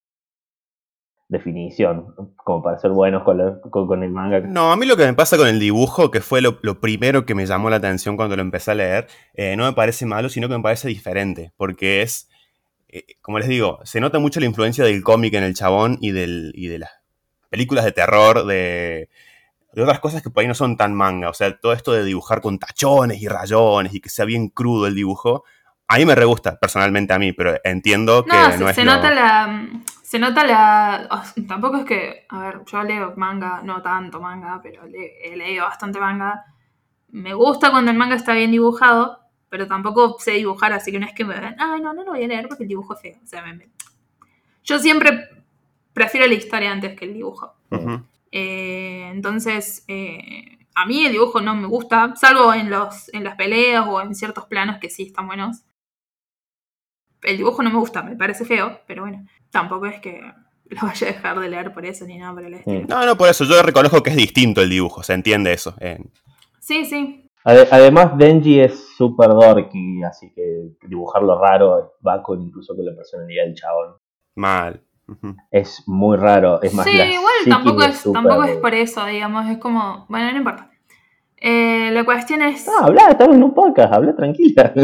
[1.28, 4.40] definición, como para ser buenos con, la- con, con el manga.
[4.40, 7.24] No, a mí lo que me pasa con el dibujo, que fue lo, lo primero
[7.26, 10.28] que me llamó la atención cuando lo empecé a leer, eh, no me parece malo,
[10.28, 12.28] sino que me parece diferente, porque es,
[12.98, 16.12] eh, como les digo, se nota mucho la influencia del cómic en el chabón y,
[16.12, 16.90] del, y de las
[17.50, 19.08] películas de terror, de,
[19.72, 22.04] de otras cosas que por ahí no son tan manga, o sea, todo esto de
[22.04, 25.44] dibujar con tachones y rayones y que sea bien crudo el dibujo,
[25.88, 28.74] a mí me re gusta, personalmente a mí, pero entiendo que No, no, se, es
[28.76, 29.68] se lo- nota la.
[30.02, 31.08] Se nota la.
[31.10, 32.24] oh, tampoco es que.
[32.28, 36.44] A ver, yo leo manga, no tanto manga, pero le- he leído bastante manga.
[37.10, 39.18] Me gusta cuando el manga está bien dibujado,
[39.54, 41.54] pero tampoco sé dibujar, así que no es que me vean.
[41.60, 43.16] Ay, no, no lo voy a leer porque el dibujo es feo.
[43.22, 43.68] O sea, me- me-
[44.64, 45.28] yo siempre
[45.92, 47.54] prefiero la historia antes que el dibujo.
[48.32, 53.36] Eh, entonces, eh, a mí el dibujo no me gusta, salvo en, los, en las
[53.36, 55.62] peleas o en ciertos planos que sí están buenos.
[57.22, 60.20] El dibujo no me gusta, me parece feo, pero bueno, tampoco es que
[60.70, 62.86] lo vaya a dejar de leer por eso ni nada por el estilo.
[62.88, 65.76] No, no, por eso, yo reconozco que es distinto el dibujo, se entiende eso.
[65.78, 66.00] eh,
[66.58, 67.23] Sí, sí.
[67.44, 72.94] Ade- Además, Denji es súper dorky, así que dibujarlo raro va con incluso con la
[72.94, 73.94] personalidad del chabón.
[74.36, 74.80] mal.
[75.50, 79.58] Es muy raro, es más sí, igual tampoco es, tampoco es por eso, digamos, es
[79.58, 80.70] como, bueno, no importa.
[81.36, 82.66] Eh, la cuestión es...
[82.66, 84.72] No, habla, estamos en un podcast, habla tranquila.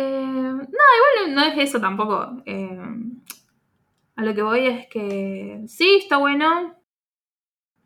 [0.00, 2.24] Eh, no, igual no es eso tampoco.
[2.46, 2.78] Eh,
[4.14, 6.76] a lo que voy es que sí, está bueno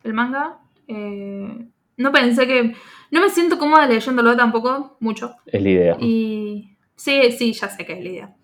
[0.02, 0.59] el manga.
[0.88, 2.74] Eh, no pensé que...
[3.10, 5.35] No me siento cómoda leyéndolo tampoco, mucho.
[5.44, 5.97] es la idea.
[6.01, 8.35] Y sí, sí, ya sé que es la idea.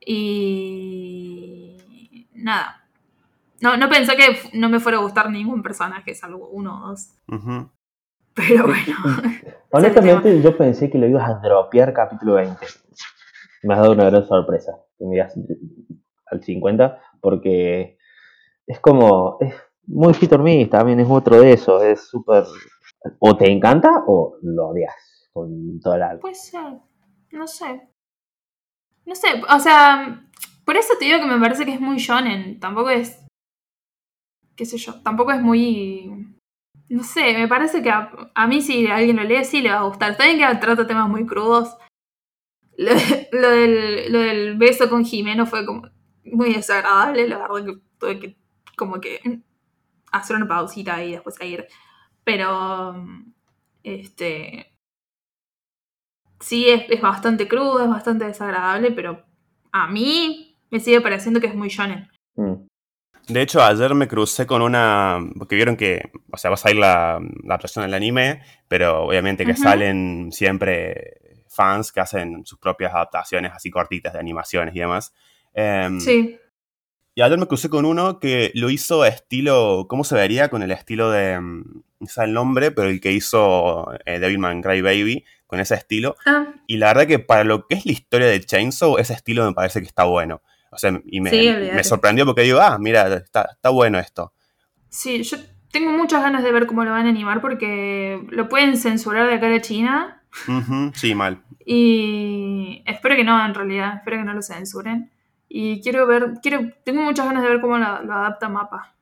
[0.00, 1.76] Y
[2.34, 2.84] nada.
[3.60, 7.10] No, no pensé que no me fuera a gustar ningún personaje, salvo uno o dos.
[8.34, 8.96] Pero bueno.
[9.70, 12.66] Honestamente, yo pensé que lo ibas a dropear capítulo 20.
[13.62, 14.72] Me has dado una gran sorpresa.
[14.98, 15.34] Que me digas
[16.26, 17.96] al 50, porque
[18.66, 19.38] es como.
[19.40, 19.54] Es
[19.86, 21.82] muy hit or miss también, es otro de esos.
[21.82, 22.44] Es súper.
[23.18, 26.18] O te encanta o lo odias con toda la.
[26.18, 26.80] Puede ser.
[27.32, 27.88] No sé.
[29.06, 30.24] No sé, o sea,
[30.64, 32.58] por eso te digo que me parece que es muy shonen.
[32.58, 33.24] Tampoco es.
[34.56, 36.36] qué sé yo, tampoco es muy.
[36.88, 39.80] No sé, me parece que a, a mí si alguien lo lee sí le va
[39.80, 40.12] a gustar.
[40.12, 41.76] Está que trata temas muy crudos.
[42.76, 45.88] Lo, del, beso con Jimeno fue como
[46.24, 48.36] muy desagradable, la verdad que tuve que
[48.76, 49.20] como que
[50.10, 51.66] hacer una pausita y después seguir.
[52.24, 53.06] Pero
[53.82, 54.72] este
[56.40, 59.24] sí es, es bastante crudo, es bastante desagradable, pero
[59.72, 62.08] a mí me sigue pareciendo que es muy shonen.
[62.36, 62.66] Mm.
[63.28, 65.18] De hecho, ayer me crucé con una.
[65.38, 66.10] Porque vieron que.
[66.30, 71.20] O sea, va a salir la, la adaptación del anime, pero obviamente que salen siempre
[71.48, 75.14] fans que hacen sus propias adaptaciones así cortitas de animaciones y demás.
[75.54, 76.38] Em, Sí.
[77.16, 79.86] Y ayer me crucé con uno que lo hizo estilo.
[79.88, 80.48] ¿Cómo se vería?
[80.48, 81.40] Con el estilo de.
[82.06, 86.16] Sé el nombre, pero el que hizo eh, Devilman Crybaby, con ese estilo.
[86.26, 89.44] Ah, Y la verdad que para lo que es la historia de Chainsaw, ese estilo
[89.46, 90.42] me parece que está bueno.
[90.70, 91.74] O sea, y me, Sí, olvídate.
[91.76, 94.32] me sorprendió porque digo, ah, mira, está, está bueno esto.
[94.88, 95.36] sí, yo
[95.70, 99.34] tengo muchas ganas de ver cómo lo van a animar porque lo pueden censurar de
[99.34, 100.22] acá de China.
[100.94, 101.42] Sí, mal.
[101.64, 105.10] Y espero que no, en realidad, espero que no lo censuren.
[105.48, 108.94] Y quiero ver, quiero, tengo muchas ganas de ver cómo lo, lo adapta Mapa.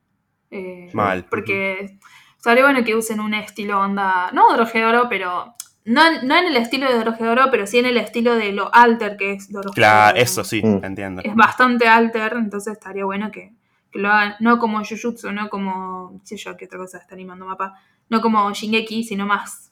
[0.51, 1.25] Eh, Mal.
[1.31, 1.99] Porque
[2.43, 5.55] estaría bueno que usen un estilo onda, no Dorohedoro, pero
[5.85, 9.17] no, no en el estilo de Dorohedoro, pero sí en el estilo de lo alter
[9.17, 9.75] que es Dorohedoro.
[9.75, 10.85] Claro, eso sí, Mm.
[10.85, 11.23] entiendo.
[11.25, 13.53] Es bastante alter, entonces estaría bueno que,
[13.93, 17.15] que lo hagan, no como Jujutsu, no como, qué sé yo, qué otra cosa está
[17.15, 17.75] animando Mapa,
[18.09, 19.71] no como Shingeki, sino más,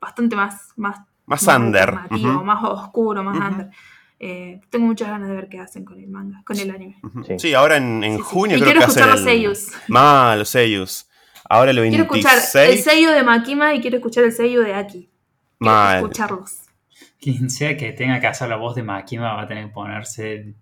[0.00, 1.88] bastante más, más Más under.
[1.90, 3.68] alternativo, ujú, más oscuro, más under.
[4.20, 7.00] Eh, tengo muchas ganas de ver qué hacen con el manga, con el anime.
[7.26, 7.38] Sí.
[7.40, 8.22] Sí, ahora en, en Sí, sí.
[8.22, 9.32] junio Y creo quiero que hacen escuchar los el...
[9.32, 9.72] seiyus.
[9.88, 11.08] Mal, los seiyus.
[11.52, 12.34] Ahora el Quiero 26.
[12.34, 14.98] escuchar el sello de Makima y quiero escuchar el sello de Aki.
[15.58, 15.96] Quiero Mal.
[15.96, 16.58] escucharlos.
[17.20, 20.54] Quien sea que tenga que hacer la voz de Makima va a tener que ponerse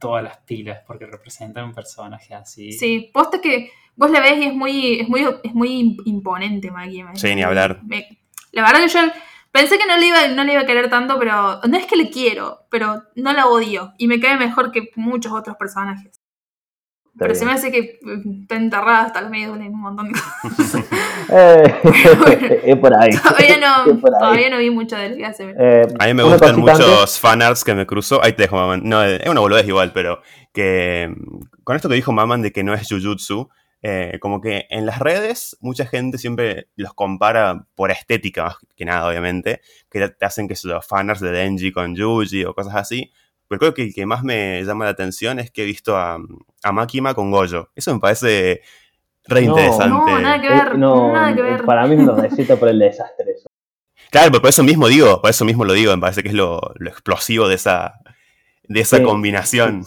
[0.00, 2.72] todas las pilas porque representa un personaje así.
[2.72, 7.14] Sí, posta que vos la ves y es muy, es muy, es muy imponente Makima.
[7.14, 7.80] Sí, ni hablar.
[7.84, 8.18] Me-
[8.50, 8.98] la verdad que yo
[9.52, 11.94] pensé que no le, iba, no le iba a querer tanto, pero no es que
[11.96, 13.92] le quiero, pero no la odio.
[13.96, 16.15] Y me cae mejor que muchos otros personajes.
[17.16, 17.58] Está Pero se me bien.
[17.58, 20.84] hace que mm, está enterrada hasta los medios en un montón de cosas.
[21.32, 23.08] Eh, es por ahí.
[23.22, 24.20] todavía, no, por ahí.
[24.20, 25.54] todavía no vi mucho de lo que hace.
[25.58, 28.22] Eh, A mí me gustan muchos fanarts que me cruzó.
[28.22, 28.82] Ahí te dejo, Maman.
[28.84, 30.20] No, es una boludez igual, pero
[30.52, 33.48] que mm, con esto que dijo Maman de que no es Jujutsu,
[33.80, 38.84] eh, como que en las redes mucha gente siempre los compara por estética, más que
[38.84, 43.10] nada, obviamente, que te hacen que los fanarts de Denji con Yuji o cosas así.
[43.48, 46.18] Pero creo que el que más me llama la atención es que he visto a,
[46.62, 47.70] a Makima con Goyo.
[47.74, 48.62] Eso me parece
[49.24, 49.48] re No.
[49.48, 49.88] interesante.
[50.12, 50.78] No, nada que Eh, ver.
[50.78, 51.64] no, nada que ver.
[51.64, 53.46] para mí me lo receta por el desastre eso.
[54.10, 56.34] Claro, pero por eso mismo digo, por eso mismo lo digo, me parece que es
[56.34, 57.94] lo, lo explosivo de esa,
[58.64, 59.02] de esa Sí.
[59.02, 59.84] combinación.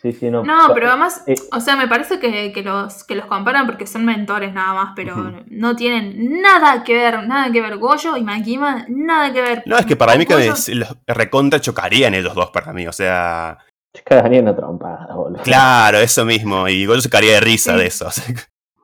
[0.00, 0.44] Sí, sí, no.
[0.44, 3.84] No, pero además, Eh, o sea, me parece que, que los, que los comparan porque
[3.86, 8.22] son mentores nada más, pero no tienen nada que ver, nada que ver Goyo y
[8.22, 9.62] Makima, nada que ver.
[9.66, 12.86] No, es que para mí que Goyo- me- los recontra chocarían ellos dos para mí,
[12.86, 13.58] o sea,
[13.92, 15.42] se cagaría una trompada, boludo.
[15.42, 17.78] claro, eso mismo, y yo se caería de risa Sí.
[17.78, 18.10] de eso.
[18.12, 18.24] sea,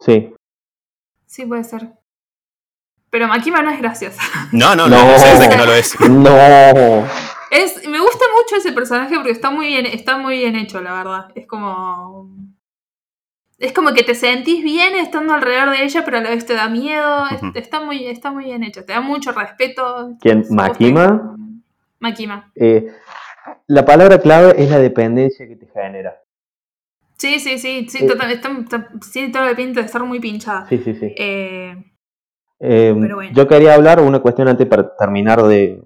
[0.01, 0.35] Sí.
[1.27, 1.93] Sí, puede ser.
[3.11, 4.20] Pero Makima no es graciosa.
[4.51, 5.19] No, no, no, No.
[5.19, 5.95] sé, sé que no lo es.
[6.11, 7.05] No.
[7.55, 10.94] Es, me gusta mucho ese personaje porque está muy bien, está muy bien hecho, la
[10.94, 11.28] verdad.
[11.35, 12.28] Es como.
[13.59, 16.55] Es como que te sentís bien estando alrededor de ella, pero a la vez te
[16.55, 17.24] da miedo.
[17.55, 18.85] Está, muy, está muy bien hecho.
[18.85, 20.16] Te da mucho respeto.
[20.20, 20.44] ¿Quién?
[20.51, 21.36] ¿Makima?
[22.01, 22.51] Makima.
[22.56, 22.93] Eh,
[23.68, 26.20] la palabra clave es la dependencia que te genera.
[27.16, 27.86] Sí, sí, sí.
[27.89, 28.09] sí Eh.
[28.09, 30.66] total- está, está- tiene toda la pinta de estar muy pinchada.
[30.68, 31.14] Sí, sí, sí.
[31.16, 31.74] Eh,
[32.60, 33.32] Eh, pero bueno.
[33.35, 35.81] Yo quería hablar una cuestión antes para terminar de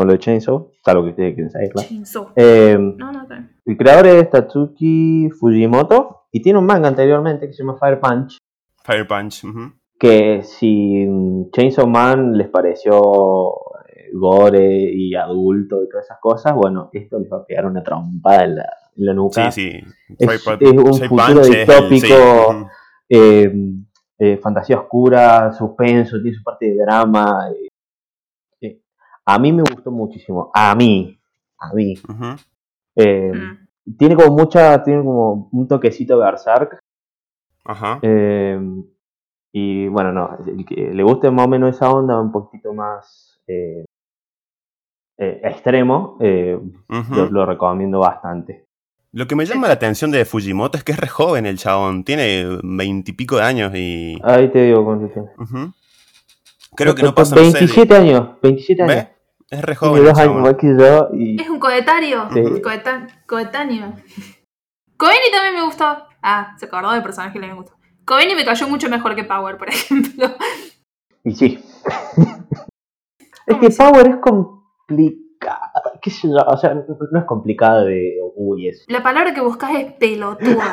[0.00, 1.82] con lo de Chainsaw, salvo que ustedes quieren saberla.
[1.82, 2.28] Chainsaw.
[2.34, 3.50] Eh, No, no, bien.
[3.66, 8.38] el creador es Tatsuki Fujimoto y tiene un manga anteriormente que se llama Fire Punch.
[8.82, 9.44] Fire Punch.
[9.44, 9.72] ujú.
[9.98, 11.06] Que si
[11.52, 12.98] Chainsaw Man les pareció
[13.94, 17.82] eh, gore y adulto y todas esas cosas, bueno, esto les va a pegar una
[17.82, 18.62] trompada en la,
[18.96, 19.50] en la nuca.
[19.52, 20.16] Sí, sí.
[20.18, 22.06] Es- Fire Punch- es un Fire futuro Punch es el- distópico.
[22.06, 22.66] sí,
[23.10, 23.52] eh,
[24.18, 27.48] eh, fantasía oscura, suspenso, tiene su parte de drama.
[29.34, 30.50] A mí me gustó muchísimo.
[30.54, 31.18] A mí.
[31.58, 31.94] A mí.
[32.96, 33.96] Eh, Mm.
[33.98, 34.82] Tiene como mucha.
[34.82, 36.78] Tiene como un toquecito de Berserk.
[37.64, 37.98] Ajá.
[38.02, 38.58] Eh,
[39.52, 43.40] y bueno, no, el que le guste más o menos esa onda, un poquito más
[43.48, 43.84] eh,
[45.18, 46.56] eh, extremo, eh,
[46.88, 47.14] Ujú.
[47.14, 48.66] lo, lo recomiendo bastante.
[49.12, 52.04] Lo que me llama la atención de Fujimoto es que es re joven el chabón.
[52.04, 54.18] Tiene veintipico de años y.
[54.22, 55.28] Ahí te digo cuánto tiene.
[55.36, 55.72] Ujú.
[56.76, 58.94] Creo que no pasa no sé, de- 27 años, 27 años.
[58.94, 59.08] ¿Ve?
[59.50, 60.02] Es re joven.
[60.02, 60.42] el dos años chabón.
[60.42, 62.28] más que yo y Es un coetario.
[62.32, 62.40] Sí.
[62.62, 63.94] Coeta- coetáneo.
[64.96, 65.84] También me gustó.
[66.22, 67.72] Ah, se acordó del personaje que le me gustó.
[68.04, 70.28] Coeni me cayó mucho mejor que Power, por ejemplo.
[71.24, 71.64] Y sí.
[73.46, 73.70] es ¿Cómo que?
[73.70, 75.72] Power es complicada.
[76.02, 76.36] ¿Qué sé yo?
[76.46, 78.16] O sea, no es complicada de.
[78.36, 78.84] Uy, eso.
[78.88, 80.72] La palabra que buscas es pelotuda.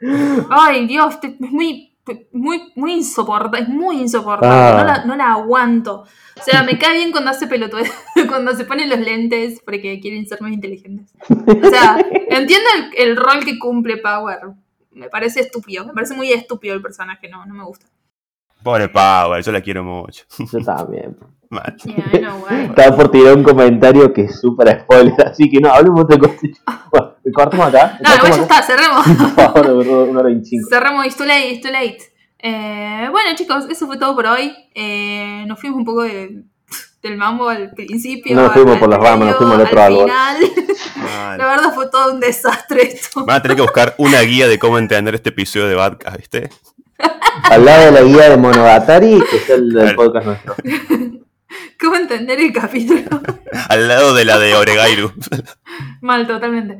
[0.50, 1.97] Ay, Dios, te- es muy,
[2.32, 3.60] muy, muy insoportable.
[3.60, 4.48] Es muy insoportable.
[4.48, 4.76] Ah.
[4.78, 6.04] No, la, no la aguanto.
[6.38, 7.82] O sea, me cae bien cuando hace pelotuda.
[8.28, 11.12] cuando se ponen los lentes porque quieren ser más inteligentes.
[11.28, 11.98] O sea,
[12.28, 14.40] entiendo el, el rol que cumple Power.
[14.92, 15.86] Me parece estúpido.
[15.86, 17.28] Me parece muy estúpido el personaje.
[17.28, 17.86] No, no me gusta.
[18.62, 20.24] Pobre Power, yo la quiero mucho.
[20.38, 21.16] Yo también.
[21.50, 22.36] Yeah.
[22.64, 26.36] Estaba por tirar un comentario que es súper spoiler, así que no, hablemos de cosas.
[26.90, 27.98] Bueno, cortamos acá.
[28.04, 29.06] No, igual ya está, cerremos.
[29.34, 30.68] Por favor, una hora veinticinco.
[30.68, 31.98] Cerramos, it's too late, it's too late.
[32.40, 34.54] Eh, bueno, chicos, eso fue todo por hoy.
[34.74, 36.42] Eh, nos fuimos un poco de-
[37.02, 38.36] del mambo al principio.
[38.36, 40.06] No nos fuimos al por las ramas, nos fuimos al otro árbol.
[41.38, 43.24] La verdad fue todo un desastre esto.
[43.24, 46.50] Van a tener que buscar una guía de cómo entender este episodio de Badcast, ¿viste?
[47.44, 49.96] Al lado de la guía de Monogatari, que es el del Claro.
[49.96, 50.54] podcast nuestro.
[51.80, 53.02] ¿Cómo entender el capítulo?
[53.68, 55.12] Al lado de la de Oregairu.
[56.00, 56.78] Mal, totalmente.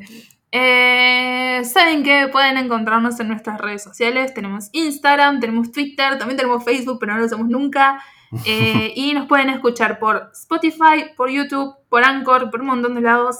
[0.51, 4.33] Eh, Saben que pueden encontrarnos en nuestras redes sociales.
[4.33, 8.03] Tenemos Instagram, tenemos Twitter, también tenemos Facebook, pero no lo usamos nunca.
[8.45, 13.01] Eh, y nos pueden escuchar por Spotify, por YouTube, por Anchor, por un montón de
[13.01, 13.37] lados.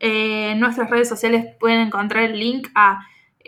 [0.00, 3.00] Eh, en nuestras redes sociales pueden encontrar el link a,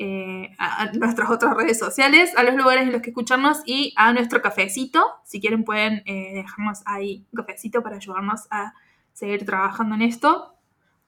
[0.03, 4.13] eh, a- nuestras otras redes sociales, a los lugares en los que escucharnos y a
[4.15, 5.05] nuestro cafecito.
[5.25, 8.73] Si quieren pueden eh, dejarnos ahí un cafecito para ayudarnos a
[9.13, 10.55] seguir trabajando en esto.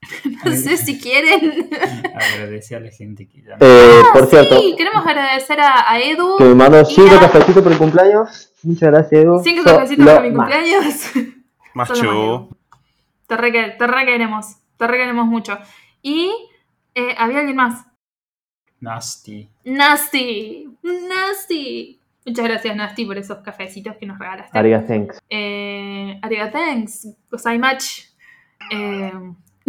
[0.44, 1.70] No sé si quieren.
[2.35, 6.01] Agradecer a la gente que ya Eh, por cierto, Ah, Sí, queremos agradecer a, a
[6.01, 6.36] Edu.
[6.39, 7.20] que me mandó 5 Mira.
[7.20, 8.51] cafecitos por el cumpleaños.
[8.64, 9.40] Muchas gracias, Edu.
[9.44, 10.48] Cinco Sos cafecitos para mi más.
[10.51, 10.94] cumpleaños.
[12.02, 12.48] Edu.
[13.28, 14.56] Te re, te re queremos.
[14.77, 15.56] Te re queremos mucho.
[16.02, 16.31] Y
[16.94, 17.86] eh, había alguien más.
[18.82, 19.48] Nasty.
[19.64, 20.68] Nasty.
[20.82, 21.98] Nasty.
[22.26, 24.59] Muchas gracias, Nasty, por esos cafecitos que nos regalaste.
[24.59, 25.22] Ariga, thanks.
[25.30, 27.06] Eh, ariga thanks.
[27.30, 28.02] Gozaimachi.
[28.72, 29.12] Eh...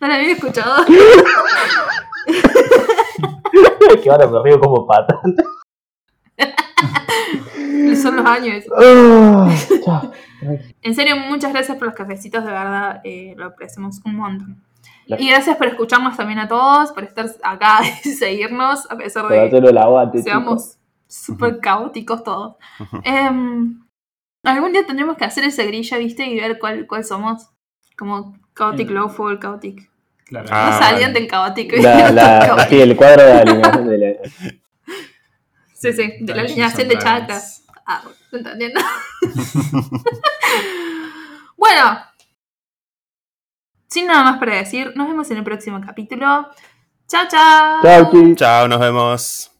[0.00, 0.84] no la había escuchado.
[4.02, 5.20] que ahora me río como pata.
[8.02, 8.64] Son los años.
[8.76, 9.48] Ah.
[10.82, 14.60] En serio, muchas gracias por los cafecitos, de verdad, eh, lo apreciamos un montón.
[15.06, 19.50] Y gracias por escucharnos también a todos, por estar acá y seguirnos, a pesar de
[20.12, 22.56] que seamos súper caóticos todos.
[23.02, 23.80] Em,
[24.42, 26.26] algún día tendremos que hacer ese grilla, ¿viste?
[26.26, 27.48] Y ver cuál, cuál somos.
[27.96, 28.94] Como Chaotic Mm.
[28.94, 29.90] Lawful, Chaotic.
[30.24, 30.48] Claro.
[30.50, 31.76] Ah, no salían del Chaotic.
[31.80, 34.14] La, la, sí, el cuadro de alineación de la...
[35.74, 37.64] Sí, sí, de la alineación de chakras.
[37.86, 38.80] Ah, ¿se entendiendo?
[41.56, 41.98] bueno,
[43.94, 46.48] sin nada más para decir, nos vemos en el próximo capítulo.
[47.06, 47.80] Chao, chao.
[47.80, 48.34] Chao.
[48.34, 49.52] Chao, nos vemos.